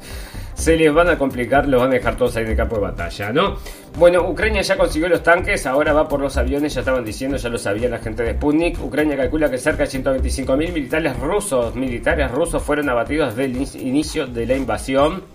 se 0.54 0.76
les 0.76 0.92
van 0.92 1.08
a 1.08 1.16
complicar, 1.16 1.66
los 1.66 1.80
van 1.80 1.90
a 1.90 1.94
dejar 1.94 2.18
todos 2.18 2.36
ahí 2.36 2.44
en 2.44 2.50
el 2.50 2.56
campo 2.56 2.76
de 2.76 2.82
batalla, 2.82 3.32
¿no? 3.32 3.56
Bueno, 3.98 4.28
Ucrania 4.28 4.60
ya 4.60 4.76
consiguió 4.76 5.08
los 5.08 5.22
tanques, 5.22 5.64
ahora 5.64 5.94
va 5.94 6.06
por 6.06 6.20
los 6.20 6.36
aviones, 6.36 6.74
ya 6.74 6.80
estaban 6.80 7.02
diciendo, 7.04 7.38
ya 7.38 7.48
lo 7.48 7.56
sabía 7.56 7.88
la 7.88 7.98
gente 7.98 8.22
de 8.24 8.34
Sputnik. 8.34 8.78
Ucrania 8.84 9.16
calcula 9.16 9.50
que 9.50 9.56
cerca 9.56 9.84
de 9.84 9.88
125.000 9.88 10.56
militares 10.56 11.18
rusos, 11.18 11.74
militares 11.74 12.30
rusos 12.30 12.62
fueron 12.62 12.90
abatidos 12.90 13.34
desde 13.34 13.44
el 13.46 13.86
inicio 13.86 14.26
de 14.26 14.44
la 14.44 14.54
invasión 14.54 15.33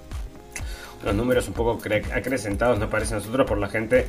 los 1.03 1.15
números 1.15 1.47
un 1.47 1.53
poco 1.53 1.79
acrecentados 2.13 2.79
nos 2.79 2.89
parece 2.89 3.15
a 3.15 3.17
nosotros 3.17 3.47
por 3.47 3.57
la 3.57 3.69
gente 3.69 4.07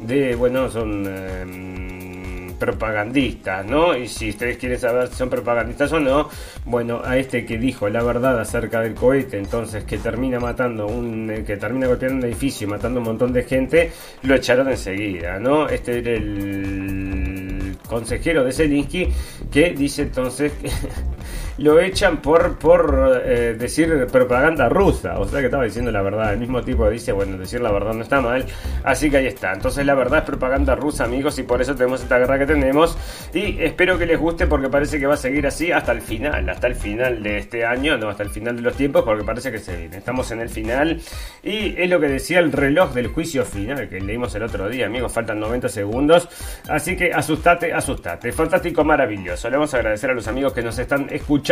de, 0.00 0.34
bueno, 0.34 0.70
son 0.70 1.06
em, 1.06 2.54
propagandistas, 2.58 3.66
¿no? 3.66 3.96
Y 3.96 4.06
si 4.06 4.30
ustedes 4.30 4.58
quieren 4.58 4.78
saber 4.78 5.08
si 5.08 5.16
son 5.16 5.30
propagandistas 5.30 5.92
o 5.92 6.00
no, 6.00 6.28
bueno, 6.64 7.00
a 7.04 7.16
este 7.16 7.44
que 7.44 7.58
dijo 7.58 7.88
la 7.88 8.02
verdad 8.02 8.38
acerca 8.38 8.80
del 8.80 8.94
cohete, 8.94 9.38
entonces 9.38 9.84
que 9.84 9.98
termina 9.98 10.38
matando 10.38 10.86
un, 10.86 11.30
eh, 11.30 11.44
que 11.44 11.56
termina 11.56 11.86
golpeando 11.86 12.18
un 12.18 12.24
edificio 12.24 12.66
y 12.66 12.70
matando 12.70 13.00
un 13.00 13.06
montón 13.06 13.32
de 13.32 13.42
gente, 13.44 13.92
lo 14.22 14.34
echaron 14.34 14.68
enseguida, 14.68 15.38
¿no? 15.38 15.68
Este 15.68 15.98
era 15.98 16.12
el 16.12 17.76
consejero 17.88 18.44
de 18.44 18.52
Zelensky 18.52 19.08
que 19.50 19.70
dice 19.70 20.02
entonces 20.02 20.52
lo 21.60 21.78
echan 21.78 22.22
por, 22.22 22.58
por 22.58 23.22
eh, 23.22 23.54
decir 23.58 24.06
propaganda 24.10 24.68
rusa. 24.70 25.18
O 25.18 25.28
sea 25.28 25.40
que 25.40 25.46
estaba 25.46 25.64
diciendo 25.64 25.90
la 25.90 26.00
verdad. 26.00 26.32
El 26.32 26.38
mismo 26.38 26.62
tipo 26.62 26.88
dice, 26.88 27.12
bueno, 27.12 27.36
decir 27.36 27.60
la 27.60 27.70
verdad 27.70 27.92
no 27.92 28.02
está 28.02 28.20
mal. 28.20 28.46
Así 28.82 29.10
que 29.10 29.18
ahí 29.18 29.26
está. 29.26 29.52
Entonces 29.52 29.84
la 29.84 29.94
verdad 29.94 30.20
es 30.20 30.24
propaganda 30.24 30.74
rusa, 30.74 31.04
amigos, 31.04 31.38
y 31.38 31.42
por 31.42 31.60
eso 31.60 31.74
tenemos 31.74 32.02
esta 32.02 32.18
guerra 32.18 32.38
que 32.38 32.46
tenemos. 32.46 32.96
Y 33.34 33.62
espero 33.62 33.98
que 33.98 34.06
les 34.06 34.18
guste 34.18 34.46
porque 34.46 34.68
parece 34.70 34.98
que 34.98 35.06
va 35.06 35.14
a 35.14 35.18
seguir 35.18 35.46
así 35.46 35.70
hasta 35.70 35.92
el 35.92 36.00
final, 36.00 36.48
hasta 36.48 36.66
el 36.66 36.74
final 36.74 37.22
de 37.22 37.38
este 37.38 37.66
año, 37.66 37.98
no, 37.98 38.08
hasta 38.08 38.22
el 38.22 38.30
final 38.30 38.56
de 38.56 38.62
los 38.62 38.74
tiempos, 38.74 39.02
porque 39.04 39.22
parece 39.22 39.52
que 39.52 39.58
se 39.58 39.76
viene. 39.76 39.98
Estamos 39.98 40.30
en 40.30 40.40
el 40.40 40.48
final. 40.48 40.98
Y 41.42 41.74
es 41.78 41.90
lo 41.90 42.00
que 42.00 42.08
decía 42.08 42.38
el 42.38 42.52
reloj 42.52 42.94
del 42.94 43.08
juicio 43.08 43.44
final 43.44 43.86
que 43.90 44.00
leímos 44.00 44.34
el 44.34 44.44
otro 44.44 44.66
día, 44.70 44.86
amigos. 44.86 45.12
Faltan 45.12 45.38
90 45.38 45.68
segundos. 45.68 46.26
Así 46.70 46.96
que 46.96 47.12
asustate, 47.12 47.70
asustate. 47.70 48.32
Fantástico, 48.32 48.82
maravilloso. 48.82 49.50
Le 49.50 49.56
vamos 49.56 49.74
a 49.74 49.76
agradecer 49.76 50.08
a 50.08 50.14
los 50.14 50.26
amigos 50.26 50.54
que 50.54 50.62
nos 50.62 50.78
están 50.78 51.06
escuchando 51.10 51.49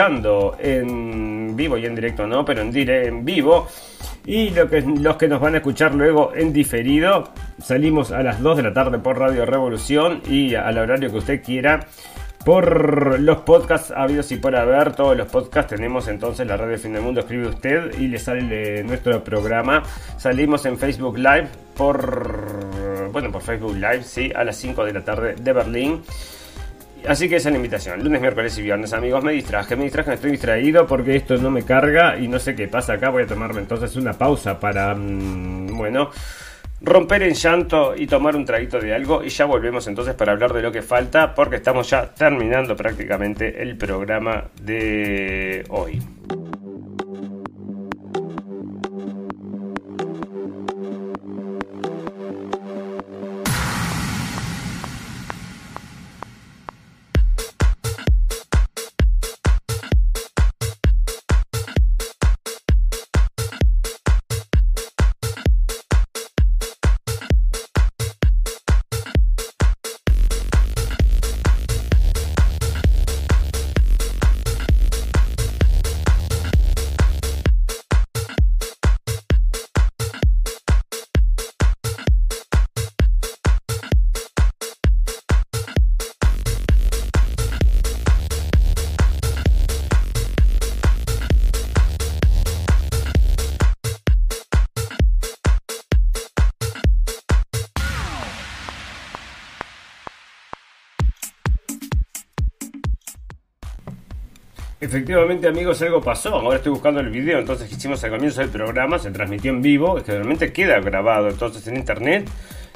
en 0.59 1.57
vivo 1.57 1.77
y 1.77 1.87
en 1.87 1.95
directo 1.95 2.27
no, 2.27 2.45
pero 2.45 2.63
en, 2.63 2.71
dire, 2.71 3.07
en 3.07 3.25
vivo. 3.25 3.67
Y 4.25 4.51
lo 4.51 4.69
que, 4.69 4.83
los 4.83 5.17
que 5.17 5.27
nos 5.27 5.41
van 5.41 5.55
a 5.55 5.59
escuchar 5.59 5.95
luego 5.95 6.33
en 6.35 6.53
diferido, 6.53 7.33
salimos 7.61 8.13
a 8.13 8.23
las 8.23 8.41
2 8.41 8.59
de 8.59 8.63
la 8.63 8.73
tarde 8.73 8.99
por 8.99 9.19
Radio 9.19 9.45
Revolución 9.45 10.23
y 10.29 10.55
al 10.55 10.79
horario 10.79 11.11
que 11.11 11.17
usted 11.17 11.43
quiera. 11.43 11.87
Por 12.45 13.19
los 13.21 13.39
podcasts 13.39 13.93
habidos 13.95 14.31
y 14.31 14.37
por 14.37 14.55
haber, 14.55 14.95
todos 14.95 15.17
los 15.17 15.27
podcasts 15.29 15.75
tenemos 15.75 16.07
entonces 16.09 16.47
la 16.47 16.57
radio 16.57 16.79
Fin 16.79 16.93
del 16.93 17.03
Mundo, 17.03 17.21
escribe 17.21 17.49
usted 17.49 17.99
y 17.99 18.07
le 18.07 18.19
sale 18.19 18.85
nuestro 18.85 19.23
programa. 19.25 19.83
Salimos 20.17 20.65
en 20.65 20.79
Facebook 20.79 21.19
Live 21.19 21.49
por, 21.77 23.11
bueno, 23.11 23.33
por 23.33 23.43
Facebook 23.43 23.75
Live, 23.75 24.03
sí, 24.05 24.31
a 24.35 24.45
las 24.45 24.57
5 24.57 24.85
de 24.85 24.93
la 24.93 25.05
tarde 25.05 25.35
de 25.35 25.53
Berlín. 25.53 26.03
Así 27.07 27.29
que 27.29 27.37
esa 27.37 27.49
es 27.49 27.53
la 27.53 27.57
invitación. 27.57 28.03
Lunes, 28.03 28.21
miércoles 28.21 28.57
y 28.59 28.63
viernes, 28.63 28.93
amigos. 28.93 29.23
Me 29.23 29.33
distraje, 29.33 29.77
me 29.77 29.85
distraje, 29.85 30.15
estoy 30.15 30.33
distraído 30.33 30.87
porque 30.87 31.17
esto 31.17 31.37
no 31.37 31.51
me 31.51 31.63
carga 31.63 32.19
y 32.19 32.29
no 32.29 32.39
sé 32.39 32.55
qué 32.55 32.69
pasa 32.69 32.95
acá. 32.95 33.11
Voy 33.11 33.23
a 33.23 33.27
tomarme 33.27 33.61
entonces 33.61 33.95
una 33.97 34.13
pausa 34.13 34.59
para, 34.59 34.95
mm, 34.95 35.77
bueno, 35.77 36.11
romper 36.81 37.23
en 37.23 37.35
llanto 37.35 37.95
y 37.97 38.07
tomar 38.07 38.37
un 38.37 38.45
traguito 38.45 38.79
de 38.79 38.95
algo. 38.95 39.23
Y 39.23 39.29
ya 39.29 39.45
volvemos 39.45 39.87
entonces 39.87 40.15
para 40.15 40.33
hablar 40.33 40.53
de 40.53 40.63
lo 40.63 40.73
que 40.73 40.83
falta 40.83 41.35
porque 41.35 41.57
estamos 41.57 41.89
ya 41.89 42.13
terminando 42.15 42.77
prácticamente 42.77 43.63
el 43.63 43.77
programa 43.77 44.45
de 44.61 45.65
hoy. 45.69 46.03
Efectivamente, 104.89 105.47
amigos, 105.47 105.83
algo 105.83 106.01
pasó. 106.01 106.37
Ahora 106.37 106.57
estoy 106.57 106.73
buscando 106.73 107.01
el 107.01 107.11
video, 107.11 107.39
entonces 107.39 107.69
que 107.69 107.75
hicimos 107.75 108.03
al 108.05 108.11
comienzo 108.11 108.41
del 108.41 108.49
programa, 108.49 108.99
se 108.99 109.11
transmitió 109.11 109.51
en 109.51 109.61
vivo, 109.61 109.99
es 109.99 110.05
que 110.05 110.13
realmente 110.13 110.51
queda 110.51 110.81
grabado 110.81 111.29
entonces 111.29 111.67
en 111.69 111.77
internet. 111.77 112.27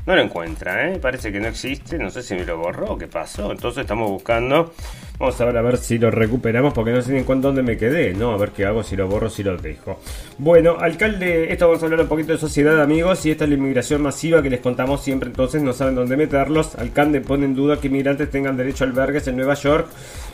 No 0.04 0.14
lo 0.14 0.20
encuentra, 0.20 0.90
¿eh? 0.90 0.98
Parece 0.98 1.32
que 1.32 1.40
no 1.40 1.48
existe, 1.48 1.96
no 1.96 2.10
sé 2.10 2.22
si 2.22 2.34
me 2.34 2.44
lo 2.44 2.58
borró 2.58 2.92
o 2.92 2.98
qué 2.98 3.06
pasó. 3.06 3.50
Entonces 3.50 3.80
estamos 3.80 4.10
buscando. 4.10 4.74
Vamos 5.23 5.41
a 5.41 5.45
ver 5.45 5.57
a 5.57 5.62
ver 5.62 5.77
si 5.77 5.99
lo 5.99 6.11
recuperamos 6.11 6.75
porque 6.75 6.91
no 6.91 7.01
sé 7.01 7.12
ni 7.12 7.18
en 7.18 7.25
cuándo 7.25 7.47
dónde 7.47 7.62
me 7.62 7.77
quedé, 7.77 8.12
¿no? 8.12 8.33
A 8.33 8.37
ver 8.37 8.51
qué 8.51 8.66
hago, 8.66 8.83
si 8.83 8.97
lo 8.97 9.07
borro, 9.07 9.31
si 9.31 9.45
lo 9.45 9.57
dejo. 9.57 10.01
Bueno, 10.37 10.79
alcalde, 10.81 11.53
esto 11.53 11.68
vamos 11.68 11.81
a 11.81 11.87
hablar 11.87 12.01
un 12.01 12.09
poquito 12.09 12.33
de 12.33 12.39
sociedad, 12.39 12.83
amigos, 12.83 13.25
y 13.25 13.31
esta 13.31 13.45
es 13.45 13.51
la 13.51 13.55
inmigración 13.55 14.03
masiva 14.03 14.43
que 14.43 14.51
les 14.51 14.59
contamos 14.59 15.01
siempre, 15.01 15.29
entonces 15.29 15.62
no 15.62 15.73
saben 15.75 15.95
dónde 15.95 16.16
meterlos. 16.16 16.75
Alcalde 16.75 17.20
pone 17.20 17.45
en 17.45 17.55
duda 17.55 17.79
que 17.79 17.87
inmigrantes 17.87 18.33
tengan 18.33 18.57
derecho 18.57 18.83
a 18.83 18.89
albergues 18.89 19.29
en 19.29 19.37
Nueva 19.37 19.55
York 19.55 19.87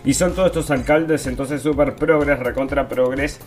y 0.07 0.15
son 0.15 0.33
todos 0.33 0.47
estos 0.47 0.71
alcaldes, 0.71 1.27
entonces 1.27 1.61
super 1.61 1.95
progres, 1.95 2.39
recontra 2.39 2.89
progres, 2.89 3.41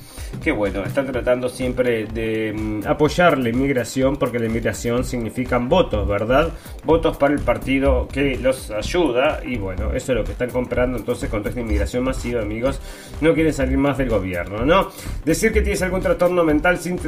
que 0.44 0.52
bueno, 0.52 0.84
están 0.84 1.08
tratando 1.08 1.50
siempre 1.50 2.06
de 2.06 2.54
mm, 2.54 2.82
apoyar 2.86 3.40
la 3.40 3.50
inmigración, 3.50 4.18
porque 4.18 4.38
la 4.38 4.46
inmigración 4.46 5.04
significan 5.04 5.68
votos, 5.68 6.08
¿verdad? 6.08 6.52
Votos 6.84 7.18
para 7.18 7.34
el 7.34 7.40
partido 7.40 8.08
que 8.08 8.38
los 8.38 8.70
ayuda, 8.70 9.40
y 9.44 9.58
bueno, 9.58 9.92
eso 9.92 10.12
es 10.12 10.18
lo 10.20 10.24
que 10.24 10.34
están 10.34 10.52
comprando 10.52 11.00
entonces 11.00 11.31
con 11.32 11.48
esta 11.48 11.60
inmigración 11.60 12.04
masiva, 12.04 12.42
amigos, 12.42 12.80
no 13.22 13.34
quieren 13.34 13.54
salir 13.54 13.78
más 13.78 13.98
del 13.98 14.10
gobierno, 14.10 14.66
¿no? 14.66 14.90
Decir 15.26 15.52
que 15.52 15.62
tienes 15.62 15.82
algún 15.82 16.02
trastorno 16.02 16.44
mental 16.44 16.78
sin, 16.78 17.00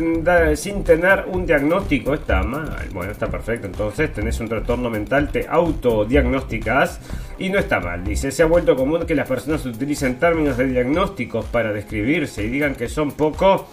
sin 0.55 0.83
tener 0.83 1.25
un 1.27 1.45
diagnóstico 1.45 2.13
está 2.13 2.41
mal. 2.41 2.89
Bueno, 2.93 3.11
está 3.11 3.27
perfecto. 3.27 3.67
Entonces, 3.67 4.11
tenés 4.13 4.39
un 4.39 4.47
trastorno 4.47 4.89
mental, 4.89 5.29
te 5.29 5.45
autodiagnosticas 5.47 6.99
y 7.37 7.49
no 7.49 7.59
está 7.59 7.79
mal. 7.79 8.03
Dice, 8.03 8.31
se 8.31 8.43
ha 8.43 8.45
vuelto 8.45 8.75
común 8.75 9.05
que 9.05 9.15
las 9.15 9.27
personas 9.27 9.65
utilicen 9.65 10.19
términos 10.19 10.57
de 10.57 10.67
diagnósticos 10.67 11.45
para 11.45 11.73
describirse 11.73 12.43
y 12.43 12.47
digan 12.47 12.75
que 12.75 12.87
son 12.87 13.11
poco 13.11 13.67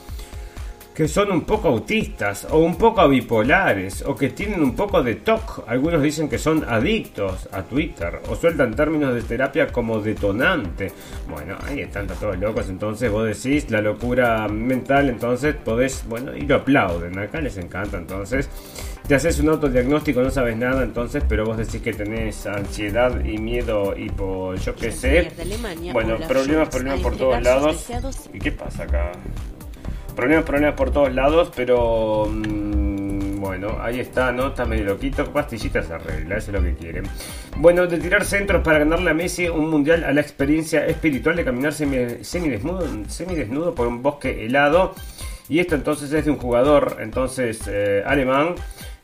que 1.01 1.09
son 1.09 1.33
un 1.33 1.41
poco 1.45 1.69
autistas 1.69 2.47
o 2.51 2.59
un 2.59 2.77
poco 2.77 3.09
bipolares 3.09 4.03
o 4.03 4.15
que 4.15 4.29
tienen 4.29 4.63
un 4.63 4.77
poco 4.77 5.03
de 5.03 5.15
TOC. 5.15 5.65
Algunos 5.67 6.03
dicen 6.03 6.29
que 6.29 6.37
son 6.37 6.63
adictos 6.69 7.49
a 7.53 7.63
Twitter 7.63 8.21
o 8.29 8.37
sueltan 8.37 8.77
términos 8.77 9.15
de 9.15 9.23
terapia 9.23 9.69
como 9.69 9.99
detonante. 10.03 10.93
Bueno, 11.27 11.57
ahí 11.67 11.81
están 11.81 12.07
todos 12.07 12.39
locos. 12.39 12.69
Entonces 12.69 13.11
vos 13.11 13.27
decís 13.27 13.71
la 13.71 13.81
locura 13.81 14.47
mental, 14.49 15.09
entonces 15.09 15.55
podés, 15.55 16.05
bueno, 16.07 16.37
y 16.37 16.43
lo 16.43 16.57
aplauden. 16.57 17.19
Acá 17.19 17.41
les 17.41 17.57
encanta. 17.57 17.97
Entonces 17.97 18.51
te 19.09 19.15
haces 19.15 19.41
un 19.41 19.49
autodiagnóstico, 19.49 20.21
no 20.21 20.31
sabes 20.31 20.59
nada, 20.59 20.83
entonces, 20.83 21.25
pero 21.27 21.47
vos 21.47 21.57
decís 21.57 21.81
que 21.81 21.95
tenés 21.95 22.47
ansiedad 22.47 23.25
y 23.25 23.39
miedo 23.39 23.97
y 23.97 24.11
por 24.11 24.59
yo 24.59 24.75
qué 24.75 24.93
sé. 24.93 25.33
Bueno, 25.95 26.19
problemas, 26.29 26.69
problemas 26.69 27.01
por 27.01 27.17
todos 27.17 27.43
lados. 27.43 27.87
¿Y 28.35 28.39
qué 28.39 28.53
pasa 28.53 28.83
acá? 28.83 29.13
Problemas, 30.15 30.45
problemas 30.45 30.75
por 30.75 30.91
todos 30.91 31.13
lados, 31.13 31.51
pero 31.55 32.27
mm, 32.31 33.41
bueno, 33.41 33.79
ahí 33.81 34.01
está, 34.01 34.33
¿no? 34.33 34.49
Está 34.49 34.65
medio 34.65 34.85
loquito. 34.85 35.25
Pastillitas 35.33 35.87
se 35.87 35.95
arregla, 35.95 36.37
eso 36.37 36.51
es 36.51 36.57
lo 36.57 36.63
que 36.63 36.75
quieren. 36.75 37.05
Bueno, 37.57 37.87
de 37.87 37.99
tirar 37.99 38.25
centros 38.25 38.63
para 38.63 38.79
ganarle 38.79 39.11
a 39.11 39.15
Messi 39.15 39.49
un 39.49 39.71
mundial 39.71 40.05
a 40.05 40.13
la 40.13 40.21
experiencia 40.21 40.87
espiritual 40.87 41.37
de 41.37 41.45
caminar 41.45 41.73
semidesnudo, 41.73 42.87
semidesnudo 43.09 43.75
por 43.75 43.87
un 43.87 44.03
bosque 44.03 44.45
helado. 44.45 44.95
Y 45.49 45.59
esto 45.59 45.75
entonces 45.75 46.13
es 46.13 46.25
de 46.25 46.31
un 46.31 46.37
jugador, 46.37 46.99
entonces 47.01 47.63
eh, 47.67 48.05
alemán 48.07 48.55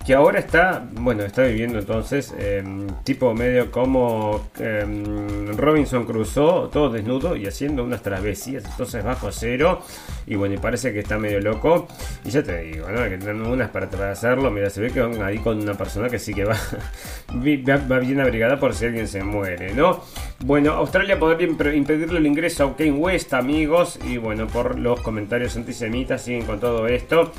que 0.06 0.14
ahora 0.14 0.38
está, 0.38 0.86
bueno, 0.92 1.24
está 1.24 1.42
viviendo 1.42 1.80
entonces 1.80 2.32
em, 2.38 2.86
tipo 3.02 3.34
medio 3.34 3.72
como 3.72 4.50
em, 4.60 5.48
Robinson 5.56 6.06
Crusoe, 6.06 6.70
todo 6.70 6.90
desnudo 6.90 7.34
y 7.34 7.46
haciendo 7.46 7.82
unas 7.82 8.02
travesías, 8.02 8.64
entonces 8.64 9.02
bajo 9.02 9.32
cero 9.32 9.82
y 10.24 10.36
bueno, 10.36 10.54
y 10.54 10.58
parece 10.58 10.92
que 10.92 11.00
está 11.00 11.18
medio 11.18 11.40
loco 11.40 11.88
y 12.24 12.30
ya 12.30 12.44
te 12.44 12.56
digo, 12.62 12.88
¿no? 12.88 13.02
que 13.02 13.18
tener 13.18 13.34
unas 13.34 13.70
para, 13.70 14.12
hacerlo, 14.12 14.48
mira, 14.52 14.70
se 14.70 14.80
ve 14.80 14.92
que 14.92 15.00
van 15.00 15.20
ahí 15.22 15.38
con 15.38 15.60
una 15.60 15.74
persona 15.74 16.08
que 16.08 16.20
sí 16.20 16.32
que 16.32 16.44
va, 16.44 16.54
va 17.90 17.98
bien 17.98 18.20
abrigada 18.20 18.60
por 18.60 18.74
si 18.74 18.86
alguien 18.86 19.08
se 19.08 19.24
muere, 19.24 19.74
¿no? 19.74 20.04
Bueno, 20.44 20.72
Australia 20.72 21.18
podría 21.18 21.48
impedirle 21.48 22.18
el 22.18 22.26
ingreso 22.26 22.64
a 22.64 22.76
Kane 22.76 22.92
West, 22.92 23.34
amigos, 23.34 23.98
y 24.04 24.18
bueno, 24.18 24.46
por 24.46 24.78
los 24.78 25.00
comentarios 25.00 25.56
antisemitas 25.56 26.22
siguen 26.22 26.44
con 26.44 26.60
todo 26.60 26.86
esto. 26.86 27.32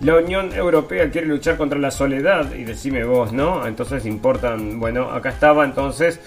La 0.00 0.16
Unión 0.16 0.52
Europea 0.52 1.10
quiere 1.10 1.26
luchar 1.26 1.56
contra 1.56 1.78
la 1.78 1.90
soledad 1.90 2.54
y 2.54 2.64
decime 2.64 3.04
vos, 3.04 3.32
¿no? 3.32 3.66
Entonces 3.66 4.04
importan, 4.06 4.80
bueno, 4.80 5.10
acá 5.10 5.30
estaba 5.30 5.64
entonces 5.64 6.20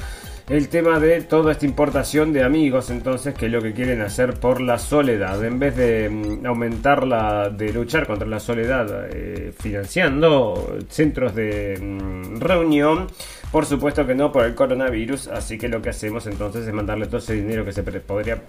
el 0.50 0.70
tema 0.70 1.00
de 1.00 1.22
toda 1.22 1.52
esta 1.52 1.66
importación 1.66 2.32
de 2.32 2.44
amigos, 2.44 2.90
entonces, 2.90 3.34
que 3.34 3.48
es 3.48 3.52
lo 3.52 3.62
que 3.62 3.74
quieren 3.74 4.02
hacer 4.02 4.36
por 4.36 4.62
la 4.62 4.80
soledad. 4.80 5.44
En 5.44 5.60
vez 5.60 5.76
de 5.76 6.10
mm, 6.10 6.46
aumentar 6.46 7.06
la, 7.06 7.50
de 7.50 7.74
luchar 7.74 8.08
contra 8.08 8.28
la 8.28 8.40
soledad 8.40 9.10
eh, 9.12 9.52
financiando 9.60 10.78
centros 10.90 11.36
de 11.36 11.78
mm, 11.82 12.40
reunión, 12.40 13.08
por 13.52 13.66
supuesto 13.66 14.08
que 14.08 14.16
no 14.16 14.32
por 14.32 14.46
el 14.46 14.56
coronavirus, 14.56 15.28
así 15.28 15.58
que 15.58 15.68
lo 15.68 15.82
que 15.82 15.90
hacemos 15.90 16.26
entonces 16.28 16.66
es 16.66 16.74
mandarle 16.74 17.08
todo 17.08 17.18
ese 17.18 17.34
dinero 17.34 17.66
que 17.66 17.74
se 17.74 17.84
podría 17.84 18.42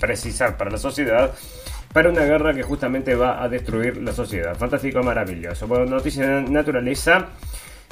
precisar 0.00 0.56
para 0.56 0.70
la 0.70 0.78
sociedad 0.78 1.32
para 1.92 2.10
una 2.10 2.22
guerra 2.22 2.54
que 2.54 2.62
justamente 2.62 3.14
va 3.14 3.42
a 3.42 3.48
destruir 3.48 3.96
la 3.96 4.12
sociedad. 4.12 4.56
Fantástico, 4.56 5.02
maravilloso. 5.02 5.66
Bueno, 5.66 5.86
noticia 5.86 6.26
de 6.26 6.42
naturaleza. 6.42 7.28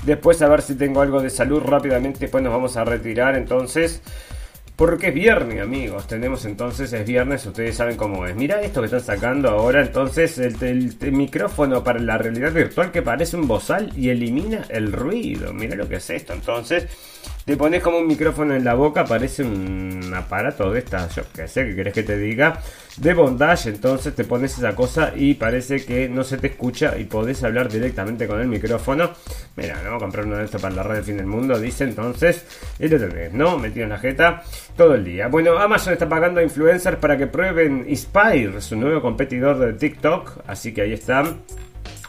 Después 0.05 0.41
a 0.43 0.49
ver 0.49 0.63
si 0.63 0.77
tengo 0.77 1.01
algo 1.01 1.21
de 1.21 1.31
salud 1.31 1.61
rápidamente. 1.61 2.21
Después 2.21 2.45
nos 2.45 2.53
vamos 2.53 2.77
a 2.77 2.85
retirar 2.85 3.35
entonces. 3.35 4.01
Porque 4.77 5.09
es 5.09 5.15
viernes, 5.15 5.61
amigos. 5.61 6.07
Tenemos 6.07 6.45
entonces, 6.45 6.93
es 6.93 7.05
viernes, 7.05 7.45
ustedes 7.45 7.77
saben 7.77 7.97
cómo 7.97 8.25
es. 8.27 8.37
Mira 8.37 8.63
esto 8.63 8.81
que 8.81 8.87
están 8.87 9.01
sacando 9.01 9.49
ahora. 9.49 9.81
Entonces, 9.81 10.39
el, 10.39 10.97
micrófono 11.11 11.83
para 11.83 11.99
la 11.99 12.17
realidad 12.17 12.53
virtual 12.53 12.93
que 12.93 13.03
parece 13.03 13.37
un 13.37 13.49
bozal 13.49 13.91
y 13.97 14.11
elimina 14.11 14.65
el 14.69 14.93
ruido. 14.93 15.53
Mira 15.53 15.75
lo 15.75 15.89
que 15.89 15.97
es 15.97 16.09
esto. 16.11 16.33
Entonces, 16.33 16.87
te 17.49 17.57
pones 17.57 17.83
como 17.83 17.97
un 17.97 18.07
micrófono 18.07 18.55
en 18.55 18.63
la 18.63 18.75
boca, 18.75 19.07
parece 19.07 19.43
un 19.43 20.13
aparato 20.15 20.71
de 20.71 20.81
estas, 20.81 21.17
yo 21.17 21.23
que 21.35 21.49
sé, 21.49 21.65
que 21.65 21.75
querés 21.75 21.95
que 21.95 22.03
te 22.03 22.19
diga, 22.19 22.61
de 22.99 23.15
bondage, 23.15 23.71
entonces 23.71 24.15
te 24.15 24.25
pones 24.25 24.59
esa 24.59 24.75
cosa 24.75 25.15
y 25.17 25.33
parece 25.33 25.83
que 25.83 26.11
no 26.11 26.25
se 26.25 26.37
te 26.37 26.49
escucha 26.49 26.99
y 26.99 27.05
podés 27.05 27.43
hablar 27.45 27.71
directamente 27.71 28.27
con 28.27 28.39
el 28.39 28.49
micrófono. 28.49 29.13
Mira, 29.57 29.77
no 29.77 29.85
vamos 29.85 29.97
a 29.97 30.05
comprar 30.05 30.27
uno 30.27 30.37
de 30.37 30.45
estos 30.45 30.61
para 30.61 30.75
la 30.75 30.83
red 30.83 30.97
del 30.97 31.05
fin 31.05 31.17
del 31.17 31.25
mundo, 31.25 31.59
dice 31.59 31.85
entonces, 31.85 32.45
y 32.79 32.87
lo 32.87 32.99
tenés, 32.99 33.33
¿no? 33.33 33.57
Metido 33.57 33.85
en 33.85 33.91
la 33.91 33.99
jeta 33.99 34.43
todo 34.77 34.95
el 34.95 35.03
día. 35.03 35.29
Bueno, 35.29 35.57
Amazon 35.59 35.95
está 35.95 36.07
pagando 36.07 36.41
a 36.41 36.43
influencers 36.43 36.99
para 36.99 37.17
que 37.17 37.29
prueben 37.29 37.87
Inspire, 37.89 38.61
su 38.61 38.77
nuevo 38.77 39.01
competidor 39.01 39.59
de 39.59 39.73
TikTok, 39.73 40.41
así 40.47 40.75
que 40.75 40.83
ahí 40.83 40.93
están. 40.93 41.39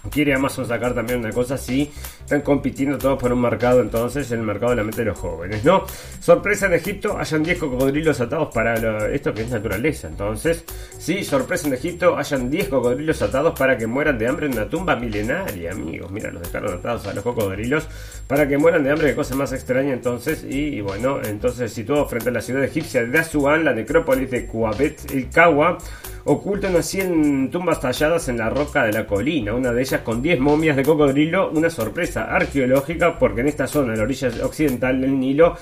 Quiere 0.09 0.33
Amazon 0.33 0.65
sacar 0.65 0.93
también 0.93 1.19
una 1.19 1.31
cosa 1.31 1.55
así. 1.55 1.91
Están 2.21 2.41
compitiendo 2.41 2.97
todos 2.97 3.19
por 3.19 3.33
un 3.33 3.41
mercado, 3.41 3.81
entonces, 3.81 4.31
el 4.31 4.41
mercado 4.41 4.71
de 4.71 4.77
la 4.77 4.83
mente 4.83 5.01
de 5.01 5.05
los 5.05 5.19
jóvenes, 5.19 5.63
¿no? 5.65 5.83
Sorpresa 6.19 6.67
en 6.67 6.73
Egipto, 6.73 7.17
hayan 7.17 7.43
10 7.43 7.57
cocodrilos 7.57 8.21
atados 8.21 8.49
para 8.53 9.07
esto 9.13 9.33
que 9.33 9.41
es 9.41 9.49
naturaleza. 9.49 10.07
Entonces, 10.07 10.63
sí, 10.97 11.23
sorpresa 11.23 11.67
en 11.67 11.73
Egipto, 11.73 12.17
hayan 12.17 12.49
10 12.49 12.69
cocodrilos 12.69 13.21
atados 13.21 13.57
para 13.57 13.77
que 13.77 13.87
mueran 13.87 14.17
de 14.17 14.27
hambre 14.27 14.45
en 14.45 14.53
una 14.53 14.69
tumba 14.69 14.95
milenaria, 14.95 15.71
amigos. 15.71 16.11
Mira, 16.11 16.31
los 16.31 16.43
dejaron 16.43 16.75
atados 16.75 17.07
a 17.07 17.13
los 17.13 17.23
cocodrilos 17.23 17.87
para 18.27 18.47
que 18.47 18.57
mueran 18.57 18.83
de 18.83 18.91
hambre, 18.91 19.09
qué 19.09 19.15
cosa 19.15 19.35
más 19.35 19.51
extraña 19.51 19.93
entonces. 19.93 20.45
Y, 20.47 20.81
bueno, 20.81 21.19
entonces 21.23 21.73
situado 21.73 22.07
frente 22.07 22.29
a 22.29 22.31
la 22.31 22.41
ciudad 22.41 22.63
egipcia 22.63 23.03
de 23.03 23.19
Asuán, 23.19 23.65
la 23.65 23.73
necrópolis 23.73 24.31
de 24.31 24.45
Kuabet 24.45 25.11
el 25.11 25.29
Kawa 25.29 25.77
ocultan 26.25 26.75
a 26.75 26.81
100 26.81 27.51
tumbas 27.51 27.79
talladas 27.79 28.29
en 28.29 28.37
la 28.37 28.49
roca 28.49 28.83
de 28.83 28.93
la 28.93 29.05
colina, 29.05 29.53
una 29.53 29.71
de 29.71 29.81
ellas 29.81 30.01
con 30.01 30.21
10 30.21 30.39
momias 30.39 30.75
de 30.75 30.83
cocodrilo, 30.83 31.49
una 31.51 31.69
sorpresa 31.69 32.23
arqueológica 32.25 33.17
porque 33.17 33.41
en 33.41 33.47
esta 33.47 33.67
zona, 33.67 33.93
en 33.93 33.99
la 33.99 34.03
orilla 34.03 34.29
occidental 34.43 35.01
del 35.01 35.19
Nilo, 35.19 35.55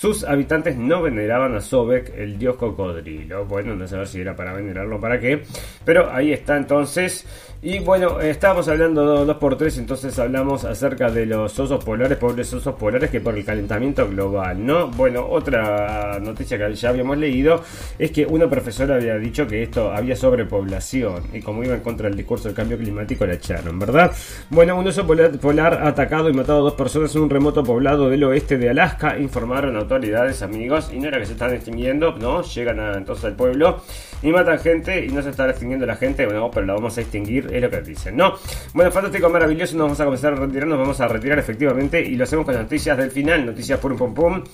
sus 0.00 0.24
habitantes 0.24 0.76
no 0.76 1.02
veneraban 1.02 1.54
a 1.54 1.60
Sobek, 1.60 2.14
el 2.16 2.38
dios 2.38 2.56
cocodrilo. 2.56 3.44
Bueno, 3.44 3.76
no 3.76 3.86
sé 3.86 4.06
si 4.06 4.22
era 4.22 4.34
para 4.34 4.54
venerarlo 4.54 4.98
para 4.98 5.20
qué, 5.20 5.42
pero 5.84 6.10
ahí 6.10 6.32
está 6.32 6.56
entonces 6.56 7.26
y 7.62 7.78
bueno, 7.80 8.20
estábamos 8.20 8.68
hablando 8.68 9.26
2x3, 9.26 9.80
entonces 9.80 10.18
hablamos 10.18 10.64
acerca 10.64 11.10
de 11.10 11.26
los 11.26 11.58
osos 11.58 11.84
polares, 11.84 12.16
pobres 12.16 12.50
osos 12.54 12.74
polares, 12.74 13.10
que 13.10 13.20
por 13.20 13.36
el 13.36 13.44
calentamiento 13.44 14.08
global, 14.08 14.64
¿no? 14.64 14.88
Bueno, 14.88 15.26
otra 15.28 16.18
noticia 16.20 16.56
que 16.56 16.74
ya 16.74 16.88
habíamos 16.88 17.18
leído 17.18 17.62
es 17.98 18.12
que 18.12 18.24
una 18.24 18.48
profesora 18.48 18.94
había 18.94 19.18
dicho 19.18 19.46
que 19.46 19.62
esto 19.62 19.92
había 19.92 20.16
sobrepoblación 20.16 21.24
y 21.34 21.42
como 21.42 21.62
iba 21.62 21.74
en 21.74 21.80
contra 21.80 22.08
del 22.08 22.16
discurso 22.16 22.48
del 22.48 22.56
cambio 22.56 22.78
climático 22.78 23.26
la 23.26 23.34
echaron, 23.34 23.78
¿verdad? 23.78 24.10
Bueno, 24.48 24.78
un 24.78 24.86
oso 24.86 25.06
polar, 25.06 25.74
ha 25.74 25.88
atacado 25.88 26.30
y 26.30 26.32
matado 26.32 26.60
a 26.60 26.62
dos 26.62 26.74
personas 26.74 27.14
en 27.14 27.20
un 27.20 27.28
remoto 27.28 27.62
poblado 27.62 28.08
del 28.08 28.24
oeste 28.24 28.56
de 28.56 28.70
Alaska, 28.70 29.18
informaron 29.18 29.76
autoridades, 29.76 30.40
amigos, 30.40 30.90
y 30.94 30.98
no 30.98 31.08
era 31.08 31.18
que 31.18 31.26
se 31.26 31.32
están 31.32 31.52
extinguiendo, 31.52 32.16
¿no? 32.16 32.40
Llegan 32.40 32.80
a, 32.80 32.94
entonces 32.94 33.26
al 33.26 33.36
pueblo 33.36 33.82
y 34.22 34.32
matan 34.32 34.58
gente 34.58 35.04
y 35.04 35.08
no 35.10 35.20
se 35.22 35.28
está 35.28 35.48
extinguiendo 35.48 35.84
la 35.84 35.96
gente, 35.96 36.24
bueno, 36.24 36.50
pero 36.50 36.64
la 36.64 36.74
vamos 36.74 36.96
a 36.96 37.02
extinguir 37.02 37.49
es 37.52 37.62
lo 37.62 37.70
que 37.70 37.80
dicen, 37.82 38.16
¿no? 38.16 38.34
Bueno, 38.74 38.90
fantástico, 38.90 39.28
maravilloso, 39.28 39.76
nos 39.76 39.84
vamos 39.84 40.00
a 40.00 40.04
comenzar 40.04 40.32
a 40.32 40.36
retirar, 40.36 40.66
nos 40.68 40.78
vamos 40.78 41.00
a 41.00 41.08
retirar 41.08 41.38
efectivamente 41.38 42.00
y 42.00 42.16
lo 42.16 42.24
hacemos 42.24 42.44
con 42.44 42.54
las 42.54 42.64
noticias 42.64 42.96
del 42.96 43.10
final, 43.10 43.46
noticias 43.46 43.78
pum 43.78 43.96
pum 43.96 44.14
pum. 44.14 44.44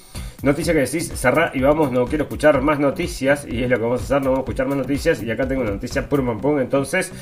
Noticia 0.43 0.75
que 0.75 0.81
decís, 0.81 1.11
cerrá 1.15 1.51
y 1.55 1.61
vamos, 1.61 1.91
no 1.91 2.05
quiero 2.07 2.25
escuchar 2.25 2.61
más 2.61 2.79
noticias 2.79 3.47
y 3.49 3.63
es 3.63 3.71
lo 3.71 3.77
que 3.77 3.83
vamos 3.83 4.01
a 4.03 4.05
hacer, 4.05 4.19
no 4.19 4.31
vamos 4.33 4.39
a 4.39 4.43
escuchar 4.43 4.67
más 4.67 4.77
noticias 4.77 5.23
y 5.23 5.31
acá 5.31 5.49
tengo 5.49 5.63
una 5.63 5.71
noticia 5.71 6.09
pum 6.09 6.27
pum 6.27 6.41
pum, 6.41 6.61
entonces 6.61 7.13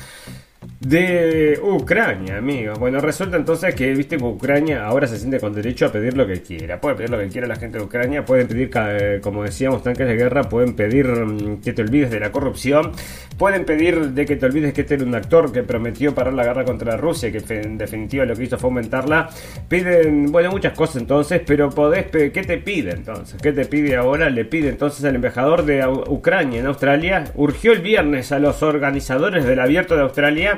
de 0.79 1.59
Ucrania, 1.63 2.37
amigo. 2.37 2.73
Bueno, 2.75 2.99
resulta 2.99 3.37
entonces 3.37 3.73
que, 3.73 3.91
viste, 3.93 4.17
Ucrania 4.17 4.85
ahora 4.85 5.07
se 5.07 5.17
siente 5.17 5.39
con 5.39 5.53
derecho 5.53 5.87
a 5.87 5.91
pedir 5.91 6.15
lo 6.15 6.27
que 6.27 6.41
quiera. 6.41 6.79
Puede 6.79 6.95
pedir 6.95 7.09
lo 7.09 7.19
que 7.19 7.27
quiera 7.27 7.47
la 7.47 7.55
gente 7.55 7.77
de 7.79 7.83
Ucrania, 7.83 8.23
pueden 8.23 8.47
pedir, 8.47 8.69
eh, 8.75 9.19
como 9.21 9.43
decíamos, 9.43 9.83
tanques 9.83 10.07
de 10.07 10.15
guerra, 10.15 10.43
pueden 10.43 10.75
pedir 10.75 11.07
mm, 11.07 11.61
que 11.61 11.73
te 11.73 11.81
olvides 11.81 12.11
de 12.11 12.19
la 12.19 12.31
corrupción, 12.31 12.91
pueden 13.37 13.65
pedir 13.65 14.11
de 14.11 14.25
que 14.25 14.35
te 14.35 14.45
olvides 14.45 14.73
que 14.73 14.81
este 14.81 14.95
era 14.95 15.03
un 15.03 15.15
actor 15.15 15.51
que 15.51 15.63
prometió 15.63 16.13
parar 16.13 16.33
la 16.33 16.43
guerra 16.43 16.65
contra 16.65 16.97
Rusia, 16.97 17.31
que 17.31 17.41
en 17.49 17.77
definitiva 17.77 18.25
lo 18.25 18.35
que 18.35 18.43
hizo 18.43 18.57
fue 18.57 18.69
aumentarla. 18.69 19.29
Piden, 19.67 20.31
bueno, 20.31 20.51
muchas 20.51 20.73
cosas 20.73 20.97
entonces, 20.97 21.41
pero 21.45 21.69
podés, 21.69 22.05
¿qué 22.05 22.43
te 22.45 22.57
pide 22.57 22.91
entonces? 22.91 23.41
¿Qué 23.41 23.51
te 23.51 23.65
pide 23.65 23.95
ahora? 23.95 24.29
Le 24.29 24.45
pide 24.45 24.69
entonces 24.69 25.03
al 25.05 25.15
embajador 25.15 25.65
de 25.65 25.85
Ucrania 25.87 26.59
en 26.59 26.67
Australia, 26.67 27.25
urgió 27.35 27.73
el 27.73 27.79
viernes 27.79 28.31
a 28.31 28.39
los 28.39 28.61
organizadores 28.61 29.45
del 29.45 29.59
abierto 29.59 29.95
de 29.95 30.01
Australia 30.01 30.54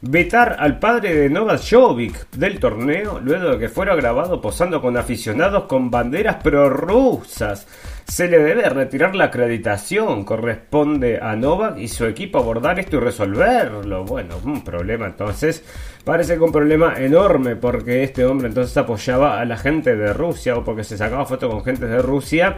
vetar 0.00 0.56
al 0.58 0.78
padre 0.78 1.14
de 1.14 1.30
Novak 1.30 1.60
Jovic 1.68 2.30
del 2.30 2.60
torneo 2.60 3.20
luego 3.20 3.50
de 3.50 3.58
que 3.58 3.68
fuera 3.68 3.96
grabado 3.96 4.40
posando 4.40 4.80
con 4.80 4.96
aficionados 4.96 5.64
con 5.64 5.90
banderas 5.90 6.36
prorrusas. 6.36 7.66
Se 8.08 8.26
le 8.26 8.38
debe 8.38 8.68
retirar 8.70 9.14
la 9.14 9.24
acreditación. 9.24 10.24
Corresponde 10.24 11.20
a 11.20 11.36
Novak 11.36 11.78
y 11.78 11.88
su 11.88 12.06
equipo 12.06 12.38
abordar 12.38 12.80
esto 12.80 12.96
y 12.96 13.00
resolverlo. 13.00 14.04
Bueno, 14.04 14.36
un 14.44 14.64
problema 14.64 15.06
entonces. 15.06 15.62
Parece 16.04 16.36
que 16.36 16.40
un 16.40 16.52
problema 16.52 16.94
enorme 16.96 17.54
porque 17.54 18.02
este 18.02 18.24
hombre 18.24 18.48
entonces 18.48 18.74
apoyaba 18.78 19.38
a 19.38 19.44
la 19.44 19.58
gente 19.58 19.94
de 19.94 20.14
Rusia 20.14 20.56
o 20.56 20.64
porque 20.64 20.84
se 20.84 20.96
sacaba 20.96 21.26
fotos 21.26 21.52
con 21.52 21.62
gente 21.62 21.86
de 21.86 22.00
Rusia. 22.00 22.56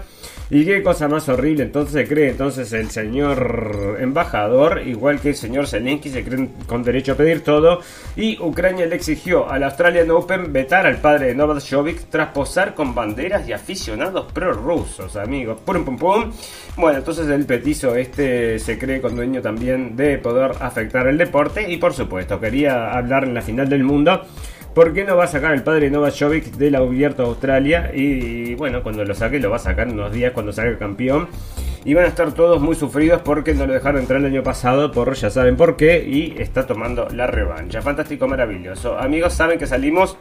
Y 0.50 0.64
qué 0.64 0.84
cosa 0.84 1.08
más 1.08 1.28
horrible. 1.28 1.64
Entonces 1.64 1.94
se 1.94 2.06
cree 2.06 2.30
entonces 2.30 2.72
el 2.72 2.90
señor 2.90 3.98
embajador, 4.00 4.82
igual 4.86 5.20
que 5.20 5.30
el 5.30 5.36
señor 5.36 5.66
Zelensky, 5.66 6.10
se 6.10 6.24
cree 6.24 6.48
con 6.68 6.84
derecho 6.84 7.12
a 7.12 7.16
pedir 7.16 7.42
todo. 7.42 7.80
Y 8.14 8.40
Ucrania 8.40 8.86
le 8.86 8.94
exigió 8.94 9.50
al 9.50 9.64
Australian 9.64 10.10
Open 10.12 10.52
vetar 10.52 10.86
al 10.86 10.98
padre 10.98 11.26
de 11.26 11.34
Novak 11.34 11.58
Djokovic 11.58 12.08
tras 12.08 12.28
posar 12.28 12.74
con 12.74 12.94
banderas 12.94 13.48
y 13.48 13.52
aficionados 13.52 14.30
prorrusos, 14.32 15.16
amigos. 15.16 15.39
Pum, 15.46 15.84
pum, 15.84 15.96
pum. 15.96 16.32
Bueno, 16.76 16.98
entonces 16.98 17.28
el 17.28 17.46
petizo 17.46 17.94
este 17.94 18.58
se 18.58 18.78
cree 18.78 19.00
con 19.00 19.16
dueño 19.16 19.42
también 19.42 19.96
de 19.96 20.18
poder 20.18 20.52
afectar 20.60 21.06
el 21.06 21.18
deporte. 21.18 21.70
Y 21.70 21.76
por 21.76 21.94
supuesto, 21.94 22.40
quería 22.40 22.92
hablar 22.92 23.24
en 23.24 23.34
la 23.34 23.42
final 23.42 23.68
del 23.68 23.84
mundo. 23.84 24.22
¿Por 24.74 24.92
qué 24.92 25.04
no 25.04 25.16
va 25.16 25.24
a 25.24 25.26
sacar 25.26 25.52
el 25.52 25.64
padre 25.64 25.90
Novak 25.90 26.14
Djokovic 26.14 26.44
del 26.52 26.76
abierto 26.76 27.24
Australia? 27.24 27.90
Y 27.92 28.54
bueno, 28.54 28.84
cuando 28.84 29.04
lo 29.04 29.14
saque, 29.14 29.40
lo 29.40 29.50
va 29.50 29.56
a 29.56 29.60
sacar 29.60 29.88
en 29.88 29.94
unos 29.94 30.12
días 30.12 30.32
cuando 30.32 30.52
salga 30.52 30.78
campeón. 30.78 31.28
Y 31.84 31.94
van 31.94 32.04
a 32.04 32.08
estar 32.08 32.32
todos 32.32 32.60
muy 32.60 32.76
sufridos 32.76 33.20
porque 33.22 33.52
no 33.52 33.66
lo 33.66 33.72
dejaron 33.72 34.02
entrar 34.02 34.20
el 34.20 34.26
año 34.26 34.42
pasado, 34.42 34.92
por 34.92 35.14
ya 35.14 35.30
saben 35.30 35.56
por 35.56 35.76
qué, 35.76 36.06
y 36.06 36.36
está 36.38 36.66
tomando 36.66 37.08
la 37.08 37.26
revancha. 37.26 37.82
Fantástico, 37.82 38.28
maravilloso. 38.28 38.96
Amigos, 38.96 39.32
saben 39.32 39.58
que 39.58 39.66
salimos 39.66 40.16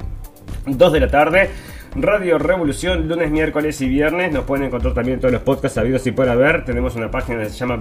2 0.66 0.94
de 0.94 1.00
la 1.00 1.08
tarde. 1.10 1.50
Radio 1.96 2.38
Revolución, 2.38 3.08
lunes, 3.08 3.32
miércoles 3.32 3.82
y 3.82 3.90
viernes. 3.90 4.32
Nos 4.32 4.46
pueden 4.46 4.66
encontrar 4.66 4.94
también 4.94 5.20
todos 5.20 5.32
los 5.32 5.42
podcasts 5.42 5.76
sabidos 5.76 6.06
y 6.06 6.12
por 6.12 6.30
haber. 6.30 6.64
Tenemos 6.64 6.96
una 6.96 7.10
página 7.10 7.40
que 7.44 7.50
se 7.50 7.58
llama 7.58 7.78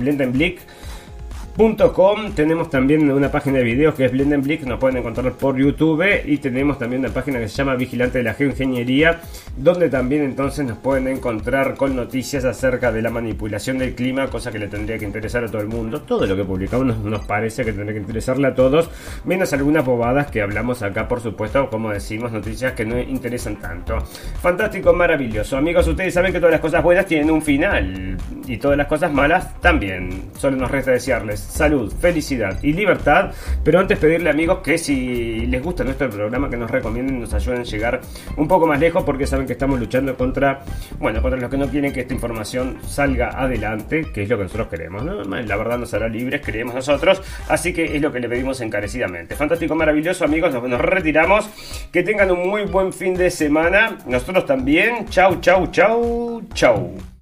Blendenblick 1.58 2.34
tenemos 2.36 2.70
también 2.70 3.10
una 3.10 3.32
página 3.32 3.58
de 3.58 3.64
videos 3.64 3.96
que 3.96 4.04
es 4.04 4.12
Blendenblick, 4.12 4.62
nos 4.62 4.78
pueden 4.78 4.98
encontrar 4.98 5.32
por 5.32 5.56
YouTube 5.56 6.04
y 6.24 6.38
tenemos 6.38 6.78
también 6.78 7.00
una 7.00 7.12
página 7.12 7.40
que 7.40 7.48
se 7.48 7.56
llama 7.56 7.74
Vigilante 7.74 8.18
de 8.18 8.24
la 8.24 8.34
Geoingeniería, 8.34 9.20
donde 9.56 9.88
también 9.88 10.22
entonces 10.22 10.64
nos 10.64 10.78
pueden 10.78 11.08
encontrar 11.08 11.74
con 11.74 11.96
noticias 11.96 12.44
acerca 12.44 12.92
de 12.92 13.02
la 13.02 13.10
manipulación 13.10 13.78
del 13.78 13.96
clima, 13.96 14.28
cosa 14.28 14.52
que 14.52 14.60
le 14.60 14.68
tendría 14.68 14.98
que 14.98 15.04
interesar 15.04 15.42
a 15.42 15.48
todo 15.48 15.60
el 15.60 15.66
mundo. 15.66 16.02
Todo 16.02 16.28
lo 16.28 16.36
que 16.36 16.44
publicamos 16.44 16.96
nos, 16.96 17.26
parece 17.26 17.64
que 17.64 17.72
tendría 17.72 17.94
que 17.94 18.02
interesarle 18.02 18.46
a 18.46 18.54
todos, 18.54 18.88
menos 19.24 19.52
algunas 19.52 19.84
bobadas 19.84 20.30
que 20.30 20.40
hablamos 20.40 20.84
acá, 20.84 21.08
por 21.08 21.20
supuesto, 21.20 21.68
como 21.68 21.90
decimos, 21.90 22.30
noticias 22.30 22.74
que 22.74 22.84
no 22.84 23.00
interesan 23.00 23.56
tanto. 23.56 23.98
Fantástico, 24.40 24.92
maravilloso. 24.92 25.56
Amigos, 25.56 25.88
ustedes 25.88 26.14
saben 26.14 26.32
que 26.32 26.38
todas 26.38 26.52
las 26.52 26.60
cosas 26.60 26.84
buenas 26.84 27.06
tienen 27.06 27.32
un 27.32 27.42
final 27.42 28.16
y 28.46 28.58
todas 28.58 28.78
las 28.78 28.86
cosas 28.86 29.12
malas 29.12 29.60
también. 29.60 30.30
Solo 30.38 30.56
nos 30.56 30.70
resta 30.70 30.92
desearles 30.92 31.47
salud, 31.48 31.92
felicidad 32.00 32.58
y 32.62 32.72
libertad. 32.72 33.32
Pero 33.64 33.80
antes 33.80 33.98
pedirle 33.98 34.30
amigos 34.30 34.58
que 34.58 34.78
si 34.78 35.46
les 35.46 35.62
gusta 35.62 35.84
nuestro 35.84 36.10
programa 36.10 36.48
que 36.48 36.56
nos 36.56 36.70
recomienden, 36.70 37.20
nos 37.20 37.32
ayuden 37.34 37.60
a 37.60 37.64
llegar 37.64 38.00
un 38.36 38.46
poco 38.46 38.66
más 38.66 38.78
lejos 38.78 39.02
porque 39.04 39.26
saben 39.26 39.46
que 39.46 39.54
estamos 39.54 39.80
luchando 39.80 40.16
contra, 40.16 40.60
bueno, 40.98 41.22
contra 41.22 41.40
los 41.40 41.50
que 41.50 41.56
no 41.56 41.68
quieren 41.68 41.92
que 41.92 42.00
esta 42.00 42.14
información 42.14 42.78
salga 42.86 43.30
adelante, 43.30 44.06
que 44.12 44.22
es 44.22 44.28
lo 44.28 44.36
que 44.36 44.44
nosotros 44.44 44.68
queremos, 44.68 45.02
¿no? 45.04 45.22
La 45.24 45.56
verdad 45.56 45.78
nos 45.78 45.92
hará 45.94 46.08
libres, 46.08 46.42
creemos 46.44 46.74
nosotros, 46.74 47.22
así 47.48 47.72
que 47.72 47.96
es 47.96 48.02
lo 48.02 48.12
que 48.12 48.20
le 48.20 48.28
pedimos 48.28 48.60
encarecidamente. 48.60 49.34
Fantástico, 49.34 49.74
maravilloso 49.74 50.24
amigos, 50.24 50.52
nos, 50.52 50.62
nos 50.68 50.80
retiramos, 50.80 51.48
que 51.92 52.02
tengan 52.02 52.30
un 52.30 52.48
muy 52.48 52.62
buen 52.64 52.92
fin 52.92 53.14
de 53.14 53.30
semana, 53.30 53.98
nosotros 54.06 54.46
también, 54.46 55.06
chau, 55.08 55.40
chau, 55.40 55.66
chau, 55.68 56.42
chau. 56.54 57.17